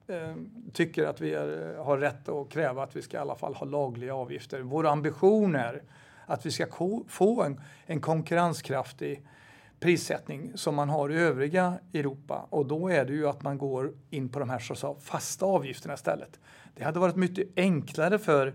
eh, 0.06 0.34
tycker 0.72 1.06
att 1.06 1.20
vi 1.20 1.34
är, 1.34 1.76
eh, 1.76 1.84
har 1.84 1.98
rätt 1.98 2.28
att 2.28 2.50
kräva 2.50 2.82
att 2.82 2.96
vi 2.96 3.02
ska 3.02 3.16
i 3.16 3.20
alla 3.20 3.36
fall 3.36 3.54
ha 3.54 3.66
lagliga 3.66 4.14
avgifter. 4.14 4.60
Vår 4.60 4.86
ambition 4.86 5.54
är 5.54 5.82
att 6.26 6.46
vi 6.46 6.50
ska 6.50 6.66
få 7.08 7.42
en, 7.42 7.60
en 7.86 8.00
konkurrenskraftig 8.00 9.26
prissättning 9.80 10.52
som 10.54 10.74
man 10.74 10.88
har 10.88 11.12
i 11.12 11.16
övriga 11.16 11.78
Europa 11.94 12.46
och 12.50 12.66
då 12.66 12.88
är 12.88 13.04
det 13.04 13.12
ju 13.12 13.28
att 13.28 13.42
man 13.42 13.58
går 13.58 13.92
in 14.10 14.28
på 14.28 14.38
de 14.38 14.50
här 14.50 14.58
så 14.58 14.94
fasta 14.94 15.46
avgifterna 15.46 15.94
istället. 15.94 16.40
Det 16.74 16.84
hade 16.84 16.98
varit 16.98 17.16
mycket 17.16 17.48
enklare 17.56 18.18
för 18.18 18.54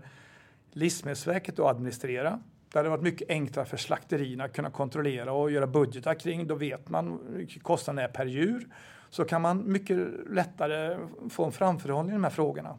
Livsmedelsverket 0.70 1.58
att 1.58 1.66
administrera. 1.66 2.40
Det 2.72 2.78
hade 2.78 2.88
varit 2.88 3.02
mycket 3.02 3.30
enklare 3.30 3.66
för 3.66 3.76
slakterierna 3.76 4.44
att 4.44 4.52
kunna 4.52 4.70
kontrollera 4.70 5.32
och 5.32 5.50
göra 5.50 5.66
budgetar 5.66 6.14
kring. 6.14 6.46
Då 6.46 6.54
vet 6.54 6.88
man 6.88 7.20
hur 7.28 7.38
mycket 7.38 7.62
kostnaden 7.62 8.04
är 8.04 8.08
per 8.08 8.26
djur. 8.26 8.68
Så 9.10 9.24
kan 9.24 9.42
man 9.42 9.72
mycket 9.72 10.08
lättare 10.30 10.98
få 11.30 11.44
en 11.44 11.52
framförhållning 11.52 12.10
i 12.10 12.16
de 12.16 12.24
här 12.24 12.30
frågorna. 12.30 12.78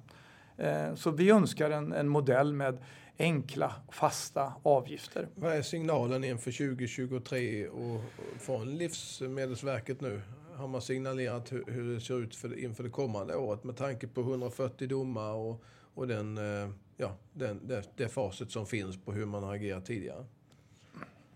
Eh, 0.57 0.95
så 0.95 1.11
vi 1.11 1.29
önskar 1.29 1.69
en, 1.69 1.93
en 1.93 2.07
modell 2.07 2.53
med 2.53 2.77
enkla 3.19 3.73
fasta 3.91 4.53
avgifter. 4.63 5.27
Vad 5.35 5.53
är 5.53 5.61
signalen 5.61 6.23
inför 6.23 6.51
2023 6.51 7.67
och 7.67 8.01
från 8.39 8.77
Livsmedelsverket 8.77 10.01
nu? 10.01 10.21
Har 10.55 10.67
man 10.67 10.81
signalerat 10.81 11.51
hur, 11.51 11.63
hur 11.67 11.93
det 11.93 12.01
ser 12.01 12.19
ut 12.19 12.35
för, 12.35 12.59
inför 12.59 12.83
det 12.83 12.89
kommande 12.89 13.35
året 13.35 13.63
med 13.63 13.77
tanke 13.77 14.07
på 14.07 14.21
140 14.21 14.87
domar 14.87 15.33
och, 15.33 15.63
och 15.93 16.07
den, 16.07 16.37
eh, 16.37 16.69
ja, 16.97 17.17
den, 17.33 17.67
det, 17.67 17.83
det 17.95 18.07
facit 18.07 18.51
som 18.51 18.65
finns 18.65 19.05
på 19.05 19.11
hur 19.11 19.25
man 19.25 19.43
har 19.43 19.55
agerat 19.55 19.85
tidigare? 19.85 20.25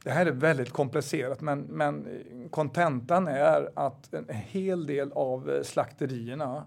Det 0.03 0.11
här 0.11 0.25
är 0.25 0.31
väldigt 0.31 0.69
komplicerat 0.69 1.41
men, 1.41 1.59
men 1.59 2.07
kontentan 2.49 3.27
är 3.27 3.69
att 3.75 4.13
en 4.13 4.25
hel 4.29 4.85
del 4.85 5.11
av 5.11 5.63
slakterierna 5.63 6.65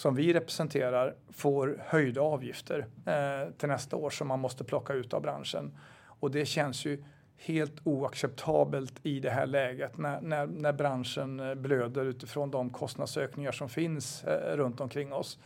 som 0.00 0.14
vi 0.14 0.32
representerar 0.32 1.14
får 1.30 1.82
höjda 1.86 2.20
avgifter 2.20 2.86
eh, 3.06 3.52
till 3.58 3.68
nästa 3.68 3.96
år 3.96 4.10
som 4.10 4.28
man 4.28 4.40
måste 4.40 4.64
plocka 4.64 4.92
ut 4.92 5.14
av 5.14 5.22
branschen. 5.22 5.78
Och 6.04 6.30
det 6.30 6.46
känns 6.46 6.84
ju 6.84 7.04
helt 7.36 7.74
oacceptabelt 7.84 8.92
i 9.02 9.20
det 9.20 9.30
här 9.30 9.46
läget 9.46 9.98
när, 9.98 10.20
när, 10.20 10.46
när 10.46 10.72
branschen 10.72 11.40
eh, 11.40 11.54
blöder 11.54 12.04
utifrån 12.04 12.50
de 12.50 12.70
kostnadsökningar 12.70 13.52
som 13.52 13.68
finns 13.68 14.24
eh, 14.24 14.56
runt 14.56 14.80
omkring 14.80 15.12
oss. 15.12 15.38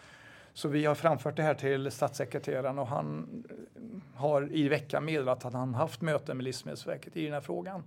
Så 0.53 0.69
vi 0.69 0.85
har 0.85 0.95
framfört 0.95 1.37
det 1.37 1.43
här 1.43 1.55
till 1.55 1.91
statssekreteraren 1.91 2.79
och 2.79 2.89
han 2.89 3.45
eh, 3.51 4.21
har 4.21 4.53
i 4.53 4.69
veckan 4.69 5.05
meddelat 5.05 5.45
att 5.45 5.53
han 5.53 5.75
haft 5.75 6.01
möte 6.01 6.35
med 6.35 6.45
Livsmedelsverket 6.45 7.17
i 7.17 7.25
den 7.25 7.33
här 7.33 7.41
frågan. 7.41 7.83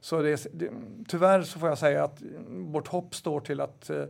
Så 0.00 0.22
det, 0.22 0.46
det, 0.52 0.70
tyvärr 1.08 1.42
så 1.42 1.58
får 1.58 1.68
jag 1.68 1.78
säga 1.78 2.04
att 2.04 2.22
eh, 2.22 2.28
vårt 2.48 2.88
hopp 2.88 3.14
står 3.14 3.40
till 3.40 3.60
att 3.60 3.90
eh, 3.90 4.04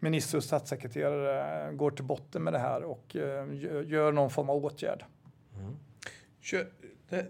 minister 0.00 0.38
och 0.38 0.44
statssekreterare 0.44 1.72
går 1.72 1.90
till 1.90 2.04
botten 2.04 2.42
med 2.42 2.52
det 2.52 2.58
här 2.58 2.82
och 2.82 3.16
eh, 3.16 3.46
gör 3.86 4.12
någon 4.12 4.30
form 4.30 4.50
av 4.50 4.64
åtgärd. 4.64 5.04
Mm. 5.56 5.76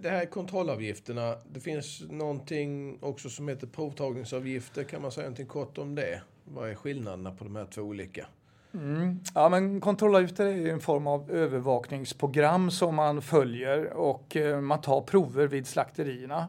Det 0.00 0.10
här 0.10 0.26
kontrollavgifterna, 0.26 1.36
det 1.52 1.60
finns 1.60 2.02
någonting 2.10 2.98
också 3.02 3.30
som 3.30 3.48
heter 3.48 3.66
provtagningsavgifter. 3.66 4.84
Kan 4.84 5.02
man 5.02 5.12
säga 5.12 5.24
någonting 5.24 5.46
kort 5.46 5.78
om 5.78 5.94
det? 5.94 6.22
Vad 6.44 6.70
är 6.70 6.74
skillnaderna 6.74 7.32
på 7.32 7.44
de 7.44 7.56
här 7.56 7.66
två 7.66 7.82
olika? 7.82 8.26
Mm. 8.74 9.20
Ja, 9.34 9.48
men 9.48 9.80
kontrollavgifter 9.80 10.46
är 10.46 10.72
en 10.72 10.80
form 10.80 11.06
av 11.06 11.30
övervakningsprogram 11.30 12.70
som 12.70 12.94
man 12.94 13.22
följer 13.22 13.92
och 13.92 14.36
eh, 14.36 14.60
man 14.60 14.80
tar 14.80 15.00
prover 15.00 15.46
vid 15.46 15.66
slakterierna. 15.66 16.48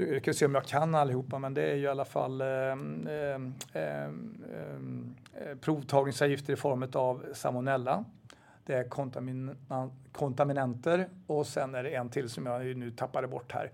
Jag 0.00 0.24
kan 0.24 0.34
se 0.34 0.46
om 0.46 0.54
jag 0.54 0.64
kan 0.64 0.94
allihopa, 0.94 1.38
men 1.38 1.54
det 1.54 1.62
är 1.62 1.74
ju 1.74 1.82
i 1.82 1.88
alla 1.88 2.04
fall 2.04 2.40
eh, 2.40 2.46
eh, 2.46 2.74
eh, 3.72 4.04
eh 4.04 4.10
provtagningsavgifter 5.60 6.52
i 6.52 6.56
form 6.56 6.86
av 6.92 7.24
salmonella. 7.34 8.04
Det 8.66 8.74
är 8.74 8.88
kontamin 8.88 9.56
kontaminanter 10.12 11.08
och 11.26 11.46
sen 11.46 11.74
är 11.74 11.82
det 11.82 11.94
en 11.94 12.08
till 12.08 12.28
som 12.28 12.46
jag 12.46 12.76
nu 12.76 12.90
tappade 12.90 13.28
bort 13.28 13.52
här. 13.52 13.70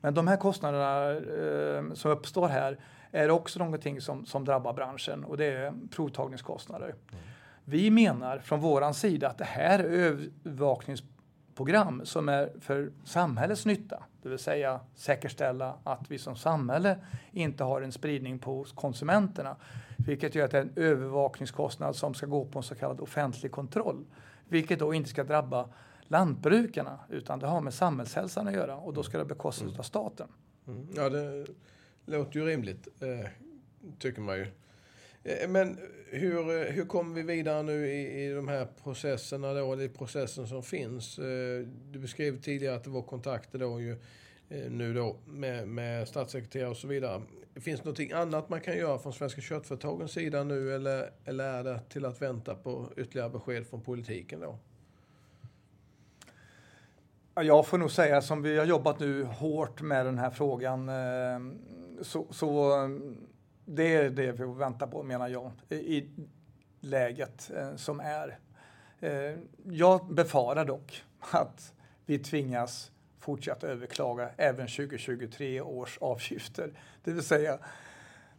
Men 0.00 0.14
de 0.14 0.28
här 0.28 0.36
kostnaderna 0.36 1.10
eh, 1.10 1.94
som 1.94 2.10
uppstår 2.10 2.48
här 2.48 2.78
är 3.10 3.30
också 3.30 3.58
någonting 3.58 4.00
som, 4.00 4.26
som 4.26 4.44
drabbar 4.44 4.72
branschen 4.72 5.24
och 5.24 5.36
det 5.36 5.44
är 5.44 5.72
provtagningskostnader. 5.90 6.86
Mm. 6.86 7.24
Vi 7.64 7.90
menar 7.90 8.38
från 8.38 8.60
våran 8.60 8.94
sida 8.94 9.28
att 9.28 9.38
det 9.38 9.44
här 9.44 9.78
är 9.78 10.28
övervakningsprogram 11.60 12.06
som 12.06 12.28
är 12.28 12.52
för 12.60 12.92
samhällets 13.04 13.66
nytta, 13.66 14.02
det 14.22 14.28
vill 14.28 14.38
säga 14.38 14.80
säkerställa 14.94 15.74
att 15.84 16.10
vi 16.10 16.18
som 16.18 16.36
samhälle 16.36 16.98
inte 17.32 17.64
har 17.64 17.82
en 17.82 17.92
spridning 17.92 18.38
på 18.38 18.64
konsumenterna, 18.74 19.56
vilket 19.98 20.34
gör 20.34 20.44
att 20.44 20.50
det 20.50 20.58
är 20.58 20.62
en 20.62 20.72
övervakningskostnad 20.76 21.96
som 21.96 22.14
ska 22.14 22.26
gå 22.26 22.44
på 22.44 22.58
en 22.58 22.62
så 22.62 22.74
kallad 22.74 23.00
offentlig 23.00 23.52
kontroll, 23.52 24.04
vilket 24.48 24.78
då 24.78 24.94
inte 24.94 25.10
ska 25.10 25.24
drabba 25.24 25.68
lantbrukarna 26.08 26.98
utan 27.08 27.38
det 27.38 27.46
har 27.46 27.60
med 27.60 27.74
samhällshälsan 27.74 28.48
att 28.48 28.54
göra 28.54 28.76
och 28.76 28.94
då 28.94 29.02
ska 29.02 29.18
det 29.18 29.24
bekostas 29.24 29.68
mm. 29.68 29.78
av 29.78 29.82
staten. 29.82 30.28
Mm. 30.66 30.88
Ja, 30.96 31.08
det 31.10 31.46
låter 32.06 32.40
ju 32.40 32.46
rimligt, 32.46 32.88
eh, 33.00 33.30
tycker 33.98 34.22
man 34.22 34.36
ju. 34.36 34.46
Eh, 35.24 35.48
men 35.48 35.78
hur, 36.06 36.62
eh, 36.62 36.72
hur 36.72 36.84
kommer 36.84 37.14
vi 37.14 37.22
vidare 37.22 37.62
nu 37.62 37.86
i, 37.86 38.24
i 38.24 38.32
de 38.32 38.48
här 38.48 38.68
processerna 38.82 39.54
då, 39.54 39.72
eller 39.72 39.84
i 39.84 39.88
processen 39.88 40.46
som 40.46 40.62
finns? 40.62 41.18
Eh, 41.18 41.66
du 41.90 41.98
beskrev 41.98 42.40
tidigare 42.40 42.76
att 42.76 42.84
det 42.84 42.90
var 42.90 43.02
kontakter 43.02 43.58
då 43.58 43.80
ju, 43.80 43.96
nu 44.70 44.94
då 44.94 45.16
med, 45.26 45.68
med 45.68 46.08
statssekreterare 46.08 46.68
och 46.68 46.76
så 46.76 46.86
vidare. 46.86 47.22
Finns 47.54 47.80
det 47.80 47.84
någonting 47.84 48.12
annat 48.12 48.48
man 48.48 48.60
kan 48.60 48.76
göra 48.76 48.98
från 48.98 49.12
Svenska 49.12 49.40
köttföretagens 49.40 50.12
sida 50.12 50.44
nu 50.44 50.74
eller, 50.74 51.10
eller 51.24 51.44
är 51.44 51.64
det 51.64 51.80
till 51.88 52.04
att 52.04 52.22
vänta 52.22 52.54
på 52.54 52.88
ytterligare 52.96 53.30
besked 53.30 53.66
från 53.66 53.80
politiken 53.80 54.40
då? 54.40 54.58
Jag 57.34 57.66
får 57.66 57.78
nog 57.78 57.90
säga 57.90 58.22
som 58.22 58.42
vi 58.42 58.58
har 58.58 58.66
jobbat 58.66 59.00
nu 59.00 59.24
hårt 59.24 59.82
med 59.82 60.06
den 60.06 60.18
här 60.18 60.30
frågan 60.30 60.90
så, 62.02 62.26
så 62.30 62.72
det 63.74 63.94
är 63.94 64.10
det 64.10 64.32
vi 64.32 64.44
väntar 64.44 64.86
på 64.86 65.02
menar 65.02 65.28
jag 65.28 65.52
i 65.68 66.08
läget 66.80 67.50
eh, 67.56 67.76
som 67.76 68.00
är. 68.00 68.38
Eh, 69.00 69.38
jag 69.64 70.14
befarar 70.14 70.64
dock 70.64 71.04
att 71.20 71.72
vi 72.06 72.18
tvingas 72.18 72.92
fortsätta 73.20 73.66
överklaga 73.66 74.30
även 74.36 74.66
2023 74.66 75.60
års 75.60 75.98
avgifter. 75.98 76.72
Det 77.04 77.12
vill 77.12 77.22
säga, 77.22 77.58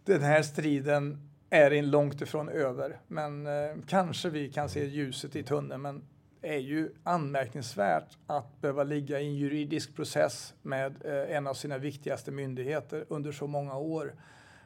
den 0.05 0.21
här 0.21 0.41
striden 0.41 1.29
är 1.49 1.82
långt 1.82 2.21
ifrån 2.21 2.49
över, 2.49 2.99
men 3.07 3.47
eh, 3.47 3.75
kanske 3.88 4.29
vi 4.29 4.49
kan 4.49 4.69
se 4.69 4.86
ljuset 4.86 5.36
i 5.36 5.43
tunneln. 5.43 5.82
Men 5.82 6.03
är 6.41 6.57
ju 6.57 6.89
anmärkningsvärt 7.03 8.17
att 8.27 8.61
behöva 8.61 8.84
ligga 8.84 9.19
i 9.19 9.25
en 9.25 9.36
juridisk 9.36 9.95
process 9.95 10.53
med 10.61 11.05
en 11.05 11.47
av 11.47 11.53
sina 11.53 11.77
viktigaste 11.77 12.32
myndigheter 12.32 13.05
under 13.09 13.32
så 13.32 13.47
många 13.47 13.77
år 13.77 14.13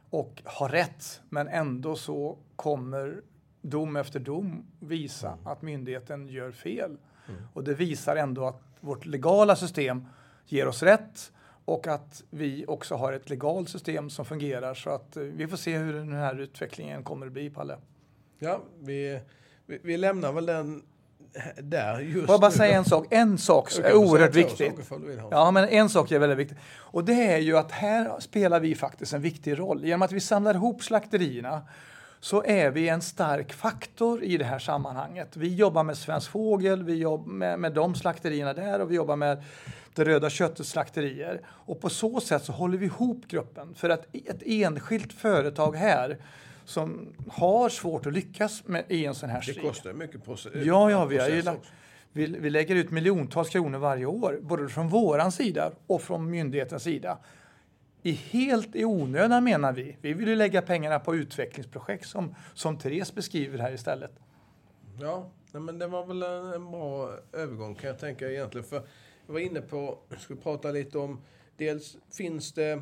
och 0.09 0.41
ha 0.45 0.67
rätt. 0.67 1.21
Men 1.29 1.47
ändå 1.47 1.95
så 1.95 2.37
kommer 2.55 3.21
dom 3.61 3.95
efter 3.95 4.19
dom 4.19 4.65
visa 4.79 5.31
mm. 5.31 5.47
att 5.47 5.61
myndigheten 5.61 6.27
gör 6.27 6.51
fel. 6.51 6.97
Mm. 7.27 7.41
Och 7.53 7.63
det 7.63 7.73
visar 7.73 8.15
ändå 8.15 8.47
att 8.47 8.61
vårt 8.79 9.05
legala 9.05 9.55
system 9.55 10.05
ger 10.45 10.67
oss 10.67 10.83
rätt 10.83 11.31
och 11.65 11.87
att 11.87 12.23
vi 12.29 12.65
också 12.67 12.95
har 12.95 13.13
ett 13.13 13.29
legalt 13.29 13.69
system 13.69 14.09
som 14.09 14.25
fungerar. 14.25 14.73
Så 14.73 14.89
att 14.89 15.17
eh, 15.17 15.23
vi 15.23 15.47
får 15.47 15.57
se 15.57 15.77
hur 15.77 15.93
den 15.93 16.13
här 16.13 16.39
utvecklingen 16.39 17.03
kommer 17.03 17.25
att 17.25 17.31
bli, 17.31 17.49
Palle. 17.49 17.77
Ja, 18.39 18.61
vi, 18.79 19.19
vi, 19.65 19.79
vi 19.83 19.97
lämnar 19.97 20.31
väl 20.31 20.45
den 20.45 20.83
där 21.57 21.99
just 21.99 22.25
Får 22.25 22.33
jag 22.33 22.41
bara 22.41 22.51
säga 22.51 22.77
en 22.77 22.85
sak? 22.85 23.07
En 23.09 23.37
sak 23.37 23.71
är 23.83 23.93
oerhört 23.93 24.35
viktig. 24.35 24.73
Ja, 25.31 25.51
men 25.51 25.69
en 25.69 25.89
sak 25.89 26.11
är 26.11 26.19
väldigt 26.19 26.37
viktig. 26.37 26.57
Och 26.77 27.03
det 27.03 27.31
är 27.31 27.37
ju 27.37 27.57
att 27.57 27.71
här 27.71 28.19
spelar 28.19 28.59
vi 28.59 28.75
faktiskt 28.75 29.13
en 29.13 29.21
viktig 29.21 29.59
roll. 29.59 29.85
Genom 29.85 30.01
att 30.01 30.11
vi 30.11 30.19
samlar 30.19 30.53
ihop 30.53 30.83
slakterierna 30.83 31.61
så 32.19 32.43
är 32.43 32.71
vi 32.71 32.89
en 32.89 33.01
stark 33.01 33.53
faktor 33.53 34.23
i 34.23 34.37
det 34.37 34.45
här 34.45 34.59
sammanhanget. 34.59 35.37
Vi 35.37 35.55
jobbar 35.55 35.83
med 35.83 35.97
Svensk 35.97 36.31
Fågel, 36.31 36.83
vi 36.83 36.95
jobbar 36.95 37.31
med, 37.31 37.59
med 37.59 37.73
de 37.73 37.95
slakterierna 37.95 38.53
där 38.53 38.79
och 38.81 38.91
vi 38.91 38.95
jobbar 38.95 39.15
med 39.15 39.43
det 39.93 40.03
röda 40.03 40.29
köttets 40.29 40.69
slakterier. 40.69 41.41
Och 41.47 41.81
på 41.81 41.89
så 41.89 42.19
sätt 42.19 42.43
så 42.43 42.51
håller 42.51 42.77
vi 42.77 42.85
ihop 42.85 43.27
gruppen. 43.27 43.75
För 43.75 43.89
att 43.89 44.05
ett 44.13 44.41
enskilt 44.45 45.13
företag 45.13 45.75
här 45.75 46.17
som 46.65 47.13
har 47.29 47.69
svårt 47.69 48.05
att 48.05 48.13
lyckas 48.13 48.67
med, 48.67 48.85
i 48.89 49.05
en 49.05 49.15
sån 49.15 49.29
här 49.29 49.41
strid. 49.41 49.57
Det 49.57 49.61
kostar 49.61 49.93
mycket 49.93 50.25
process. 50.25 50.51
Ja, 50.55 50.91
ja, 50.91 51.05
vi, 51.05 51.17
har 51.17 51.57
vi, 52.11 52.25
vi 52.25 52.49
lägger 52.49 52.75
ut 52.75 52.91
miljontals 52.91 53.49
kronor 53.49 53.79
varje 53.79 54.05
år, 54.05 54.39
både 54.41 54.69
från 54.69 54.87
våran 54.87 55.31
sida 55.31 55.71
och 55.87 56.01
från 56.01 56.29
myndighetens 56.29 56.83
sida. 56.83 57.17
I 58.03 58.11
helt 58.11 58.75
i 58.75 58.85
onödan 58.85 59.43
menar 59.43 59.73
vi. 59.73 59.97
Vi 60.01 60.13
vill 60.13 60.27
ju 60.27 60.35
lägga 60.35 60.61
pengarna 60.61 60.99
på 60.99 61.15
utvecklingsprojekt 61.15 62.07
som, 62.07 62.35
som 62.53 62.77
Therese 62.77 63.15
beskriver 63.15 63.59
här 63.59 63.71
istället. 63.71 64.11
Ja, 64.99 65.29
men 65.51 65.79
det 65.79 65.87
var 65.87 66.05
väl 66.05 66.23
en 66.53 66.71
bra 66.71 67.11
övergång 67.33 67.75
kan 67.75 67.87
jag 67.87 67.99
tänka 67.99 68.31
egentligen. 68.31 68.65
För 68.67 68.75
jag 69.25 69.33
var 69.33 69.39
inne 69.39 69.61
på, 69.61 69.97
jag 70.09 70.19
skulle 70.19 70.39
prata 70.41 70.71
lite 70.71 70.97
om, 70.97 71.21
dels 71.57 71.97
finns 72.11 72.53
det 72.53 72.81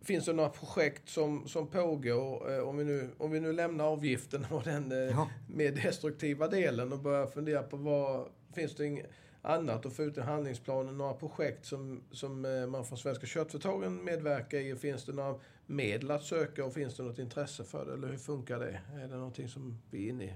Finns 0.00 0.24
det 0.24 0.32
några 0.32 0.48
projekt 0.48 1.08
som, 1.08 1.48
som 1.48 1.66
pågår, 1.66 2.52
eh, 2.52 2.68
om, 2.68 2.76
vi 2.76 2.84
nu, 2.84 3.10
om 3.18 3.30
vi 3.30 3.40
nu 3.40 3.52
lämnar 3.52 3.84
avgiften 3.84 4.46
och 4.50 4.62
den 4.62 4.92
eh, 4.92 4.98
ja. 4.98 5.30
mer 5.48 5.72
destruktiva 5.72 6.48
delen 6.48 6.92
och 6.92 6.98
börjar 6.98 7.26
fundera 7.26 7.62
på 7.62 7.76
vad, 7.76 8.28
finns 8.54 8.74
det 8.74 8.86
inget 8.86 9.10
annat 9.42 9.86
att 9.86 9.92
få 9.92 10.02
ut 10.02 10.16
i 10.16 10.20
handlingsplanen, 10.20 10.98
några 10.98 11.14
projekt 11.14 11.66
som, 11.66 12.02
som 12.10 12.44
eh, 12.44 12.66
man 12.66 12.84
från 12.84 12.98
Svenska 12.98 13.26
köttföretagen 13.26 14.04
medverkar 14.04 14.58
i? 14.58 14.76
Finns 14.76 15.04
det 15.04 15.12
några 15.12 15.34
medel 15.66 16.10
att 16.10 16.24
söka 16.24 16.64
och 16.64 16.74
finns 16.74 16.96
det 16.96 17.02
något 17.02 17.18
intresse 17.18 17.64
för 17.64 17.86
det? 17.86 17.92
Eller 17.92 18.08
hur 18.08 18.18
funkar 18.18 18.58
det? 18.58 18.80
Är 18.94 19.08
det 19.08 19.16
någonting 19.16 19.48
som 19.48 19.78
vi 19.90 20.06
är 20.06 20.10
inne 20.10 20.24
i? 20.24 20.32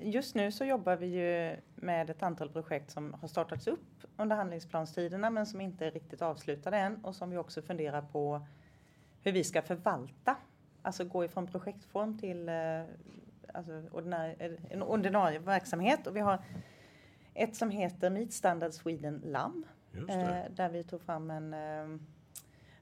Just 0.00 0.34
nu 0.34 0.52
så 0.52 0.64
jobbar 0.64 0.96
vi 0.96 1.06
ju 1.06 1.56
med 1.74 2.10
ett 2.10 2.22
antal 2.22 2.48
projekt 2.48 2.90
som 2.90 3.14
har 3.20 3.28
startats 3.28 3.66
upp 3.66 4.04
under 4.16 4.36
handlingsplanstiderna 4.36 5.30
men 5.30 5.46
som 5.46 5.60
inte 5.60 5.86
är 5.86 5.90
riktigt 5.90 6.22
avslutade 6.22 6.76
än 6.76 7.04
och 7.04 7.14
som 7.14 7.30
vi 7.30 7.36
också 7.36 7.62
funderar 7.62 8.02
på 8.02 8.46
hur 9.22 9.32
vi 9.32 9.44
ska 9.44 9.62
förvalta. 9.62 10.36
Alltså 10.82 11.04
gå 11.04 11.24
ifrån 11.24 11.46
projektform 11.46 12.18
till 12.18 12.48
eh, 12.48 12.54
alltså 13.54 13.82
ordinarie, 13.92 14.56
en 14.70 14.82
ordinarie 14.82 15.38
verksamhet. 15.38 16.06
Och 16.06 16.16
vi 16.16 16.20
har 16.20 16.44
ett 17.34 17.56
som 17.56 17.70
heter 17.70 18.10
Meat 18.10 18.32
Standard 18.32 18.72
Sweden 18.72 19.22
LAM. 19.24 19.66
Eh, 20.08 20.50
där 20.50 20.68
vi 20.68 20.84
tog 20.84 21.02
fram 21.02 21.30
en 21.30 21.54
eh, 21.54 22.00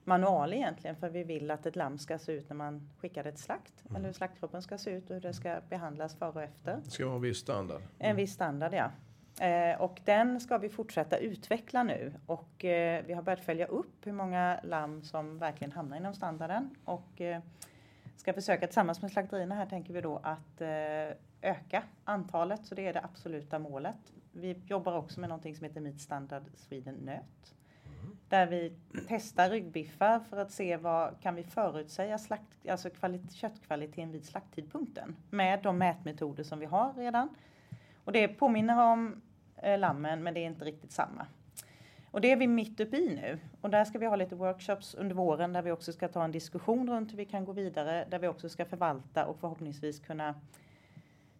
manual 0.05 0.53
egentligen 0.53 0.95
för 0.95 1.09
vi 1.09 1.23
vill 1.23 1.51
att 1.51 1.65
ett 1.65 1.75
lamm 1.75 1.97
ska 1.97 2.19
se 2.19 2.31
ut 2.31 2.49
när 2.49 2.55
man 2.55 2.89
skickar 2.97 3.23
det 3.23 3.31
till 3.31 3.43
slakt. 3.43 3.73
Mm. 3.85 3.95
Eller 3.95 4.05
hur 4.05 4.13
slaktkroppen 4.13 4.61
ska 4.61 4.77
se 4.77 4.91
ut 4.91 5.09
och 5.09 5.13
hur 5.13 5.21
det 5.21 5.33
ska 5.33 5.61
behandlas 5.69 6.15
före 6.15 6.31
och 6.31 6.41
efter. 6.41 6.81
Det 6.83 6.91
ska 6.91 7.05
vara 7.05 7.15
en 7.15 7.21
viss 7.21 7.37
standard. 7.37 7.77
Mm. 7.77 7.89
En 7.99 8.15
viss 8.15 8.33
standard 8.33 8.73
ja. 8.73 8.91
Eh, 9.39 9.81
och 9.81 10.01
den 10.05 10.39
ska 10.39 10.57
vi 10.57 10.69
fortsätta 10.69 11.17
utveckla 11.17 11.83
nu 11.83 12.13
och 12.25 12.65
eh, 12.65 13.05
vi 13.05 13.13
har 13.13 13.21
börjat 13.21 13.45
följa 13.45 13.65
upp 13.65 14.07
hur 14.07 14.11
många 14.11 14.59
lamm 14.63 15.03
som 15.03 15.39
verkligen 15.39 15.71
hamnar 15.71 15.97
inom 15.97 16.13
standarden 16.13 16.75
och 16.85 17.21
eh, 17.21 17.41
ska 18.17 18.33
försöka 18.33 18.67
tillsammans 18.67 19.01
med 19.01 19.11
slakterierna 19.11 19.55
här 19.55 19.65
tänker 19.65 19.93
vi 19.93 20.01
då 20.01 20.19
att 20.23 20.61
eh, 20.61 20.69
öka 21.41 21.83
antalet 22.03 22.65
så 22.65 22.75
det 22.75 22.87
är 22.87 22.93
det 22.93 23.01
absoluta 23.03 23.59
målet. 23.59 24.13
Vi 24.31 24.61
jobbar 24.67 24.97
också 24.97 25.19
med 25.19 25.29
någonting 25.29 25.55
som 25.55 25.65
heter 25.65 25.81
Meat 25.81 25.99
Standard 25.99 26.43
Sweden 26.55 26.95
Nöt 26.95 27.55
där 28.29 28.47
vi 28.47 28.73
testar 29.07 29.49
ryggbiffar 29.49 30.19
för 30.19 30.37
att 30.37 30.51
se 30.51 30.77
vad 30.77 31.21
kan 31.21 31.35
vi 31.35 31.43
förutsäga 31.43 32.17
slakt, 32.17 32.69
alltså 32.69 32.89
kvalit, 32.89 33.33
köttkvaliteten 33.33 34.11
vid 34.11 34.25
slakttidpunkten 34.25 35.15
med 35.29 35.63
de 35.63 35.77
mätmetoder 35.77 36.43
som 36.43 36.59
vi 36.59 36.65
har 36.65 36.93
redan. 36.93 37.29
Och 38.03 38.11
det 38.11 38.27
påminner 38.27 38.91
om 38.91 39.21
eh, 39.57 39.79
lammen 39.79 40.23
men 40.23 40.33
det 40.33 40.39
är 40.39 40.45
inte 40.45 40.65
riktigt 40.65 40.91
samma. 40.91 41.27
Och 42.13 42.21
det 42.21 42.31
är 42.31 42.35
vi 42.35 42.47
mitt 42.47 42.79
uppe 42.79 42.97
i 42.97 43.15
nu. 43.15 43.39
Och 43.61 43.69
där 43.69 43.85
ska 43.85 43.99
vi 43.99 44.05
ha 44.05 44.15
lite 44.15 44.35
workshops 44.35 44.95
under 44.95 45.15
våren 45.15 45.53
där 45.53 45.61
vi 45.61 45.71
också 45.71 45.93
ska 45.93 46.07
ta 46.07 46.23
en 46.23 46.31
diskussion 46.31 46.89
runt 46.89 47.11
hur 47.11 47.17
vi 47.17 47.25
kan 47.25 47.45
gå 47.45 47.51
vidare. 47.51 48.05
Där 48.09 48.19
vi 48.19 48.27
också 48.27 48.49
ska 48.49 48.65
förvalta 48.65 49.25
och 49.25 49.39
förhoppningsvis 49.39 49.99
kunna... 49.99 50.35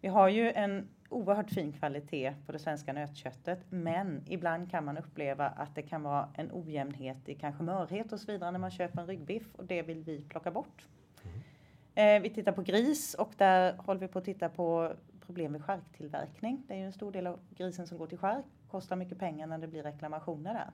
Vi 0.02 0.08
har 0.08 0.30
ju 0.30 0.52
en 0.52 0.88
oerhört 1.14 1.50
fin 1.50 1.72
kvalitet 1.72 2.34
på 2.46 2.52
det 2.52 2.60
svenska 2.60 2.94
nötköttet. 2.94 3.60
Men 3.70 4.24
ibland 4.28 4.72
kan 4.72 4.86
man 4.86 4.98
uppleva 4.98 5.48
att 5.48 5.76
det 5.76 5.82
kan 5.82 6.04
vara 6.04 6.30
en 6.34 6.50
ojämnhet 6.52 7.30
i 7.30 7.36
kanske 7.36 7.64
mörhet 7.64 8.14
och 8.14 8.20
så 8.20 8.32
vidare 8.32 8.52
när 8.52 8.60
man 8.60 8.72
köper 8.72 9.02
en 9.02 9.08
ryggbiff. 9.08 9.56
Och 9.56 9.66
det 9.66 9.82
vill 9.82 10.04
vi 10.04 10.22
plocka 10.22 10.52
bort. 10.52 10.88
Mm. 11.24 12.18
Eh, 12.18 12.24
vi 12.24 12.30
tittar 12.36 12.52
på 12.52 12.62
gris 12.62 13.14
och 13.14 13.34
där 13.38 13.74
håller 13.78 14.00
vi 14.00 14.08
på 14.08 14.20
att 14.20 14.26
titta 14.26 14.50
på 14.50 14.94
problem 15.26 15.52
med 15.52 15.64
skärktillverkning. 15.64 16.64
Det 16.68 16.74
är 16.74 16.78
ju 16.78 16.86
en 16.86 16.94
stor 16.94 17.12
del 17.12 17.28
av 17.28 17.40
grisen 17.56 17.88
som 17.88 17.98
går 17.98 18.08
till 18.08 18.18
skärk 18.18 18.46
kostar 18.74 18.96
mycket 18.96 19.20
pengar 19.20 19.48
när 19.48 19.58
det 19.58 19.68
blir 19.68 19.84
reklamationer 19.84 20.54
där. 20.54 20.72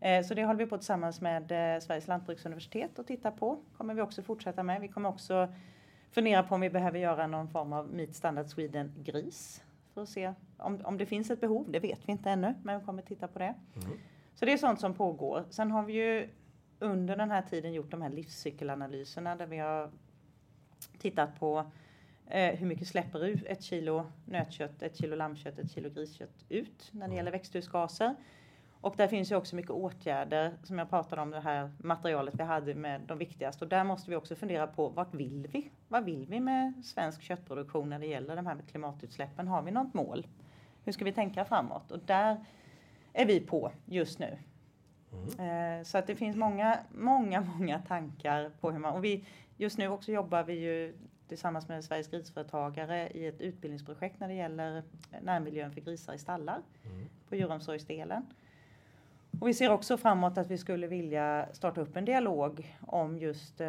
Mm. 0.00 0.24
Så 0.24 0.34
det 0.34 0.44
håller 0.44 0.58
vi 0.58 0.66
på 0.66 0.76
tillsammans 0.76 1.20
med 1.20 1.42
eh, 1.42 1.80
Sveriges 1.80 2.08
lantbruksuniversitet 2.08 2.98
och 2.98 3.06
titta 3.06 3.30
på. 3.30 3.58
kommer 3.76 3.94
vi 3.94 4.00
också 4.00 4.22
fortsätta 4.22 4.62
med. 4.62 4.80
Vi 4.80 4.88
kommer 4.88 5.08
också 5.08 5.48
fundera 6.10 6.42
på 6.42 6.54
om 6.54 6.60
vi 6.60 6.70
behöver 6.70 6.98
göra 6.98 7.26
någon 7.26 7.48
form 7.48 7.72
av 7.72 7.88
Meat 7.94 8.14
Standard 8.14 8.46
Sweden 8.46 8.92
gris. 9.04 9.64
För 9.94 10.02
att 10.02 10.08
se 10.08 10.34
om, 10.56 10.80
om 10.84 10.98
det 10.98 11.06
finns 11.06 11.30
ett 11.30 11.40
behov. 11.40 11.70
Det 11.70 11.80
vet 11.80 12.08
vi 12.08 12.12
inte 12.12 12.30
ännu, 12.30 12.54
men 12.62 12.80
vi 12.80 12.86
kommer 12.86 13.02
titta 13.02 13.28
på 13.28 13.38
det. 13.38 13.54
Mm. 13.74 13.98
Så 14.34 14.44
det 14.44 14.52
är 14.52 14.56
sånt 14.56 14.80
som 14.80 14.94
pågår. 14.94 15.44
Sen 15.50 15.70
har 15.70 15.82
vi 15.82 15.92
ju 15.92 16.28
under 16.78 17.16
den 17.16 17.30
här 17.30 17.42
tiden 17.42 17.72
gjort 17.72 17.90
de 17.90 18.02
här 18.02 18.10
livscykelanalyserna 18.10 19.36
där 19.36 19.46
vi 19.46 19.58
har 19.58 19.90
tittat 20.98 21.40
på 21.40 21.66
Eh, 22.30 22.54
hur 22.54 22.66
mycket 22.66 22.88
släpper 22.88 23.24
ut 23.24 23.44
ett 23.46 23.62
kilo 23.62 24.06
nötkött, 24.24 24.82
ett 24.82 24.96
kilo 24.96 25.16
lammkött, 25.16 25.58
ett 25.58 25.70
kilo 25.70 25.90
griskött 25.90 26.44
ut 26.48 26.88
när 26.92 27.08
det 27.08 27.14
gäller 27.14 27.30
växthusgaser. 27.30 28.14
Och 28.80 28.94
där 28.96 29.08
finns 29.08 29.32
ju 29.32 29.36
också 29.36 29.56
mycket 29.56 29.70
åtgärder 29.70 30.52
som 30.62 30.78
jag 30.78 30.90
pratade 30.90 31.22
om 31.22 31.30
det 31.30 31.40
här 31.40 31.70
materialet 31.78 32.34
vi 32.34 32.42
hade 32.42 32.74
med 32.74 33.00
de 33.00 33.18
viktigaste. 33.18 33.64
Och 33.64 33.68
där 33.68 33.84
måste 33.84 34.10
vi 34.10 34.16
också 34.16 34.36
fundera 34.36 34.66
på 34.66 34.88
vart 34.88 35.14
vill 35.14 35.48
vi? 35.52 35.70
Vad 35.88 36.04
vill 36.04 36.26
vi 36.26 36.40
med 36.40 36.72
svensk 36.84 37.22
köttproduktion 37.22 37.88
när 37.88 37.98
det 37.98 38.06
gäller 38.06 38.36
de 38.36 38.46
här 38.46 38.54
med 38.54 38.68
klimatutsläppen? 38.68 39.48
Har 39.48 39.62
vi 39.62 39.70
något 39.70 39.94
mål? 39.94 40.26
Hur 40.84 40.92
ska 40.92 41.04
vi 41.04 41.12
tänka 41.12 41.44
framåt? 41.44 41.90
Och 41.90 41.98
där 41.98 42.44
är 43.12 43.26
vi 43.26 43.40
på 43.40 43.72
just 43.84 44.18
nu. 44.18 44.38
Mm. 45.38 45.78
Eh, 45.78 45.84
så 45.84 45.98
att 45.98 46.06
det 46.06 46.16
finns 46.16 46.36
många, 46.36 46.78
många, 46.90 47.40
många 47.40 47.78
tankar 47.78 48.50
på 48.60 48.70
hur 48.70 48.78
man, 48.78 48.94
och 48.94 49.04
vi, 49.04 49.24
just 49.56 49.78
nu 49.78 49.88
också 49.88 50.12
jobbar 50.12 50.42
vi 50.42 50.52
ju 50.52 50.94
tillsammans 51.28 51.68
med 51.68 51.84
Sveriges 51.84 52.08
grisföretagare 52.08 53.08
i 53.10 53.26
ett 53.26 53.40
utbildningsprojekt 53.40 54.20
när 54.20 54.28
det 54.28 54.34
gäller 54.34 54.82
närmiljön 55.22 55.72
för 55.72 55.80
grisar 55.80 56.14
i 56.14 56.18
stallar 56.18 56.60
mm. 56.84 57.08
på 57.28 57.36
djuromsorgsdelen. 57.36 58.26
Och 59.40 59.48
vi 59.48 59.54
ser 59.54 59.70
också 59.70 59.96
framåt 59.96 60.38
att 60.38 60.50
vi 60.50 60.58
skulle 60.58 60.86
vilja 60.86 61.46
starta 61.52 61.80
upp 61.80 61.96
en 61.96 62.04
dialog 62.04 62.76
om 62.86 63.18
just 63.18 63.60
eh, 63.60 63.66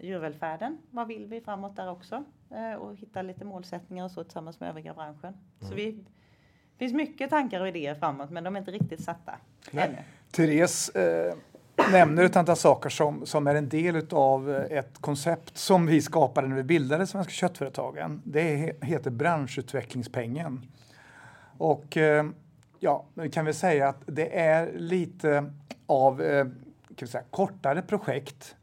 djurvälfärden. 0.00 0.78
Vad 0.90 1.08
vill 1.08 1.26
vi 1.26 1.40
framåt 1.40 1.76
där 1.76 1.90
också? 1.90 2.24
Eh, 2.50 2.74
och 2.74 2.96
hitta 2.96 3.22
lite 3.22 3.44
målsättningar 3.44 4.04
och 4.04 4.10
så 4.10 4.24
tillsammans 4.24 4.60
med 4.60 4.68
övriga 4.68 4.94
branschen. 4.94 5.34
Mm. 5.34 5.70
Så 5.70 5.74
vi, 5.74 5.90
det 5.90 6.78
finns 6.78 6.92
mycket 6.92 7.30
tankar 7.30 7.60
och 7.60 7.68
idéer 7.68 7.94
framåt 7.94 8.30
men 8.30 8.44
de 8.44 8.56
är 8.56 8.60
inte 8.60 8.70
riktigt 8.70 9.04
satta 9.04 9.34
Nej. 9.70 9.84
ännu. 9.84 9.98
Therese, 10.30 10.88
eh 10.88 11.34
nämner 11.92 12.24
ett 12.24 12.36
antal 12.36 12.56
saker 12.56 12.90
som, 12.90 13.26
som 13.26 13.46
är 13.46 13.54
en 13.54 13.68
del 13.68 14.06
av 14.10 14.50
eh, 14.50 14.78
ett 14.78 14.98
koncept 15.00 15.58
som 15.58 15.86
vi 15.86 16.02
skapade 16.02 16.48
när 16.48 16.56
vi 16.56 16.62
bildade 16.62 17.06
Svenska 17.06 17.32
köttföretagen. 17.32 18.22
Det 18.24 18.76
heter 18.82 19.10
branschutvecklingspengen. 19.10 20.66
Och 21.58 21.96
eh, 21.96 22.24
ja, 22.82 23.06
vi 23.14 23.30
kan 23.30 23.44
väl 23.44 23.54
säga 23.54 23.88
att 23.88 24.02
det 24.06 24.38
är 24.38 24.72
lite 24.72 25.52
av 25.86 26.22
eh, 26.22 26.46
kan 26.96 27.08
säga, 27.08 27.24
kortare 27.30 27.82
projekt 27.82 28.56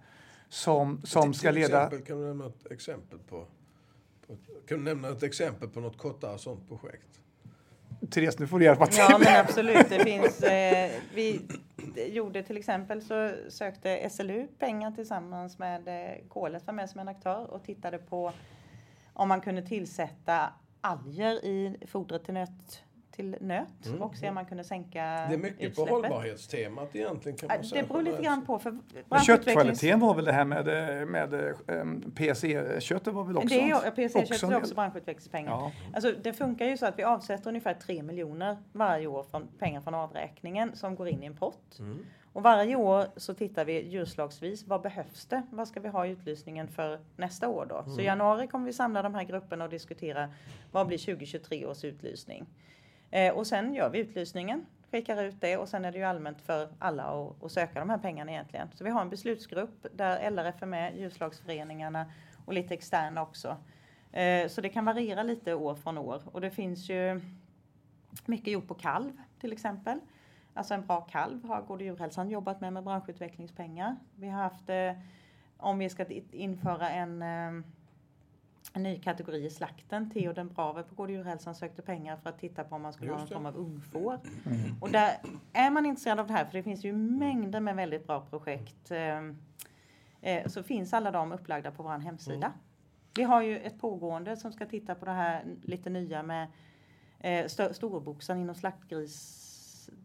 som, 0.49 1.01
som 1.03 1.34
ska 1.34 1.51
leda... 1.51 1.84
Exempel, 1.84 2.07
kan 2.07 2.20
du 2.20 2.28
nämna 2.28 2.45
ett 2.45 2.72
exempel 2.72 3.20
på, 3.20 3.45
på, 4.28 4.38
kan 4.67 4.78
du 4.78 4.84
nämna 4.84 5.09
ett 5.09 5.24
exempel 5.24 5.70
på 5.70 5.80
något 5.80 5.97
kortare 5.97 6.38
sådant 6.38 6.67
projekt? 6.67 7.22
Therese, 8.09 8.39
nu 8.39 8.47
får 8.47 8.59
du 8.59 8.65
hjälpa 8.65 8.86
till. 8.86 8.97
Ja, 8.97 9.17
men 9.17 9.45
absolut. 9.45 9.89
Det 9.89 10.03
finns, 10.03 10.43
eh, 10.43 10.91
vi 11.13 11.41
gjorde 11.95 12.43
till 12.43 12.57
exempel 12.57 13.01
så 13.01 13.32
sökte 13.49 14.09
SLU 14.09 14.47
pengar 14.59 14.91
tillsammans 14.91 15.59
med 15.59 15.88
eh, 15.88 16.28
Kolet 16.28 16.67
var 16.67 16.74
med 16.74 16.89
som 16.89 16.99
en 16.99 17.07
aktör 17.07 17.51
och 17.51 17.63
tittade 17.63 17.97
på 17.97 18.32
om 19.13 19.30
man 19.30 19.41
kunde 19.41 19.61
tillsätta 19.61 20.53
alger 20.82 21.45
i 21.45 21.78
fodret 21.88 22.26
till 22.26 22.34
nöt 22.34 22.84
till 23.20 23.36
nöt 23.41 23.86
mm. 23.86 24.01
och 24.01 24.15
se 24.15 24.30
om 24.30 24.36
man 24.36 24.45
kunde 24.45 24.63
sänka 24.63 25.01
Det 25.01 25.34
är 25.34 25.38
mycket 25.38 25.61
utsläppet. 25.61 25.76
på 25.76 25.95
hållbarhetstemat 25.95 26.95
egentligen 26.95 27.38
kan 27.38 27.47
man 27.47 27.63
säga. 27.63 27.82
Det 27.82 27.88
beror 27.88 28.01
lite 28.01 28.22
grann 28.22 28.45
på. 28.45 28.59
För 28.59 28.78
köttkvaliteten 29.26 29.99
var 29.99 30.13
väl 30.13 30.26
det 30.26 30.32
här 30.32 30.45
med, 30.45 30.65
med 31.07 31.55
um, 31.67 32.11
PSE-köttet 32.15 33.13
var 33.13 33.24
väl 33.24 33.38
också? 33.38 33.47
Det 33.47 33.70
är, 33.70 33.91
PSE-köttet 33.91 34.43
är 34.43 34.57
också 34.57 34.76
branschutvecklingspengar. 34.76 35.51
Ja. 35.51 35.72
Alltså, 35.93 36.13
det 36.24 36.34
funkar 36.34 36.65
ju 36.65 36.78
så 36.78 36.86
att 36.86 36.99
vi 36.99 37.03
avsätter 37.03 37.47
ungefär 37.47 37.74
3 37.74 38.03
miljoner 38.03 38.57
varje 38.72 39.07
år 39.07 39.24
från 39.24 39.47
pengar 39.59 39.82
från 39.82 39.93
avräkningen 39.93 40.76
som 40.76 40.95
går 40.95 41.07
in 41.07 41.24
i 41.24 41.26
en 41.26 41.36
pott. 41.36 41.80
Mm. 41.80 42.05
Och 42.34 42.43
varje 42.43 42.76
år 42.76 43.05
så 43.15 43.34
tittar 43.34 43.65
vi 43.65 43.88
djurslagsvis. 43.88 44.67
Vad 44.67 44.82
behövs 44.82 45.26
det? 45.26 45.43
Vad 45.51 45.67
ska 45.67 45.80
vi 45.80 45.88
ha 45.88 46.05
i 46.05 46.09
utlysningen 46.09 46.67
för 46.67 46.99
nästa 47.15 47.47
år 47.47 47.65
då? 47.70 47.78
Mm. 47.78 47.95
Så 47.95 48.01
i 48.01 48.05
januari 48.05 48.47
kommer 48.47 48.65
vi 48.65 48.74
samla 48.74 49.01
de 49.01 49.15
här 49.15 49.24
grupperna 49.24 49.63
och 49.63 49.70
diskutera 49.70 50.30
vad 50.72 50.88
blir 50.88 50.97
2023 50.97 51.65
års 51.65 51.84
utlysning. 51.84 52.45
Eh, 53.12 53.34
och 53.34 53.47
sen 53.47 53.74
gör 53.74 53.89
vi 53.89 53.99
utlysningen, 53.99 54.66
skickar 54.91 55.24
ut 55.24 55.41
det 55.41 55.57
och 55.57 55.70
sen 55.70 55.86
är 55.86 55.91
det 55.91 55.97
ju 55.97 56.03
allmänt 56.03 56.41
för 56.41 56.70
alla 56.80 57.03
att, 57.03 57.43
att 57.43 57.51
söka 57.51 57.80
de 57.80 57.89
här 57.89 57.97
pengarna 57.97 58.32
egentligen. 58.32 58.68
Så 58.74 58.84
vi 58.84 58.89
har 58.89 59.01
en 59.01 59.10
beslutsgrupp 59.10 59.86
där 59.93 60.32
LRF 60.32 60.62
är 60.62 60.66
med, 60.66 60.97
djurslagsföreningarna 60.97 62.12
och 62.45 62.53
lite 62.53 62.74
externa 62.74 63.22
också. 63.22 63.57
Eh, 64.12 64.47
så 64.47 64.62
det 64.62 64.70
kan 64.70 64.86
variera 64.86 65.24
lite 65.24 65.53
år 65.53 65.76
från 65.76 65.97
år 65.97 66.22
och 66.26 66.41
det 66.41 66.51
finns 66.51 66.89
ju 66.89 67.22
mycket 68.26 68.53
gjort 68.53 68.68
på 68.68 68.74
kalv 68.74 69.12
till 69.39 69.53
exempel. 69.53 69.99
Alltså 70.53 70.74
en 70.74 70.86
bra 70.86 71.01
kalv 71.01 71.45
har 71.45 71.62
Gård 71.62 71.82
djurhälsan 71.82 72.30
jobbat 72.30 72.62
med 72.62 72.74
med 72.74 72.84
branschutvecklingspengar. 72.84 73.95
Vi 74.16 74.30
har 74.30 74.43
haft, 74.43 74.70
eh, 74.70 74.91
om 75.57 75.80
vi 75.80 75.89
ska 75.89 76.05
införa 76.32 76.89
en 76.89 77.22
eh, 77.22 77.64
en 78.74 78.84
ny 78.84 78.99
kategori 78.99 79.45
i 79.45 79.49
slakten. 79.49 80.09
Theo 80.09 80.34
den 80.34 80.49
Brave 80.49 80.84
på 80.84 80.95
Gård 80.95 81.09
djurhälsan 81.09 81.55
sökte 81.55 81.82
pengar 81.82 82.17
för 82.17 82.30
att 82.30 82.39
titta 82.39 82.63
på 82.63 82.76
om 82.76 82.82
man 82.82 82.93
skulle 82.93 83.11
ha 83.11 83.17
någon 83.17 83.28
form 83.28 83.45
av 83.45 83.57
ungfår. 83.57 84.20
Mm. 84.45 84.82
Och 84.82 84.89
där 84.89 85.17
är 85.53 85.72
man 85.72 85.86
intresserad 85.86 86.20
av 86.20 86.28
det 86.28 86.34
här, 86.34 86.45
för 86.45 86.53
det 86.53 86.63
finns 86.63 86.84
ju 86.84 86.93
mängder 86.93 87.59
med 87.59 87.76
väldigt 87.76 88.07
bra 88.07 88.22
projekt. 88.22 88.91
Ehm, 88.91 89.38
eh, 90.22 90.47
så 90.47 90.63
finns 90.63 90.93
alla 90.93 91.11
de 91.11 91.32
upplagda 91.32 91.72
på 91.72 91.84
vår 91.84 91.99
hemsida. 91.99 92.47
Mm. 92.47 92.59
Vi 93.15 93.24
har 93.24 93.41
ju 93.41 93.57
ett 93.57 93.80
pågående 93.82 94.38
som 94.38 94.51
ska 94.51 94.65
titta 94.65 94.95
på 94.95 95.05
det 95.05 95.11
här 95.11 95.43
lite 95.63 95.89
nya 95.89 96.24
med 96.24 96.47
eh, 97.20 97.47
storboxen 97.47 98.39
inom 98.39 98.55
slaktgris 98.55 99.39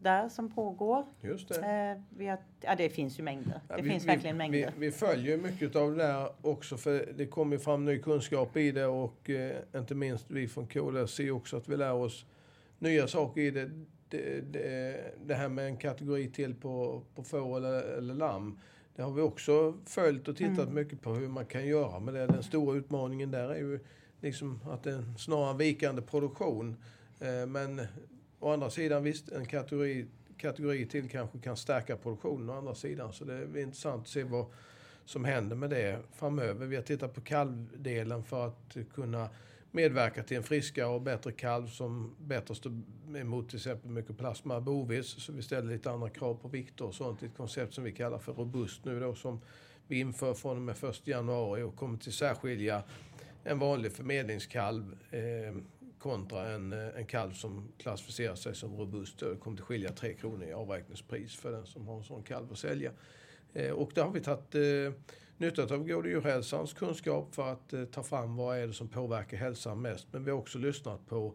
där 0.01 0.29
som 0.29 0.49
pågår. 0.49 1.05
Just 1.21 1.49
det. 1.49 1.55
Eh, 1.55 2.17
vi 2.17 2.27
har, 2.27 2.37
ja, 2.61 2.75
det 2.75 2.89
finns 2.89 3.19
ju 3.19 3.23
mängder. 3.23 3.61
Ja, 3.69 3.75
det 3.75 3.81
vi, 3.81 3.89
finns 3.89 4.03
vi, 4.03 4.07
verkligen 4.07 4.37
mängder. 4.37 4.73
Vi, 4.77 4.85
vi, 4.85 4.91
följer 4.91 5.37
mycket 5.37 5.75
av 5.75 5.91
det 5.91 6.03
där 6.03 6.29
också 6.41 6.77
för 6.77 7.13
det 7.17 7.25
kommer 7.25 7.57
fram 7.57 7.85
ny 7.85 7.99
kunskap 7.99 8.57
i 8.57 8.71
det 8.71 8.85
och 8.85 9.29
eh, 9.29 9.57
inte 9.75 9.95
minst 9.95 10.25
vi 10.31 10.47
från 10.47 10.67
KLS 10.67 11.11
ser 11.11 11.31
också 11.31 11.57
att 11.57 11.69
vi 11.69 11.77
lär 11.77 11.93
oss 11.93 12.25
nya 12.79 13.07
saker 13.07 13.41
i 13.41 13.51
det. 13.51 13.71
Det, 14.09 14.41
det, 14.53 14.97
det 15.25 15.35
här 15.35 15.49
med 15.49 15.65
en 15.65 15.77
kategori 15.77 16.31
till 16.31 16.55
på, 16.55 17.01
på 17.15 17.23
får 17.23 17.57
eller, 17.57 17.97
eller 17.97 18.13
lamm. 18.13 18.59
Det 18.95 19.01
har 19.01 19.11
vi 19.11 19.21
också 19.21 19.73
följt 19.85 20.27
och 20.27 20.37
tittat 20.37 20.59
mm. 20.59 20.73
mycket 20.73 21.01
på 21.01 21.13
hur 21.13 21.27
man 21.27 21.45
kan 21.45 21.67
göra 21.67 21.99
med 21.99 22.13
det. 22.13 22.27
Den 22.27 22.43
stora 22.43 22.77
utmaningen 22.77 23.31
där 23.31 23.49
är 23.49 23.57
ju 23.57 23.79
liksom 24.21 24.59
att 24.69 24.83
det 24.83 24.91
är 24.91 25.17
snarare 25.17 25.51
en 25.51 25.57
vikande 25.57 26.01
produktion. 26.01 26.75
Eh, 27.19 27.47
men 27.47 27.81
Å 28.39 28.51
andra 28.51 28.69
sidan 28.69 29.03
visst, 29.03 29.29
en 29.31 29.45
kategori, 29.45 30.05
kategori 30.37 30.85
till 30.85 31.09
kanske 31.09 31.39
kan 31.39 31.57
stärka 31.57 31.97
produktionen 31.97 32.49
å 32.49 32.57
andra 32.57 32.75
sidan. 32.75 33.13
Så 33.13 33.25
det 33.25 33.33
är 33.33 33.57
intressant 33.57 34.01
att 34.01 34.07
se 34.07 34.23
vad 34.23 34.45
som 35.05 35.25
händer 35.25 35.55
med 35.55 35.69
det 35.69 35.99
framöver. 36.13 36.65
Vi 36.65 36.75
har 36.75 36.83
tittat 36.83 37.13
på 37.13 37.21
kalvdelen 37.21 38.23
för 38.23 38.47
att 38.47 38.77
kunna 38.93 39.29
medverka 39.71 40.23
till 40.23 40.37
en 40.37 40.43
friskare 40.43 40.87
och 40.87 41.01
bättre 41.01 41.31
kalv 41.31 41.67
som 41.67 42.15
bättre 42.19 42.55
står 42.55 42.81
emot 43.15 43.49
till 43.49 43.57
exempel 43.57 43.91
mykoplasma 43.91 44.61
bovis. 44.61 45.07
Så 45.07 45.31
vi 45.31 45.41
ställer 45.41 45.71
lite 45.73 45.91
andra 45.91 46.09
krav 46.09 46.35
på 46.35 46.47
vikter 46.47 46.85
och 46.85 46.95
sånt. 46.95 47.23
Ett 47.23 47.37
koncept 47.37 47.73
som 47.73 47.83
vi 47.83 47.91
kallar 47.91 48.19
för 48.19 48.33
robust 48.33 48.85
nu 48.85 48.99
då 48.99 49.15
som 49.15 49.41
vi 49.87 49.99
inför 49.99 50.33
från 50.33 50.57
och 50.57 50.61
med 50.61 50.83
1 50.83 51.07
januari 51.07 51.61
och 51.61 51.75
kommer 51.75 51.97
till 51.97 52.13
särskilja 52.13 52.83
en 53.43 53.59
vanlig 53.59 53.91
förmedlingskalv 53.91 54.95
eh, 55.11 55.55
kontra 56.05 56.49
en, 56.49 56.73
eh, 56.73 56.97
en 56.97 57.05
kalv 57.05 57.31
som 57.33 57.67
klassificerar 57.77 58.35
sig 58.35 58.55
som 58.55 58.77
robust. 58.77 59.19
Det 59.19 59.35
kommer 59.35 59.57
att 59.57 59.63
skilja 59.63 59.89
3 59.89 60.13
kronor 60.13 60.43
i 60.43 60.53
avräkningspris 60.53 61.35
för 61.35 61.51
den 61.51 61.65
som 61.65 61.87
har 61.87 61.97
en 61.97 62.03
sån 62.03 62.23
kalv 62.23 62.51
att 62.51 62.57
sälja. 62.57 62.91
Eh, 63.53 63.71
och 63.71 63.91
där 63.95 64.03
har 64.03 64.11
vi 64.11 64.19
tagit 64.21 64.55
eh, 64.55 65.11
nytta 65.37 65.63
av 65.63 65.87
Gode 65.87 66.09
djurhälsans 66.09 66.73
kunskap 66.73 67.35
för 67.35 67.51
att 67.51 67.73
eh, 67.73 67.85
ta 67.85 68.03
fram 68.03 68.35
vad 68.35 68.57
är 68.57 68.67
det 68.67 68.73
som 68.73 68.87
påverkar 68.87 69.37
hälsan 69.37 69.81
mest. 69.81 70.07
Men 70.11 70.23
vi 70.23 70.31
har 70.31 70.37
också 70.37 70.57
lyssnat 70.57 71.07
på 71.07 71.33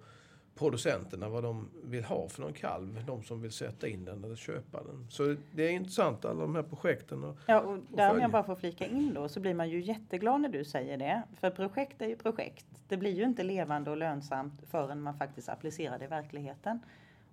producenterna, 0.54 1.28
vad 1.28 1.42
de 1.42 1.70
vill 1.84 2.04
ha 2.04 2.28
för 2.28 2.42
någon 2.42 2.52
kalv. 2.52 3.04
De 3.06 3.22
som 3.22 3.42
vill 3.42 3.52
sätta 3.52 3.88
in 3.88 4.04
den 4.04 4.24
eller 4.24 4.36
köpa 4.36 4.82
den. 4.82 5.06
Så 5.10 5.36
det 5.52 5.62
är 5.62 5.70
intressant 5.70 6.24
alla 6.24 6.40
de 6.40 6.54
här 6.54 6.62
projekten. 6.62 7.24
Och, 7.24 7.36
ja, 7.46 7.60
och 7.60 7.78
där 7.88 8.10
om 8.10 8.20
jag 8.20 8.30
bara 8.30 8.44
får 8.44 8.56
flika 8.56 8.86
in 8.86 9.14
då 9.14 9.28
så 9.28 9.40
blir 9.40 9.54
man 9.54 9.70
ju 9.70 9.80
jätteglad 9.80 10.40
när 10.40 10.48
du 10.48 10.64
säger 10.64 10.96
det. 10.96 11.22
För 11.40 11.50
projekt 11.50 12.02
är 12.02 12.08
ju 12.08 12.16
projekt. 12.16 12.66
Det 12.90 12.96
blir 12.96 13.10
ju 13.10 13.24
inte 13.24 13.42
levande 13.42 13.90
och 13.90 13.96
lönsamt 13.96 14.62
förrän 14.70 15.00
man 15.00 15.14
faktiskt 15.18 15.48
applicerar 15.48 15.98
det 15.98 16.04
i 16.04 16.08
verkligheten. 16.08 16.80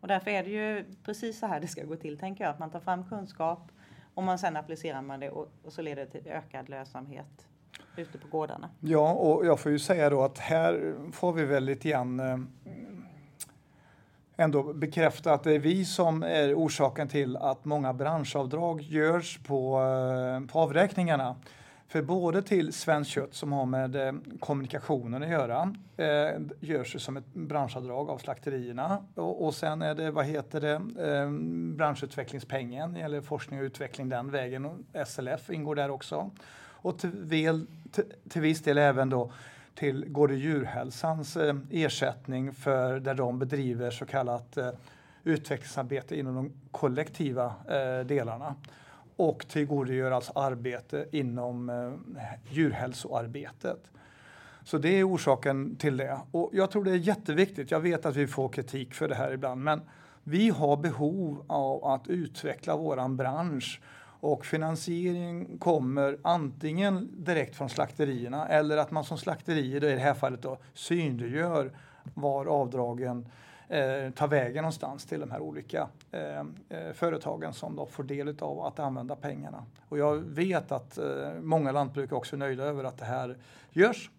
Och 0.01 0.07
därför 0.07 0.31
är 0.31 0.43
det 0.43 0.49
ju 0.49 0.85
precis 1.03 1.39
så 1.39 1.45
här 1.45 1.59
det 1.59 1.67
ska 1.67 1.83
gå 1.83 1.95
till, 1.95 2.17
tänker 2.17 2.43
jag. 2.43 2.51
Att 2.51 2.59
man 2.59 2.69
tar 2.69 2.79
fram 2.79 3.09
kunskap 3.09 3.71
och 4.13 4.23
man 4.23 4.39
sen 4.39 4.57
applicerar 4.57 5.01
man 5.01 5.19
det 5.19 5.29
och, 5.29 5.47
och 5.63 5.73
så 5.73 5.81
leder 5.81 6.05
det 6.05 6.11
till 6.11 6.31
ökad 6.31 6.69
lönsamhet 6.69 7.47
ute 7.95 8.17
på 8.17 8.27
gårdarna. 8.27 8.69
Ja, 8.79 9.13
och 9.13 9.45
jag 9.45 9.59
får 9.59 9.71
ju 9.71 9.79
säga 9.79 10.09
då 10.09 10.23
att 10.23 10.37
här 10.37 10.95
får 11.11 11.33
vi 11.33 11.45
väl 11.45 11.63
lite 11.63 11.89
grann 11.89 12.19
eh, 12.19 12.37
ändå 14.37 14.73
bekräfta 14.73 15.33
att 15.33 15.43
det 15.43 15.51
är 15.53 15.59
vi 15.59 15.85
som 15.85 16.23
är 16.23 16.53
orsaken 16.53 17.07
till 17.07 17.37
att 17.37 17.65
många 17.65 17.93
branschavdrag 17.93 18.81
görs 18.81 19.39
på, 19.43 19.81
eh, 19.81 20.51
på 20.51 20.59
avräkningarna. 20.59 21.35
För 21.87 22.01
både 22.01 22.41
till 22.41 22.73
Svenskt 22.73 23.11
Kött 23.11 23.33
som 23.33 23.51
har 23.51 23.65
med 23.65 23.95
eh, 23.95 24.13
kommunikationen 24.39 25.23
att 25.23 25.29
göra 25.29 25.73
eh, 25.97 26.41
görs 26.59 26.95
ju 26.95 26.99
som 26.99 27.17
ett 27.17 27.33
branschavdrag 27.33 28.09
av 28.09 28.17
slakterierna. 28.17 29.05
Och, 29.15 29.45
och 29.45 29.55
sen 29.55 29.81
är 29.81 29.95
det, 29.95 30.11
vad 30.11 30.25
heter 30.25 30.61
det, 30.61 30.73
eh, 31.09 31.31
branschutvecklingspengen, 31.77 32.95
eller 32.95 33.21
forskning 33.21 33.59
och 33.59 33.63
utveckling 33.63 34.09
den 34.09 34.31
vägen. 34.31 34.65
Och 34.65 35.07
SLF 35.07 35.49
ingår 35.49 35.75
där 35.75 35.89
också. 35.89 36.31
Och 36.59 36.99
till, 36.99 37.11
väl, 37.13 37.67
till, 37.91 38.03
till 38.29 38.41
viss 38.41 38.61
del 38.61 38.77
även 38.77 39.09
då 39.09 39.31
till 39.75 40.05
Gård 40.07 40.31
och 40.31 40.37
djurhälsans 40.37 41.37
eh, 41.37 41.55
ersättning 41.71 42.53
för 42.53 42.99
där 42.99 43.13
de 43.13 43.39
bedriver 43.39 43.91
så 43.91 44.05
kallat 44.05 44.57
eh, 44.57 44.69
utvecklingsarbete 45.23 46.19
inom 46.19 46.35
de 46.35 46.51
kollektiva 46.71 47.45
eh, 47.45 48.05
delarna 48.05 48.55
och 49.17 49.47
tillgodogöras 49.47 50.31
arbete 50.35 51.05
inom 51.11 51.69
eh, 51.69 52.23
djurhälsoarbetet. 52.53 53.91
Så 54.63 54.77
det 54.77 54.89
är 54.89 55.09
orsaken 55.09 55.75
till 55.75 55.97
det. 55.97 56.19
Och 56.31 56.49
jag 56.53 56.71
tror 56.71 56.83
det 56.83 56.91
är 56.91 56.95
jätteviktigt. 56.95 57.71
Jag 57.71 57.79
vet 57.79 58.05
att 58.05 58.15
vi 58.15 58.27
får 58.27 58.49
kritik 58.49 58.93
för 58.93 59.07
det 59.07 59.15
här 59.15 59.31
ibland, 59.31 59.63
men 59.63 59.81
vi 60.23 60.49
har 60.49 60.77
behov 60.77 61.45
av 61.47 61.85
att 61.85 62.07
utveckla 62.07 62.77
våran 62.77 63.17
bransch 63.17 63.81
och 64.19 64.45
finansiering 64.45 65.57
kommer 65.57 66.17
antingen 66.21 67.09
direkt 67.23 67.55
från 67.55 67.69
slakterierna 67.69 68.47
eller 68.47 68.77
att 68.77 68.91
man 68.91 69.03
som 69.03 69.17
slakterier, 69.17 69.83
i 69.83 69.93
det 69.93 69.99
här 69.99 70.13
fallet 70.13 70.41
då, 70.41 70.57
synliggör 70.73 71.71
var 72.13 72.45
avdragen 72.45 73.29
eh, 73.69 74.11
tar 74.11 74.27
vägen 74.27 74.61
någonstans 74.61 75.05
till 75.05 75.19
de 75.19 75.31
här 75.31 75.39
olika 75.39 75.89
eh, 76.11 76.39
eh, 76.39 76.93
företagen 76.93 77.53
som 77.53 77.75
då 77.75 77.85
får 77.85 78.03
del 78.03 78.35
av 78.39 78.59
att 78.59 78.79
använda 78.79 79.15
pengarna. 79.15 79.65
Och 79.89 79.97
jag 79.97 80.15
vet 80.15 80.71
att 80.71 80.97
eh, 80.97 81.33
många 81.41 81.71
lantbrukare 81.71 82.17
också 82.17 82.35
är 82.35 82.37
nöjda 82.37 82.63
över 82.63 82.83
att 82.83 82.97
det 82.97 83.05
här 83.05 83.37
görs. 83.71 84.11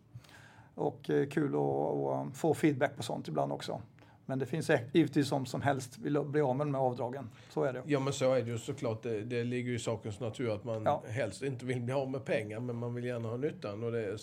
Och 0.74 1.10
kul 1.30 1.54
att 1.54 2.36
få 2.36 2.54
feedback 2.54 2.96
på 2.96 3.02
sånt 3.02 3.28
ibland 3.28 3.52
också. 3.52 3.80
Men 4.26 4.38
det 4.38 4.46
finns 4.46 4.70
givetvis 4.92 5.28
som 5.28 5.46
som 5.46 5.62
helst 5.62 5.98
vill 5.98 6.22
bli 6.22 6.40
av 6.40 6.56
med 6.56 6.66
de 6.66 6.74
här 6.74 6.82
avdragen. 6.82 7.30
Så 7.50 7.64
är 7.64 7.72
det. 7.72 7.82
Ja 7.86 8.00
men 8.00 8.12
så 8.12 8.34
är 8.34 8.42
det 8.42 8.50
ju 8.50 8.58
såklart. 8.58 9.02
Det, 9.02 9.20
det 9.20 9.44
ligger 9.44 9.70
ju 9.70 9.76
i 9.76 9.78
sakens 9.78 10.20
natur 10.20 10.54
att 10.54 10.64
man 10.64 10.82
ja. 10.82 11.02
helst 11.08 11.42
inte 11.42 11.64
vill 11.64 11.80
bli 11.80 11.94
av 11.94 12.10
med 12.10 12.24
pengar 12.24 12.60
men 12.60 12.76
man 12.76 12.94
vill 12.94 13.04
gärna 13.04 13.28
ha 13.28 13.36
nyttan. 13.36 13.84
Och 13.84 13.92
det, 13.92 14.16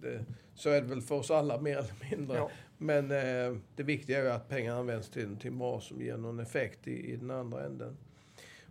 det, 0.00 0.24
så 0.54 0.70
är 0.70 0.80
det 0.80 0.86
väl 0.86 1.00
för 1.00 1.14
oss 1.14 1.30
alla 1.30 1.60
mer 1.60 1.76
eller 1.76 2.16
mindre. 2.16 2.36
Ja. 2.36 2.50
Men 2.82 3.10
eh, 3.10 3.56
det 3.76 3.82
viktiga 3.82 4.18
är 4.18 4.22
ju 4.22 4.30
att 4.30 4.48
pengarna 4.48 4.78
används 4.78 5.10
till 5.10 5.36
till 5.36 5.52
bra 5.52 5.80
som 5.80 6.02
ger 6.02 6.16
någon 6.16 6.40
effekt 6.40 6.88
i, 6.88 7.12
i 7.12 7.16
den 7.16 7.30
andra 7.30 7.64
änden. 7.64 7.96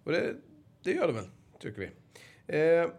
Och 0.03 0.11
det, 0.11 0.35
det 0.83 0.91
gör 0.91 1.07
det 1.07 1.13
väl, 1.13 1.29
tycker 1.59 1.79
vi. 1.81 1.89
Eh, 2.57 2.89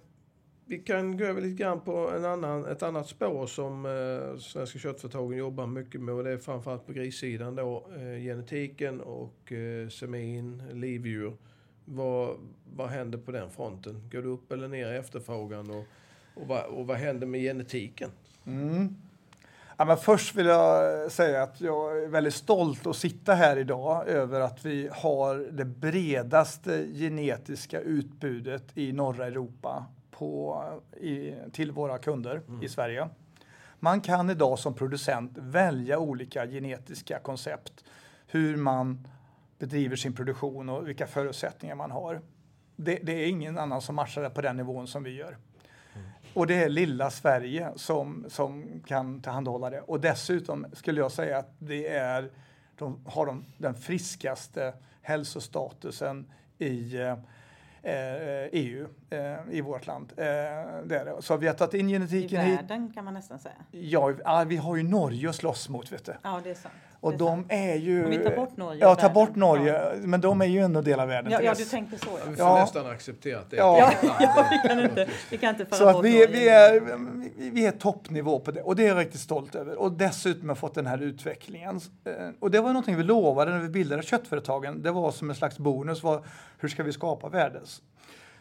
vi 0.65 0.79
kan 0.79 1.17
gå 1.17 1.25
över 1.25 1.41
lite 1.41 1.63
grann 1.63 1.81
på 1.81 2.11
en 2.11 2.25
annan, 2.25 2.67
ett 2.67 2.83
annat 2.83 3.09
spår 3.09 3.47
som 3.47 3.87
eh, 3.87 4.39
Svenska 4.39 4.79
köttföretagen 4.79 5.39
jobbar 5.39 5.67
mycket 5.67 6.01
med 6.01 6.15
och 6.15 6.25
det 6.25 6.31
är 6.31 6.39
framförallt 6.39 6.87
på 6.87 6.93
grissidan 6.93 7.55
då, 7.55 7.87
eh, 7.97 8.23
genetiken 8.23 9.01
och 9.01 9.53
eh, 9.53 9.89
semin, 9.89 10.63
livdjur. 10.73 11.37
Vad, 11.85 12.37
vad 12.77 12.89
händer 12.89 13.19
på 13.19 13.33
den 13.33 13.51
fronten? 13.51 14.11
Går 14.13 14.23
det 14.23 14.29
upp 14.29 14.53
eller 14.53 14.69
ner 14.69 14.93
i 14.93 14.97
efterfrågan 14.97 15.71
och, 15.71 15.85
och, 16.35 16.47
vad, 16.47 16.65
och 16.65 16.87
vad 16.87 16.97
händer 16.97 17.27
med 17.27 17.41
genetiken? 17.41 18.11
Mm. 18.45 18.97
Ja, 19.81 19.85
men 19.85 19.97
först 19.97 20.35
vill 20.35 20.47
jag 20.47 21.13
säga 21.13 21.43
att 21.43 21.61
jag 21.61 22.03
är 22.03 22.09
väldigt 22.09 22.35
stolt 22.35 22.87
att 22.87 22.97
sitta 22.97 23.35
här 23.35 23.57
idag 23.57 24.09
över 24.09 24.41
att 24.41 24.65
vi 24.65 24.89
har 24.93 25.37
det 25.53 25.65
bredaste 25.65 26.87
genetiska 26.95 27.81
utbudet 27.81 28.63
i 28.75 28.93
norra 28.93 29.27
Europa 29.27 29.87
på, 30.11 30.63
i, 31.01 31.35
till 31.53 31.73
våra 31.73 31.99
kunder 31.99 32.43
mm. 32.49 32.63
i 32.63 32.69
Sverige. 32.69 33.09
Man 33.79 34.01
kan 34.01 34.31
idag 34.31 34.59
som 34.59 34.75
producent 34.75 35.33
välja 35.35 35.99
olika 35.99 36.47
genetiska 36.47 37.19
koncept, 37.19 37.85
hur 38.27 38.57
man 38.57 39.09
bedriver 39.59 39.97
sin 39.97 40.13
produktion 40.13 40.69
och 40.69 40.89
vilka 40.89 41.07
förutsättningar 41.07 41.75
man 41.75 41.91
har. 41.91 42.21
Det, 42.77 42.99
det 43.03 43.13
är 43.13 43.29
ingen 43.29 43.59
annan 43.59 43.81
som 43.81 43.95
matchar 43.95 44.23
det 44.23 44.31
på 44.31 44.41
den 44.41 44.57
nivån 44.57 44.87
som 44.87 45.03
vi 45.03 45.11
gör. 45.11 45.37
Och 46.35 46.47
det 46.47 46.55
är 46.55 46.69
lilla 46.69 47.11
Sverige 47.11 47.71
som, 47.77 48.25
som 48.29 48.83
kan 48.87 49.23
tillhandahålla 49.23 49.71
det. 49.71 49.81
Och 49.81 50.01
dessutom 50.01 50.67
skulle 50.73 51.01
jag 51.01 51.13
säga 51.13 51.39
att 51.39 51.55
det 51.59 51.89
är, 51.89 52.31
de 52.77 53.05
har 53.07 53.27
de, 53.27 53.45
den 53.59 53.75
friskaste 53.75 54.73
hälsostatusen 55.03 56.33
i 56.59 56.97
EU 57.83 58.83
eh, 58.83 58.83
e 58.83 58.87
eh, 59.11 59.37
i 59.51 59.61
vårt 59.61 59.87
land. 59.87 60.13
Eh, 60.17 60.25
det 60.85 61.17
Så 61.21 61.37
vi 61.37 61.47
har 61.47 61.55
tagit 61.55 61.75
in 61.75 61.89
genetiken 61.89 62.41
hit. 62.41 62.53
I 62.53 62.57
världen 62.57 62.83
hit. 62.83 62.95
kan 62.95 63.05
man 63.05 63.15
nästan 63.15 63.39
säga. 63.39 63.55
Ja, 63.71 64.45
vi 64.47 64.57
har 64.57 64.77
ju 64.77 64.83
Norge 64.83 65.29
att 65.29 65.37
slåss 65.37 65.69
mot. 65.69 65.93
Vet 65.93 66.05
du. 66.05 66.13
Ja, 66.23 66.41
det 66.45 66.51
är 66.51 66.55
sant. 66.55 66.75
Och 67.01 67.17
de 67.17 67.45
är 67.49 67.75
ju... 67.75 68.05
Om 68.05 68.11
vi 68.11 68.19
tar 68.19 68.37
bort 68.37 68.57
Norge 68.57 68.81
Ja, 68.81 68.95
ta 68.95 69.09
bort 69.09 69.37
Norge. 69.37 69.73
Ja. 69.73 69.93
Men 70.03 70.21
de 70.21 70.41
är 70.41 70.47
ju 70.47 70.61
ändå 70.61 70.81
del 70.81 71.01
av 71.01 71.09
världen. 71.09 71.33
Ja, 71.33 71.43
ja 71.43 71.55
du 71.55 71.65
tänkte 71.65 71.99
så. 71.99 72.07
Ja. 72.07 72.31
Vi 72.31 72.37
får 72.37 72.47
ja. 72.47 72.61
nästan 72.61 72.87
acceptera 72.87 73.39
att 73.39 73.51
det 73.51 73.57
är 73.57 73.61
ja. 73.61 73.93
ja, 74.21 74.47
vi 74.51 74.69
kan 74.69 74.81
inte, 74.81 75.09
vi 75.31 75.39
kan 75.39 75.51
inte 75.51 75.65
föra 75.65 75.79
Så 75.79 75.99
att 75.99 76.05
vi, 76.05 76.27
vi, 76.27 76.49
är, 76.49 76.81
vi 77.51 77.67
är 77.67 77.73
toppnivå 77.73 78.41
på 78.41 78.51
det 78.51 78.63
och 78.63 78.77
det 78.77 78.85
är 78.85 78.89
jag 78.89 78.99
riktigt 78.99 79.21
stolt 79.21 79.55
över. 79.55 79.77
Och 79.77 79.93
dessutom 79.93 80.49
har 80.49 80.57
fått 80.57 80.75
den 80.75 80.87
här 80.87 81.03
utvecklingen. 81.03 81.81
Eh, 82.05 82.13
och 82.41 82.51
det 82.51 82.61
var 82.61 82.69
någonting 82.69 82.97
vi 82.97 83.03
lovade 83.03 83.51
när 83.51 83.59
vi 83.59 83.69
bildade 83.69 84.03
köttföretagen. 84.03 84.83
Det 84.83 84.91
var 84.91 85.11
som 85.11 85.31
en 85.31 85.37
slags 85.37 85.59
bonus. 85.59 86.03
Var, 86.03 86.23
hur 86.59 86.69
ska 86.69 86.83
vi 86.83 86.93
skapa 86.93 87.29
värdes? 87.29 87.83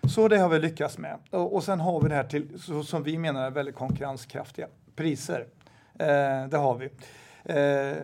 Så 0.09 0.27
det 0.27 0.37
har 0.37 0.49
vi 0.49 0.59
lyckats 0.59 0.97
med. 0.97 1.17
Och, 1.29 1.55
och 1.55 1.63
sen 1.63 1.79
har 1.79 2.01
vi 2.01 2.09
det 2.09 2.15
här 2.15 2.23
till, 2.23 2.59
så, 2.59 2.83
som 2.83 3.03
vi 3.03 3.17
menar 3.17 3.45
är 3.45 3.51
väldigt 3.51 3.75
konkurrenskraftiga 3.75 4.67
priser. 4.95 5.45
Eh, 5.99 6.47
det 6.49 6.57
har 6.57 6.75
vi. 6.75 6.89
Eh, 7.43 7.97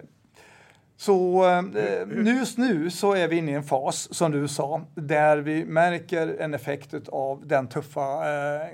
så 0.97 1.45
eh, 1.45 2.25
just 2.25 2.57
nu 2.57 2.89
så 2.89 3.13
är 3.13 3.27
vi 3.27 3.35
inne 3.35 3.51
i 3.51 3.55
en 3.55 3.63
fas, 3.63 4.13
som 4.13 4.31
du 4.31 4.47
sa, 4.47 4.81
där 4.95 5.37
vi 5.37 5.65
märker 5.65 6.37
en 6.39 6.53
effekt 6.53 7.09
av 7.09 7.47
den 7.47 7.67
tuffa 7.67 8.29
eh, 8.59 8.67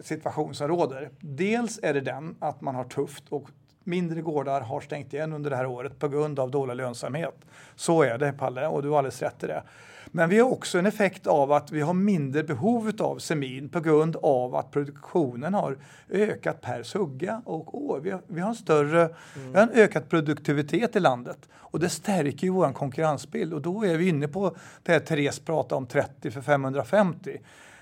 situation 0.00 0.54
som 0.54 0.68
råder. 0.68 1.10
Dels 1.20 1.80
är 1.82 1.94
det 1.94 2.00
den 2.00 2.36
att 2.38 2.60
man 2.60 2.74
har 2.74 2.84
tufft 2.84 3.24
och 3.28 3.50
mindre 3.84 4.20
gårdar 4.20 4.60
har 4.60 4.80
stängt 4.80 5.12
igen 5.12 5.32
under 5.32 5.50
det 5.50 5.56
här 5.56 5.66
året 5.66 5.98
på 5.98 6.08
grund 6.08 6.38
av 6.38 6.50
dålig 6.50 6.76
lönsamhet. 6.76 7.36
Så 7.76 8.02
är 8.02 8.18
det, 8.18 8.32
Palle, 8.32 8.66
och 8.66 8.82
du 8.82 8.88
har 8.88 8.98
alldeles 8.98 9.22
rätt 9.22 9.44
i 9.44 9.46
det. 9.46 9.62
Men 10.16 10.28
vi 10.28 10.38
har 10.38 10.50
också 10.50 10.78
en 10.78 10.86
effekt 10.86 11.26
av 11.26 11.52
att 11.52 11.72
vi 11.72 11.80
har 11.80 11.94
mindre 11.94 12.42
behov 12.42 12.92
av 12.98 13.18
semin 13.18 13.68
på 13.68 13.80
grund 13.80 14.16
av 14.16 14.54
att 14.54 14.70
produktionen 14.70 15.54
har 15.54 15.76
ökat 16.10 16.60
per 16.60 16.82
sugga 16.82 17.42
och 17.44 17.84
år. 17.84 18.00
Vi 18.00 18.10
har, 18.10 18.20
vi 18.26 18.40
har 18.40 18.48
en 18.48 18.54
större, 18.54 19.02
mm. 19.02 19.52
vi 19.52 19.58
har 19.58 19.62
en 19.62 19.70
ökad 19.74 20.08
produktivitet 20.08 20.96
i 20.96 21.00
landet 21.00 21.38
och 21.54 21.80
det 21.80 21.88
stärker 21.88 22.46
ju 22.46 22.50
vår 22.50 22.72
konkurrensbild 22.72 23.52
och 23.52 23.62
då 23.62 23.84
är 23.84 23.96
vi 23.96 24.08
inne 24.08 24.28
på 24.28 24.56
det 24.82 24.92
här 24.92 25.00
Therese 25.00 25.38
pratade 25.38 25.74
om 25.74 25.86
30 25.86 26.30
för 26.30 26.40
550 26.40 27.38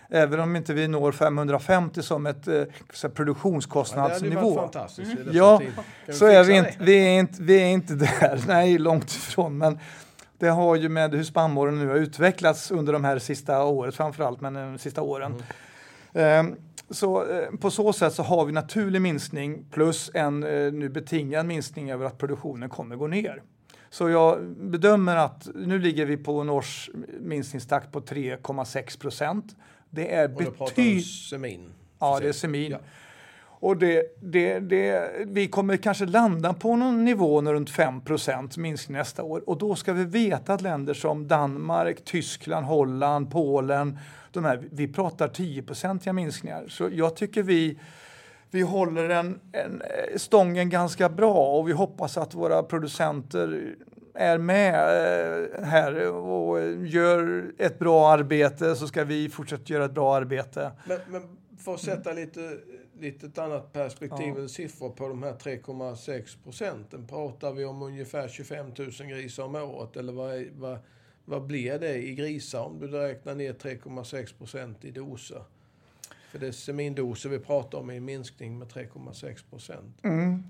även 0.09 0.41
om 0.41 0.57
inte 0.57 0.75
vi 0.75 0.89
når 0.89 1.13
550 1.13 2.03
som 2.03 2.27
ett 2.27 2.49
eh, 2.49 3.09
produktionskostnadsnivå. 3.15 4.71
Ja. 5.33 5.61
Mm. 5.61 5.73
Ja, 6.07 6.13
så 6.13 6.27
är 6.27 6.45
vi 6.45 6.57
inte, 6.57 6.77
vi 6.79 7.07
är 7.07 7.19
inte, 7.19 7.43
vi 7.43 7.61
är 7.61 7.67
inte 7.67 7.95
där, 7.95 8.45
nej 8.47 8.79
långt 8.79 9.11
ifrån. 9.11 9.59
Men 9.59 9.79
det 10.43 10.51
har 10.51 10.77
ju 10.77 10.89
med 10.89 11.15
hur 11.15 11.25
spannmålen 11.25 11.79
nu 11.79 11.89
har 11.89 11.95
utvecklats 11.95 12.71
under 12.71 12.93
de 12.93 13.05
här 13.05 13.19
sista 13.19 13.65
året 13.65 13.95
framförallt, 13.95 14.41
men 14.41 14.55
de 14.55 14.79
sista 14.79 15.03
åren. 15.03 15.43
Mm. 16.13 16.47
Um, 16.47 16.57
så 16.91 17.31
eh, 17.31 17.51
på 17.61 17.71
så 17.71 17.93
sätt 17.93 18.15
så 18.15 18.23
har 18.23 18.45
vi 18.45 18.53
naturlig 18.53 19.03
minskning 19.03 19.65
plus 19.71 20.11
en 20.15 20.43
eh, 20.43 20.73
nu 20.73 20.89
betingad 20.89 21.47
minskning 21.47 21.91
över 21.91 22.07
att 22.07 22.19
produktionen 22.19 22.69
kommer 22.69 22.97
gå 22.97 23.07
ner. 23.07 23.43
Så 23.91 24.09
jag 24.11 24.43
bedömer 24.57 25.17
att 25.17 25.49
nu 25.55 25.79
ligger 25.79 26.07
vi 26.07 26.17
på 26.17 26.41
en 26.41 26.51
års 26.51 26.91
minskningstakt 27.21 27.93
på 27.93 28.01
3,6 28.01 29.01
procent. 29.01 29.57
Det 29.91 30.15
är 30.15 30.29
betydligt... 30.29 31.07
semin? 31.07 31.73
Ja, 31.99 32.19
det 32.21 32.29
är 32.29 32.33
semin. 32.33 32.71
Ja. 32.71 32.79
Och 33.63 33.77
det, 33.77 34.17
det, 34.21 34.59
det, 34.59 35.11
vi 35.27 35.49
kommer 35.49 35.77
kanske 35.77 36.07
landa 36.07 36.55
på 36.55 36.77
någon 36.77 37.05
nivå 37.05 37.43
runt 37.43 37.71
5 37.71 38.01
minskning 38.57 38.99
nästa 38.99 39.23
år. 39.23 39.49
Och 39.49 39.59
då 39.59 39.75
ska 39.75 39.93
vi 39.93 40.05
veta 40.05 40.55
att 40.55 40.61
länder 40.61 40.95
som 40.95 41.29
Danmark, 41.29 42.05
Tyskland, 42.05 42.67
Holland, 42.67 43.31
Polen, 43.31 43.99
de 44.31 44.45
här, 44.45 44.69
vi 44.71 44.89
pratar 44.89 45.29
10-procentiga 45.29 46.13
minskningar. 46.13 46.65
Så 46.69 46.89
jag 46.93 47.17
tycker 47.17 47.43
vi, 47.43 47.79
vi 48.51 48.63
håller 48.63 49.09
en, 49.09 49.41
en, 49.53 49.81
eh, 49.83 50.17
stången 50.17 50.71
ganska 50.71 51.09
bra 51.09 51.59
och 51.59 51.69
vi 51.69 51.73
hoppas 51.73 52.17
att 52.17 52.35
våra 52.35 52.63
producenter 52.63 53.75
är 54.15 54.39
med 54.39 54.75
eh, 54.75 55.65
här 55.65 56.11
och 56.11 56.61
eh, 56.61 56.87
gör 56.87 57.45
ett 57.59 57.79
bra 57.79 58.11
arbete 58.11 58.75
så 58.75 58.87
ska 58.87 59.05
vi 59.05 59.29
fortsätta 59.29 59.73
göra 59.73 59.85
ett 59.85 59.95
bra 59.95 60.17
arbete. 60.17 60.71
Men, 60.85 60.99
men 61.09 61.23
för 61.59 61.75
att 61.75 61.81
sätta 61.81 62.13
lite 62.13 62.41
litet 63.03 63.39
annat 63.39 63.73
perspektiv 63.73 64.35
ja. 64.39 64.49
siffror 64.49 64.91
på 64.91 65.09
de 65.09 65.23
här 65.23 65.33
3,6 65.33 66.43
procenten. 66.45 67.07
Pratar 67.07 67.53
vi 67.53 67.65
om 67.65 67.83
ungefär 67.83 68.29
25 68.29 68.67
000 68.67 68.91
grisar 68.91 69.45
om 69.45 69.55
året 69.55 69.97
eller 69.97 70.13
vad, 70.13 70.45
vad, 70.53 70.79
vad 71.25 71.47
blir 71.47 71.79
det 71.79 71.97
i 71.97 72.15
grisar 72.15 72.61
om 72.61 72.81
du 72.81 72.87
räknar 72.87 73.35
ner 73.35 73.53
3,6 73.53 74.39
procent 74.39 74.85
i 74.85 74.91
doser? 74.91 75.45
För 76.31 76.39
det 76.39 76.47
är 76.47 76.53
semindoser 76.53 77.29
vi 77.29 77.39
pratar 77.39 77.79
om 77.79 77.91
i 77.91 77.97
en 77.97 78.05
minskning 78.05 78.59
med 78.59 78.69
3,6 78.69 79.51
procent. 79.51 80.05
Mm. 80.05 80.43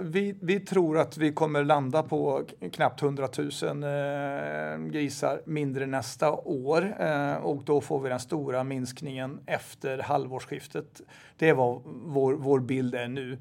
Vi, 0.00 0.36
vi, 0.40 0.60
tror 0.60 0.98
att 0.98 1.16
vi 1.16 1.32
kommer 1.32 1.64
landa 1.64 2.02
på 2.02 2.42
knappt 2.72 3.02
100 3.02 3.28
000 3.38 3.48
eh, 3.48 4.90
grisar 4.90 5.42
mindre 5.44 5.86
nästa 5.86 6.32
år 6.32 6.96
eh, 7.00 7.34
och 7.34 7.64
då 7.64 7.80
får 7.80 8.00
vi 8.00 8.08
den 8.08 8.20
stora 8.20 8.64
minskningen 8.64 9.40
efter 9.46 9.98
halvårsskiftet. 9.98 11.00
Det 11.36 11.48
är 11.48 11.54
vad 11.54 11.82
vår, 11.84 12.32
vår 12.32 12.60
bild 12.60 12.94
är 12.94 13.08
nu. 13.08 13.38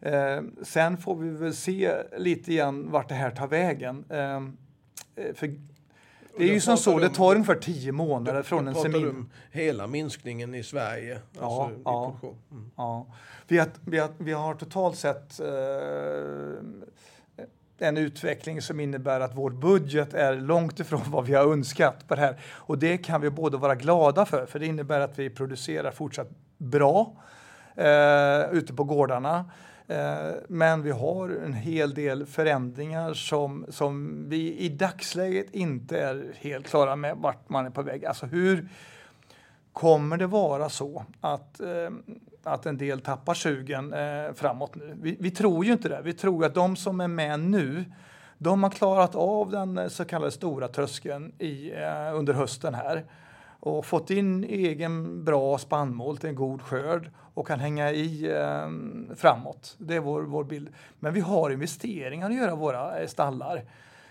Eh, 0.00 0.42
sen 0.62 0.96
får 0.96 1.16
vi 1.16 1.30
väl 1.30 1.54
se 1.54 1.92
lite 2.18 2.54
grann 2.54 2.90
vart 2.90 3.08
det 3.08 3.14
här 3.14 3.30
tar 3.30 3.48
vägen. 3.48 4.04
Eh, 4.08 4.36
eh, 4.36 5.34
för 5.34 5.54
det 6.36 6.44
är 6.44 6.52
ju 6.52 6.60
som 6.60 6.76
så, 6.76 6.98
det 6.98 7.08
tar 7.08 7.34
ungefär 7.34 7.54
tio 7.54 7.92
månader 7.92 8.42
från 8.42 8.68
en 8.68 8.74
semin. 8.74 9.30
hela 9.50 9.86
minskningen 9.86 10.54
i 10.54 10.62
Sverige? 10.62 11.18
Ja, 11.32 11.40
alltså 11.40 11.80
ja, 11.84 12.16
mm. 12.50 12.70
ja. 12.76 13.06
Vi, 13.48 13.58
har, 13.58 13.68
vi, 13.84 13.98
har, 13.98 14.10
vi 14.18 14.32
har 14.32 14.54
totalt 14.54 14.96
sett 14.96 15.40
eh, 15.40 15.46
en 17.78 17.96
utveckling 17.96 18.62
som 18.62 18.80
innebär 18.80 19.20
att 19.20 19.36
vår 19.36 19.50
budget 19.50 20.14
är 20.14 20.36
långt 20.36 20.80
ifrån 20.80 21.00
vad 21.06 21.26
vi 21.26 21.34
har 21.34 21.52
önskat 21.52 22.08
på 22.08 22.14
det 22.14 22.20
här. 22.20 22.36
Och 22.52 22.78
det 22.78 22.98
kan 22.98 23.20
vi 23.20 23.30
både 23.30 23.56
vara 23.56 23.74
glada 23.74 24.26
för, 24.26 24.46
för 24.46 24.58
det 24.58 24.66
innebär 24.66 25.00
att 25.00 25.18
vi 25.18 25.30
producerar 25.30 25.90
fortsatt 25.90 26.28
bra 26.58 27.12
eh, 27.76 28.52
ute 28.52 28.74
på 28.74 28.84
gårdarna. 28.84 29.44
Eh, 29.88 30.32
men 30.48 30.82
vi 30.82 30.90
har 30.90 31.28
en 31.28 31.52
hel 31.52 31.94
del 31.94 32.26
förändringar 32.26 33.14
som, 33.14 33.66
som 33.68 34.24
vi 34.28 34.58
i 34.58 34.68
dagsläget 34.68 35.54
inte 35.54 36.00
är 36.00 36.32
helt 36.36 36.66
klara 36.66 36.96
med 36.96 37.16
vart 37.16 37.48
man 37.48 37.66
är 37.66 37.70
på 37.70 37.82
väg. 37.82 38.04
Alltså 38.04 38.26
hur 38.26 38.68
kommer 39.72 40.16
det 40.16 40.26
vara 40.26 40.68
så 40.68 41.04
att, 41.20 41.60
eh, 41.60 41.90
att 42.42 42.66
en 42.66 42.78
del 42.78 43.00
tappar 43.00 43.34
sugen 43.34 43.92
eh, 43.92 44.32
framåt 44.34 44.74
nu? 44.74 44.96
Vi, 45.02 45.16
vi, 45.20 45.30
tror 45.30 45.64
ju 45.64 45.72
inte 45.72 45.88
det. 45.88 46.00
Vi 46.04 46.12
tror 46.12 46.44
att 46.44 46.54
de 46.54 46.76
som 46.76 47.00
är 47.00 47.08
med 47.08 47.40
nu, 47.40 47.84
de 48.38 48.62
har 48.62 48.70
klarat 48.70 49.14
av 49.14 49.50
den 49.50 49.90
så 49.90 50.04
kallade 50.04 50.32
stora 50.32 50.68
tröskeln 50.68 51.32
i, 51.38 51.72
under 52.12 52.34
hösten 52.34 52.74
här 52.74 53.04
och 53.64 53.86
fått 53.86 54.10
in 54.10 54.44
egen 54.44 55.24
bra 55.24 55.58
spannmål 55.58 56.18
till 56.18 56.28
en 56.28 56.34
god 56.34 56.62
skörd 56.62 57.10
och 57.34 57.46
kan 57.46 57.60
hänga 57.60 57.92
i 57.92 58.30
eh, 58.30 58.68
framåt. 59.16 59.76
Det 59.78 59.94
är 59.94 60.00
vår, 60.00 60.22
vår 60.22 60.44
bild. 60.44 60.68
Men 61.00 61.14
vi 61.14 61.20
har 61.20 61.50
investeringar 61.50 62.30
att 62.30 62.36
göra 62.36 62.54
våra 62.54 62.98
eh, 62.98 63.06
stallar. 63.06 63.64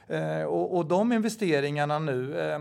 Eh, 0.08 0.43
och, 0.43 0.78
och 0.78 0.86
de 0.86 1.12
investeringarna 1.12 1.99
nu 1.99 2.39
eh, 2.39 2.60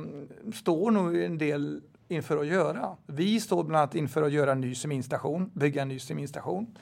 står 0.55 0.91
nog 0.91 1.17
en 1.17 1.39
del 1.39 1.81
inför 2.09 2.37
att 2.37 2.47
göra. 2.47 2.97
Vi 3.07 3.41
står 3.41 3.65
bland 3.65 3.81
annat 3.81 3.95
inför 3.95 4.23
att 4.23 4.33
göra 4.33 4.53
en 4.53 4.61
ny 4.61 4.75
seminstation, 4.75 5.51
bygga 5.55 5.83
en 5.83 5.89
ny 5.89 5.99
seminstation. 5.99 6.79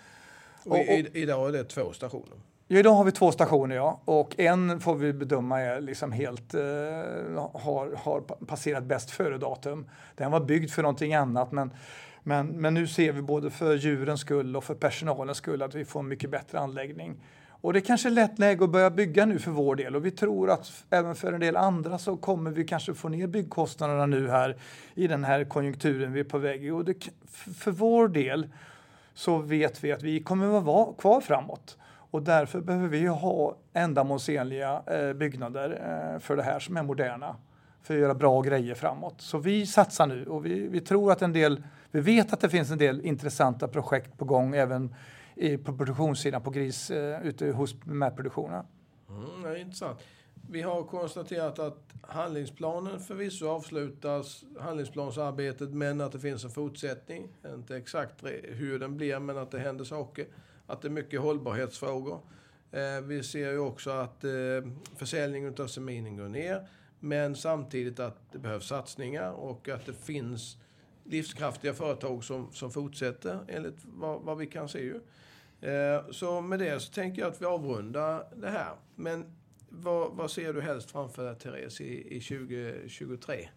Och, 0.64 0.72
och, 0.72 0.80
och 0.80 1.16
idag 1.16 1.48
är 1.48 1.52
det 1.52 1.64
två 1.64 1.92
stationer? 1.92 2.38
Ja, 2.72 2.78
idag 2.78 2.94
har 2.94 3.04
vi 3.04 3.12
två 3.12 3.32
stationer 3.32 3.76
ja. 3.76 4.00
och 4.04 4.40
en 4.40 4.80
får 4.80 4.94
vi 4.94 5.12
bedöma 5.12 5.60
är 5.60 5.80
liksom 5.80 6.12
helt, 6.12 6.54
eh, 6.54 6.60
har, 7.52 7.96
har 7.96 8.20
passerat 8.20 8.84
bäst 8.84 9.10
före-datum. 9.10 9.86
Den 10.14 10.30
var 10.30 10.40
byggd 10.40 10.70
för 10.70 10.82
någonting 10.82 11.14
annat 11.14 11.52
men, 11.52 11.70
men, 12.22 12.46
men 12.46 12.74
nu 12.74 12.86
ser 12.86 13.12
vi 13.12 13.22
både 13.22 13.50
för 13.50 13.76
djurens 13.76 14.20
skull 14.20 14.56
och 14.56 14.64
för 14.64 14.74
personalens 14.74 15.38
skull 15.38 15.62
att 15.62 15.74
vi 15.74 15.84
får 15.84 16.00
en 16.00 16.08
mycket 16.08 16.30
bättre 16.30 16.58
anläggning. 16.58 17.16
Och 17.48 17.72
det 17.72 17.78
är 17.78 17.80
kanske 17.80 18.08
är 18.08 18.10
lätt 18.10 18.38
läge 18.38 18.64
att 18.64 18.70
börja 18.70 18.90
bygga 18.90 19.26
nu 19.26 19.38
för 19.38 19.50
vår 19.50 19.76
del 19.76 19.96
och 19.96 20.06
vi 20.06 20.10
tror 20.10 20.50
att 20.50 20.84
även 20.90 21.14
för 21.14 21.32
en 21.32 21.40
del 21.40 21.56
andra 21.56 21.98
så 21.98 22.16
kommer 22.16 22.50
vi 22.50 22.64
kanske 22.64 22.94
få 22.94 23.08
ner 23.08 23.26
byggkostnaderna 23.26 24.06
nu 24.06 24.28
här 24.28 24.56
i 24.94 25.06
den 25.06 25.24
här 25.24 25.44
konjunkturen 25.44 26.12
vi 26.12 26.20
är 26.20 26.24
på 26.24 26.38
väg 26.38 26.64
i. 26.64 26.70
Och 26.70 26.84
det, 26.84 27.08
för 27.58 27.70
vår 27.70 28.08
del 28.08 28.48
så 29.14 29.38
vet 29.38 29.84
vi 29.84 29.92
att 29.92 30.02
vi 30.02 30.22
kommer 30.22 30.58
att 30.58 30.64
vara 30.64 30.92
kvar 30.92 31.20
framåt. 31.20 31.76
Och 32.10 32.22
därför 32.22 32.60
behöver 32.60 32.88
vi 32.88 33.06
ha 33.06 33.56
ändamålsenliga 33.72 34.82
eh, 34.86 35.12
byggnader 35.12 35.70
eh, 35.70 36.20
för 36.20 36.36
det 36.36 36.42
här 36.42 36.58
som 36.58 36.76
är 36.76 36.82
moderna. 36.82 37.36
För 37.82 37.94
att 37.94 38.00
göra 38.00 38.14
bra 38.14 38.40
grejer 38.40 38.74
framåt. 38.74 39.20
Så 39.20 39.38
vi 39.38 39.66
satsar 39.66 40.06
nu 40.06 40.26
och 40.26 40.46
vi, 40.46 40.68
vi 40.68 40.80
tror 40.80 41.12
att 41.12 41.22
en 41.22 41.32
del, 41.32 41.62
vi 41.90 42.00
vet 42.00 42.32
att 42.32 42.40
det 42.40 42.48
finns 42.48 42.70
en 42.70 42.78
del 42.78 43.00
intressanta 43.00 43.68
projekt 43.68 44.18
på 44.18 44.24
gång 44.24 44.54
även 44.54 44.94
i, 45.34 45.56
på 45.56 45.76
produktionssidan 45.76 46.42
på 46.42 46.50
gris 46.50 46.90
eh, 46.90 47.26
ute 47.26 47.46
hos 47.50 47.80
primärproduktionen. 47.80 48.64
Mm, 49.08 49.42
det 49.42 49.48
är 49.48 49.56
intressant. 49.56 49.98
Vi 50.50 50.62
har 50.62 50.82
konstaterat 50.82 51.58
att 51.58 51.92
handlingsplanen 52.02 53.00
förvisso 53.00 53.48
avslutas, 53.48 54.44
handlingsplansarbetet, 54.60 55.70
men 55.70 56.00
att 56.00 56.12
det 56.12 56.20
finns 56.20 56.44
en 56.44 56.50
fortsättning. 56.50 57.28
Inte 57.54 57.76
exakt 57.76 58.24
hur 58.42 58.78
den 58.78 58.96
blir, 58.96 59.18
men 59.18 59.38
att 59.38 59.50
det 59.50 59.58
händer 59.58 59.84
saker 59.84 60.26
att 60.70 60.82
det 60.82 60.88
är 60.88 60.90
mycket 60.90 61.20
hållbarhetsfrågor. 61.20 62.20
Eh, 62.72 63.00
vi 63.04 63.22
ser 63.22 63.50
ju 63.50 63.58
också 63.58 63.90
att 63.90 64.24
eh, 64.24 64.30
försäljningen 64.96 65.54
av 65.58 65.66
seminen 65.66 66.16
går 66.16 66.28
ner. 66.28 66.68
Men 67.00 67.36
samtidigt 67.36 68.00
att 68.00 68.32
det 68.32 68.38
behövs 68.38 68.66
satsningar 68.66 69.32
och 69.32 69.68
att 69.68 69.86
det 69.86 69.92
finns 69.92 70.56
livskraftiga 71.04 71.74
företag 71.74 72.24
som, 72.24 72.52
som 72.52 72.70
fortsätter 72.70 73.38
enligt 73.48 73.78
vad, 73.84 74.22
vad 74.22 74.38
vi 74.38 74.46
kan 74.46 74.68
se. 74.68 74.78
Ju. 74.78 75.00
Eh, 75.70 76.10
så 76.10 76.40
med 76.40 76.58
det 76.58 76.80
så 76.80 76.92
tänker 76.92 77.22
jag 77.22 77.30
att 77.30 77.42
vi 77.42 77.46
avrundar 77.46 78.24
det 78.36 78.50
här. 78.50 78.72
Men 78.94 79.36
vad, 79.68 80.12
vad 80.12 80.30
ser 80.30 80.52
du 80.52 80.60
helst 80.60 80.90
framför 80.90 81.24
dig, 81.24 81.38
Therese, 81.38 81.80
i, 81.80 82.16
i 82.16 82.20
2023? 82.20 83.48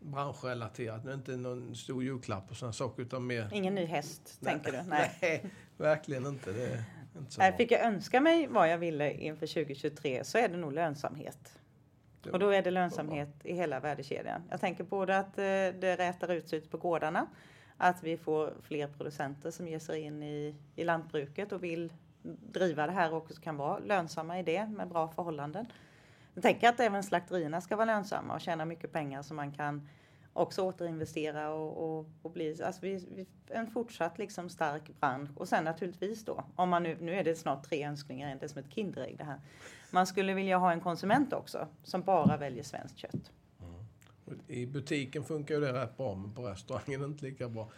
Branschrelaterat. 0.00 1.04
Det 1.04 1.10
är 1.10 1.14
inte 1.14 1.36
någon 1.36 1.74
stor 1.74 2.04
julklapp 2.04 2.50
och 2.50 2.56
sådana 2.56 2.72
saker 2.72 3.02
utan 3.02 3.26
mer... 3.26 3.48
Ingen 3.52 3.74
ny 3.74 3.84
häst, 3.84 4.38
nej, 4.40 4.52
tänker 4.52 4.72
du? 4.72 4.82
Nej. 4.88 5.18
nej, 5.22 5.50
verkligen 5.76 6.26
inte. 6.26 6.52
Det 6.52 6.84
inte 7.18 7.34
nej, 7.38 7.56
fick 7.56 7.72
jag 7.72 7.80
önska 7.80 8.20
mig 8.20 8.46
vad 8.46 8.68
jag 8.68 8.78
ville 8.78 9.12
inför 9.12 9.46
2023 9.46 10.24
så 10.24 10.38
är 10.38 10.48
det 10.48 10.56
nog 10.56 10.72
lönsamhet. 10.72 11.58
Och 12.32 12.38
då 12.38 12.50
är 12.50 12.62
det 12.62 12.70
lönsamhet 12.70 13.28
i 13.44 13.54
hela 13.54 13.80
värdekedjan. 13.80 14.42
Jag 14.50 14.60
tänker 14.60 14.84
både 14.84 15.18
att 15.18 15.38
eh, 15.38 15.44
det 15.80 15.96
rätar 15.98 16.28
ut 16.28 16.48
sig 16.48 16.58
ute 16.58 16.68
på 16.68 16.76
gårdarna, 16.76 17.26
att 17.76 18.02
vi 18.02 18.16
får 18.16 18.54
fler 18.62 18.88
producenter 18.88 19.50
som 19.50 19.68
ger 19.68 19.78
sig 19.78 20.00
in 20.00 20.22
i, 20.22 20.54
i 20.76 20.84
lantbruket 20.84 21.52
och 21.52 21.64
vill 21.64 21.92
driva 22.22 22.86
det 22.86 22.92
här 22.92 23.12
och 23.12 23.16
också 23.16 23.40
kan 23.40 23.56
vara 23.56 23.78
lönsamma 23.78 24.38
i 24.38 24.42
det 24.42 24.66
med 24.66 24.88
bra 24.88 25.08
förhållanden. 25.08 25.66
Jag 26.34 26.42
tänker 26.42 26.68
att 26.68 26.80
även 26.80 27.02
slakterierna 27.02 27.60
ska 27.60 27.76
vara 27.76 27.86
lönsamma 27.86 28.34
och 28.34 28.40
tjäna 28.40 28.64
mycket 28.64 28.92
pengar 28.92 29.22
så 29.22 29.34
man 29.34 29.52
kan 29.52 29.88
också 30.32 30.62
återinvestera 30.62 31.50
och, 31.50 31.98
och, 31.98 32.06
och 32.22 32.30
bli 32.30 32.62
alltså 32.62 32.80
vi, 32.82 33.06
vi, 33.14 33.26
en 33.46 33.66
fortsatt 33.66 34.18
liksom 34.18 34.48
stark 34.48 35.00
bransch. 35.00 35.30
Och 35.36 35.48
sen 35.48 35.64
naturligtvis 35.64 36.24
då, 36.24 36.44
om 36.56 36.68
man 36.68 36.82
nu, 36.82 36.96
nu 37.00 37.14
är 37.14 37.24
det 37.24 37.36
snart 37.36 37.68
tre 37.68 37.84
önskningar, 37.84 38.36
det 38.40 38.46
är 38.46 38.48
som 38.48 38.58
ett 38.58 38.74
Kinderägg 38.74 39.18
det 39.18 39.24
här. 39.24 39.40
Man 39.90 40.06
skulle 40.06 40.34
vilja 40.34 40.58
ha 40.58 40.72
en 40.72 40.80
konsument 40.80 41.32
också 41.32 41.68
som 41.82 42.02
bara 42.02 42.36
väljer 42.36 42.62
svenskt 42.62 42.98
kött. 42.98 43.32
Mm. 43.60 44.40
I 44.46 44.66
butiken 44.66 45.24
funkar 45.24 45.54
ju 45.54 45.60
det 45.60 45.72
rätt 45.72 45.96
bra, 45.96 46.14
men 46.14 46.34
på 46.34 46.42
restaurangen 46.42 47.04
inte 47.04 47.24
lika 47.24 47.48
bra. 47.48 47.70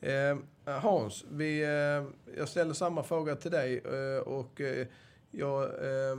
Eh, 0.00 0.38
Hans, 0.64 1.24
vi, 1.30 1.62
eh, 1.62 2.34
jag 2.36 2.48
ställer 2.48 2.74
samma 2.74 3.02
fråga 3.02 3.36
till 3.36 3.50
dig 3.50 3.78
eh, 3.78 4.22
och 4.22 4.60
eh, 4.60 4.86
jag 5.30 5.62
eh, 5.62 6.16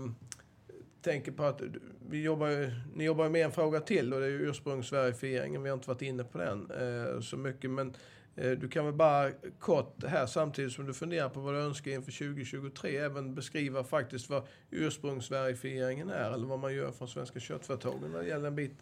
tänker 1.02 1.32
på 1.32 1.44
att 1.44 1.62
vi 2.10 2.24
jobbar, 2.24 2.74
ni 2.96 3.04
jobbar 3.04 3.30
med 3.30 3.46
en 3.46 3.52
fråga 3.52 3.80
till 3.80 4.14
och 4.14 4.20
det 4.20 4.26
är 4.26 4.30
ursprungsverifieringen. 4.30 5.64
Vi 5.64 5.70
har 5.70 5.78
inte 5.78 5.90
varit 5.90 6.02
inne 6.02 6.24
på 6.24 6.38
den 6.38 6.72
eh, 6.72 7.22
så 7.22 7.38
mycket. 7.38 7.72
Men 7.72 7.96
Eh, 8.42 8.52
du 8.52 8.70
kan 8.70 8.86
väl 8.86 8.94
bara 8.94 9.32
kort 9.60 10.04
här 10.08 10.26
samtidigt 10.26 10.72
som 10.72 10.86
du 10.86 10.94
funderar 10.94 11.30
på 11.30 11.40
vad 11.40 11.54
du 11.54 11.60
önskar 11.60 11.92
inför 11.92 12.12
2023 12.12 12.98
även 12.98 13.36
beskriva 13.36 13.84
faktiskt 13.84 14.30
vad 14.30 14.44
ursprungsverifieringen 14.72 16.10
är 16.10 16.32
eller 16.32 16.48
vad 16.48 16.60
man 16.60 16.76
gör 16.76 16.92
från 16.92 17.08
Svenska 17.08 17.40
köttföretagen 17.40 18.12
när 18.12 18.20
det 18.20 18.28
gäller 18.28 18.48
en 18.48 18.56
bit. 18.56 18.78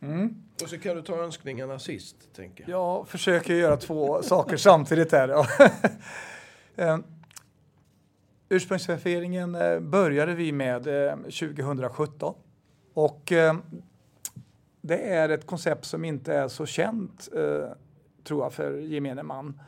Mm. 0.00 0.42
Och 0.62 0.68
så 0.68 0.78
kan 0.78 0.96
du 0.96 1.02
ta 1.02 1.16
önskningarna 1.16 1.78
sist, 1.78 2.16
tänker 2.36 2.64
jag. 2.68 2.70
Jag 2.70 3.08
försöker 3.08 3.54
göra 3.54 3.76
två 3.76 4.22
saker 4.22 4.56
samtidigt 4.56 5.12
här. 5.12 5.28
eh, 6.76 6.98
ursprungsverifieringen 8.52 9.54
eh, 9.54 9.80
började 9.80 10.34
vi 10.34 10.52
med 10.52 11.06
eh, 11.08 11.16
2017 11.16 12.34
och 12.94 13.32
eh, 13.32 13.54
det 14.80 15.14
är 15.14 15.28
ett 15.28 15.46
koncept 15.46 15.84
som 15.84 16.04
inte 16.04 16.34
är 16.34 16.48
så 16.48 16.66
känt 16.66 17.28
tror 18.24 18.42
jag, 18.42 18.52
för 18.52 18.78
gemene 18.78 19.22
man. 19.22 19.60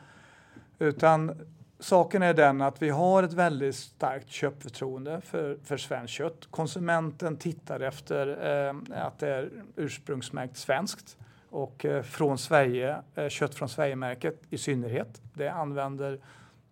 Utan 0.79 1.45
saken 1.79 2.23
är 2.23 2.33
den 2.33 2.61
att 2.61 2.81
vi 2.81 2.89
har 2.89 3.23
ett 3.23 3.33
väldigt 3.33 3.75
starkt 3.75 4.29
köpförtroende 4.29 5.21
för, 5.21 5.57
för 5.63 5.77
svenskt 5.77 6.13
kött. 6.13 6.47
Konsumenten 6.51 7.37
tittar 7.37 7.79
efter 7.79 8.27
eh, 8.67 9.05
att 9.05 9.19
det 9.19 9.29
är 9.29 9.49
ursprungsmärkt 9.75 10.57
svenskt 10.57 11.17
och 11.49 11.85
eh, 11.85 12.03
från 12.03 12.37
Sverige, 12.37 12.97
eh, 13.15 13.29
kött 13.29 13.55
från 13.55 13.69
Sverige-märket 13.69 14.41
i 14.49 14.57
synnerhet. 14.57 15.21
Det 15.33 15.49
använder 15.49 16.19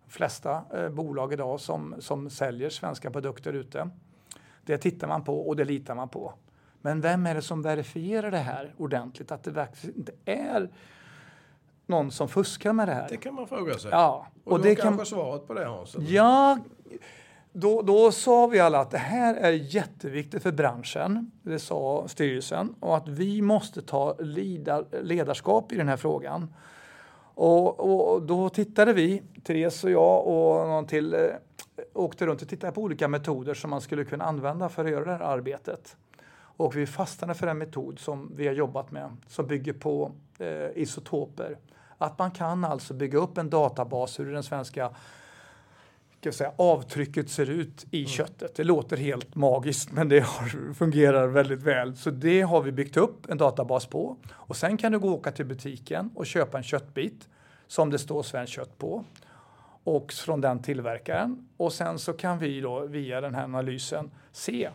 flesta 0.08 0.62
eh, 0.74 0.88
bolag 0.88 1.32
idag 1.32 1.60
som, 1.60 1.94
som 1.98 2.30
säljer 2.30 2.70
svenska 2.70 3.10
produkter 3.10 3.52
ute. 3.52 3.90
Det 4.64 4.78
tittar 4.78 5.08
man 5.08 5.24
på 5.24 5.48
och 5.48 5.56
det 5.56 5.64
litar 5.64 5.94
man 5.94 6.08
på. 6.08 6.34
Men 6.80 7.00
vem 7.00 7.26
är 7.26 7.34
det 7.34 7.42
som 7.42 7.62
verifierar 7.62 8.30
det 8.30 8.38
här 8.38 8.74
ordentligt? 8.76 9.32
Att 9.32 9.42
det 9.44 9.50
verkligen 9.50 9.96
inte 9.96 10.12
är 10.24 10.70
någon 11.86 12.10
som 12.10 12.28
fuskar 12.28 12.72
med 12.72 12.88
det 12.88 12.94
här? 12.94 13.08
Det 13.08 13.16
kan 13.16 13.34
man 13.34 13.48
fråga 13.48 13.78
sig. 13.78 13.90
Ja. 13.90 14.26
Och, 14.44 14.52
och 14.52 14.60
det 14.60 14.74
kanske 14.74 14.96
kan... 14.96 15.06
svaret 15.06 15.46
på 15.46 15.54
det 15.54 15.64
Hans? 15.64 15.96
Ja, 15.98 16.58
då, 17.52 17.82
då 17.82 18.12
sa 18.12 18.46
vi 18.46 18.60
alla 18.60 18.80
att 18.80 18.90
det 18.90 18.98
här 18.98 19.34
är 19.34 19.52
jätteviktigt 19.52 20.42
för 20.42 20.52
branschen, 20.52 21.30
det 21.42 21.58
sa 21.58 22.04
styrelsen, 22.08 22.74
och 22.80 22.96
att 22.96 23.08
vi 23.08 23.42
måste 23.42 23.82
ta 23.82 24.16
ledarskap 25.02 25.72
i 25.72 25.76
den 25.76 25.88
här 25.88 25.96
frågan. 25.96 26.54
Och, 27.34 27.80
och 27.80 28.22
då 28.22 28.48
tittade 28.48 28.92
vi, 28.92 29.22
Therese 29.44 29.84
och 29.84 29.90
jag 29.90 30.26
och 30.26 30.68
någon 30.68 30.86
till, 30.86 31.14
eh, 31.14 31.20
åkte 31.92 32.26
runt 32.26 32.42
och 32.42 32.48
tittade 32.48 32.72
på 32.72 32.82
olika 32.82 33.08
metoder 33.08 33.54
som 33.54 33.70
man 33.70 33.80
skulle 33.80 34.04
kunna 34.04 34.24
använda 34.24 34.68
för 34.68 34.84
att 34.84 34.90
göra 34.90 35.04
det 35.04 35.12
här 35.12 35.20
arbetet. 35.20 35.96
Och 36.56 36.76
vi 36.76 36.86
fastnade 36.86 37.34
för 37.34 37.46
en 37.46 37.58
metod 37.58 37.98
som 37.98 38.32
vi 38.36 38.46
har 38.46 38.54
jobbat 38.54 38.90
med 38.90 39.16
som 39.26 39.46
bygger 39.46 39.72
på 39.72 40.12
eh, 40.38 40.82
isotoper. 40.82 41.58
Att 41.98 42.18
man 42.18 42.30
kan 42.30 42.64
alltså 42.64 42.94
bygga 42.94 43.18
upp 43.18 43.38
en 43.38 43.50
databas 43.50 44.20
ur 44.20 44.32
den 44.32 44.42
svenska 44.42 44.90
ska 46.32 46.38
säga, 46.38 46.52
avtrycket 46.56 47.30
ser 47.30 47.50
ut 47.50 47.86
i 47.90 47.98
mm. 47.98 48.08
köttet. 48.08 48.54
Det 48.54 48.64
låter 48.64 48.96
helt 48.96 49.34
magiskt 49.34 49.92
men 49.92 50.08
det 50.08 50.20
har, 50.20 50.74
fungerar 50.74 51.26
väldigt 51.26 51.62
väl. 51.62 51.96
Så 51.96 52.10
det 52.10 52.40
har 52.40 52.62
vi 52.62 52.72
byggt 52.72 52.96
upp 52.96 53.30
en 53.30 53.38
databas 53.38 53.86
på. 53.86 54.16
Och 54.30 54.56
sen 54.56 54.76
kan 54.76 54.92
du 54.92 54.98
gå 54.98 55.08
och 55.08 55.14
åka 55.14 55.32
till 55.32 55.46
butiken 55.46 56.10
och 56.14 56.26
köpa 56.26 56.58
en 56.58 56.64
köttbit 56.64 57.28
som 57.66 57.90
det 57.90 57.98
står 57.98 58.22
svenskt 58.22 58.52
kött 58.52 58.78
på 58.78 59.04
och 59.84 60.12
från 60.12 60.40
den 60.40 60.62
tillverkaren. 60.62 61.48
Och 61.56 61.72
sen 61.72 61.98
så 61.98 62.12
kan 62.12 62.38
vi 62.38 62.60
då 62.60 62.86
via 62.86 63.20
den 63.20 63.34
här 63.34 63.44
analysen 63.44 64.10
se 64.32 64.70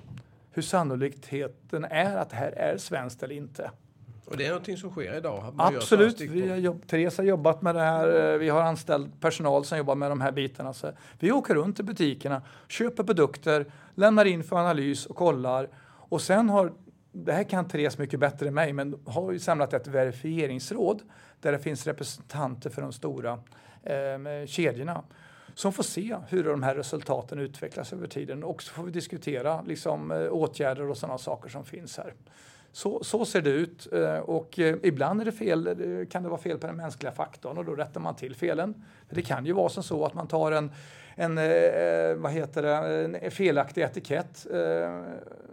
hur 0.51 0.61
sannolikheten 0.61 1.85
är 1.85 2.17
att 2.17 2.29
det 2.29 2.35
här 2.35 2.51
är 2.51 2.77
svenskt 2.77 3.23
eller 3.23 3.35
inte. 3.35 3.71
Och 4.29 4.37
det 4.37 4.45
är 4.45 4.49
någonting 4.49 4.77
som 4.77 4.89
sker 4.89 5.17
idag? 5.17 5.53
Absolut. 5.57 6.21
Vi 6.21 6.49
har 6.49 6.57
jobb, 6.57 6.87
Therese 6.87 7.17
har 7.17 7.25
jobbat 7.25 7.61
med 7.61 7.75
det 7.75 7.81
här. 7.81 8.37
Vi 8.37 8.49
har 8.49 8.61
anställd 8.61 9.21
personal 9.21 9.65
som 9.65 9.77
jobbar 9.77 9.95
med 9.95 10.11
de 10.11 10.21
här 10.21 10.31
bitarna. 10.31 10.73
Så 10.73 10.91
vi 11.19 11.31
åker 11.31 11.55
runt 11.55 11.75
till 11.75 11.85
butikerna, 11.85 12.41
köper 12.67 13.03
produkter, 13.03 13.65
lämnar 13.95 14.25
in 14.25 14.43
för 14.43 14.55
analys 14.55 15.05
och 15.05 15.15
kollar. 15.15 15.69
Och 16.09 16.21
sen 16.21 16.49
har, 16.49 16.73
det 17.11 17.33
här 17.33 17.43
kan 17.43 17.67
Therese 17.67 17.97
mycket 17.97 18.19
bättre 18.19 18.47
än 18.47 18.53
mig, 18.53 18.73
men 18.73 18.95
har 19.05 19.31
ju 19.31 19.39
samlat 19.39 19.73
ett 19.73 19.87
verifieringsråd 19.87 21.01
där 21.41 21.51
det 21.51 21.59
finns 21.59 21.87
representanter 21.87 22.69
för 22.69 22.81
de 22.81 22.93
stora 22.93 23.39
eh, 23.83 24.45
kedjorna 24.47 25.03
som 25.55 25.73
får 25.73 25.83
se 25.83 26.17
hur 26.27 26.43
de 26.43 26.63
här 26.63 26.75
resultaten 26.75 27.39
utvecklas 27.39 27.93
över 27.93 28.07
tiden. 28.07 28.43
Och 28.43 28.63
så 28.63 28.73
får 28.73 28.83
vi 28.83 28.91
diskutera 28.91 29.61
liksom, 29.61 30.11
eh, 30.11 30.27
åtgärder 30.31 30.89
och 30.89 30.97
sådana 30.97 31.17
saker 31.17 31.49
som 31.49 31.65
finns 31.65 31.97
här. 31.97 32.13
Så, 32.71 33.03
så 33.03 33.25
ser 33.25 33.41
det 33.41 33.49
ut 33.49 33.87
eh, 33.93 34.17
och 34.17 34.59
eh, 34.59 34.75
ibland 34.83 35.21
är 35.21 35.25
det 35.25 35.31
fel, 35.31 35.67
eh, 35.67 36.07
kan 36.07 36.23
det 36.23 36.29
vara 36.29 36.41
fel 36.41 36.57
på 36.57 36.67
den 36.67 36.75
mänskliga 36.75 37.11
faktorn 37.11 37.57
och 37.57 37.65
då 37.65 37.75
rättar 37.75 37.99
man 37.99 38.15
till 38.15 38.35
felen. 38.35 38.83
Det 39.09 39.21
kan 39.21 39.45
ju 39.45 39.53
vara 39.53 39.69
som 39.69 39.83
så 39.83 40.05
att 40.05 40.13
man 40.13 40.27
tar 40.27 40.51
en, 40.51 40.71
en 41.15 41.35
vad 42.21 42.31
heter 42.31 42.61
det, 42.61 42.73
en 43.19 43.31
felaktig 43.31 43.81
etikett 43.81 44.47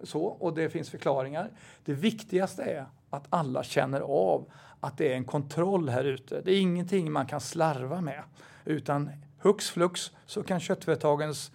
så, 0.02 0.24
och 0.24 0.54
det 0.54 0.70
finns 0.70 0.90
förklaringar. 0.90 1.50
Det 1.84 1.92
viktigaste 1.92 2.62
är 2.62 2.86
att 3.10 3.26
alla 3.30 3.62
känner 3.62 4.00
av 4.00 4.44
att 4.80 4.98
det 4.98 5.12
är 5.12 5.16
en 5.16 5.24
kontroll 5.24 5.88
här 5.88 6.04
ute. 6.04 6.40
Det 6.40 6.52
är 6.52 6.60
ingenting 6.60 7.12
man 7.12 7.26
kan 7.26 7.40
slarva 7.40 8.00
med 8.00 8.22
utan 8.64 9.10
hux 9.38 9.70
flux 9.70 10.12
så 10.26 10.42
kan 10.42 10.60
köttföretagens 10.60 11.52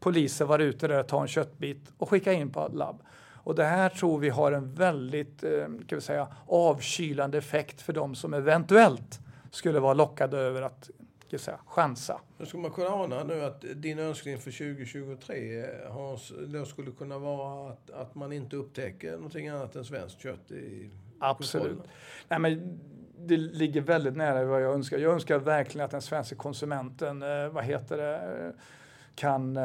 poliser 0.00 0.44
vara 0.44 0.62
ute 0.62 0.88
där 0.88 1.00
och 1.00 1.08
ta 1.08 1.22
en 1.22 1.28
köttbit 1.28 1.92
och 1.98 2.10
skicka 2.10 2.32
in 2.32 2.50
på 2.50 2.68
labb. 2.72 3.02
Och 3.44 3.54
det 3.54 3.64
här 3.64 3.88
tror 3.88 4.18
vi 4.18 4.28
har 4.28 4.52
en 4.52 4.74
väldigt 4.74 5.44
eh, 5.44 5.64
kan 5.66 5.98
vi 5.98 6.00
säga, 6.00 6.28
avkylande 6.46 7.38
effekt 7.38 7.82
för 7.82 7.92
de 7.92 8.14
som 8.14 8.34
eventuellt 8.34 9.20
skulle 9.50 9.80
vara 9.80 9.94
lockade 9.94 10.38
över 10.38 10.62
att 10.62 10.90
kan 11.30 11.38
säga, 11.38 11.58
chansa. 11.66 12.20
Nu 12.38 12.46
ska 12.46 12.58
man 12.58 12.70
kunna 12.70 12.88
ana 12.88 13.24
nu 13.24 13.44
att 13.44 13.64
din 13.74 13.98
önskning 13.98 14.38
för 14.38 14.50
2023 14.50 15.66
Hans, 15.88 16.32
då 16.46 16.64
skulle 16.64 16.90
kunna 16.90 17.18
vara 17.18 17.70
att, 17.72 17.90
att 17.90 18.14
man 18.14 18.32
inte 18.32 18.56
upptäcker 18.56 19.12
någonting 19.12 19.48
annat 19.48 19.76
än 19.76 19.84
svenskt 19.84 20.20
kött 20.20 20.50
i 20.50 20.90
Absolut. 21.18 21.78
Nej, 22.28 22.38
men 22.38 22.80
det 23.18 23.36
ligger 23.36 23.80
väldigt 23.80 24.16
nära 24.16 24.44
vad 24.44 24.62
jag 24.62 24.74
önskar. 24.74 24.98
Jag 24.98 25.12
önskar 25.12 25.38
verkligen 25.38 25.84
att 25.84 25.90
den 25.90 26.02
svenska 26.02 26.36
konsumenten 26.36 27.22
eh, 27.22 27.48
vad 27.48 27.64
heter 27.64 27.96
det, 27.96 28.52
kan 29.14 29.58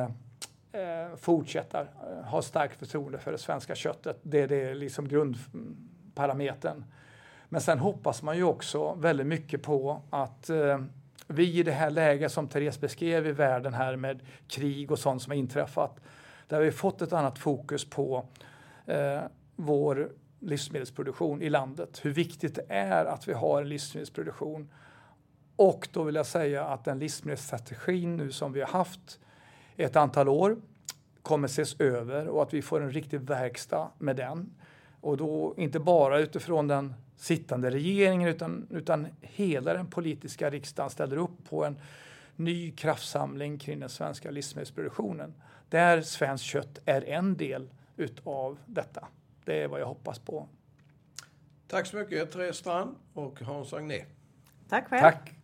eh, 0.72 1.16
fortsätta 1.18 1.82
eh, 1.82 2.24
ha 2.26 2.42
starkt 2.42 2.80
förtroende 2.80 3.20
för 3.20 3.32
det 3.32 3.38
svenska 3.38 3.76
köttet. 3.76 4.20
Det, 4.22 4.48
det 4.48 4.56
är 4.56 4.76
liksom 4.76 5.08
grundparametern. 5.08 6.86
Men 7.50 7.62
sen 7.62 7.80
hoppas 7.80 8.24
man 8.24 8.38
ju 8.38 8.44
också 8.44 8.94
väldigt 8.94 9.28
mycket 9.28 9.64
på 9.64 10.02
att 10.10 10.50
eh, 10.50 10.80
vi 11.28 11.60
i 11.60 11.64
det 11.64 11.72
här 11.72 11.90
läget 11.90 12.32
som 12.32 12.48
Therese 12.48 12.80
beskrev 12.80 13.28
i 13.28 13.32
världen 13.32 13.74
här 13.74 13.96
med 13.96 14.20
krig 14.48 14.92
och 14.92 15.00
sånt 15.00 15.22
som 15.22 15.32
har 15.32 15.38
inträffat, 15.38 16.00
där 16.48 16.58
har 16.58 16.64
vi 16.64 16.72
fått 16.72 17.02
ett 17.02 17.14
annat 17.14 17.40
fokus 17.40 17.90
på 17.90 18.26
eh, 18.86 19.22
vår 19.56 20.12
livsmedelsproduktion 20.40 21.42
i 21.42 21.50
landet. 21.50 22.00
Hur 22.04 22.12
viktigt 22.12 22.56
det 22.56 22.66
är 22.70 23.06
att 23.06 23.28
vi 23.28 23.34
har 23.34 23.62
en 23.62 23.70
livsmedelsproduktion. 23.70 24.72
Och 25.56 25.88
då 25.92 26.04
vill 26.04 26.16
jag 26.16 26.26
säga 26.26 26.66
att 26.66 26.86
den 26.86 27.00
livsmedelsstrategin 27.00 28.18
nu 28.18 28.32
som 28.32 28.54
vi 28.54 28.60
har 28.60 28.68
haft 28.68 29.20
ett 29.80 29.96
antal 29.96 30.30
år 30.30 30.58
kommer 31.22 31.48
ses 31.48 31.80
över 31.80 32.28
och 32.28 32.44
att 32.44 32.54
vi 32.54 32.62
får 32.62 32.82
en 32.82 32.92
riktig 32.92 33.22
verkstad 33.22 33.90
med 33.98 34.16
den. 34.16 34.50
Och 35.02 35.18
då 35.18 35.54
inte 35.58 35.80
bara 35.80 36.20
utifrån 36.20 36.68
den 36.68 36.94
sittande 37.18 37.70
regeringen 37.70 38.30
utan, 38.30 38.68
utan 38.70 39.08
hela 39.22 39.74
den 39.74 39.88
politiska 39.88 40.50
riksdagen 40.50 40.90
ställer 40.90 41.18
upp 41.18 41.50
på 41.50 41.66
en 41.66 41.80
ny 42.36 42.72
kraftsamling 42.72 43.58
kring 43.58 43.80
den 43.80 43.90
svenska 43.90 44.32
livsmedelsproduktionen. 44.32 45.34
Där 45.70 46.02
svenskt 46.02 46.46
kött 46.46 46.80
är 46.86 47.02
en 47.10 47.38
del 47.38 47.70
utav 47.98 48.58
detta. 48.66 49.08
Det 49.46 49.64
är 49.64 49.68
vad 49.68 49.80
jag 49.80 49.88
hoppas 49.88 50.20
på. 50.20 50.48
Tack 51.68 51.86
så 51.86 51.98
mycket 51.98 52.32
Therese 52.32 52.58
Strand 52.58 52.96
och 53.14 53.42
Hans 53.42 53.74
Agné. 53.74 54.06
Tack 54.70 54.88
själv. 54.88 55.02
Tack. 55.02 55.39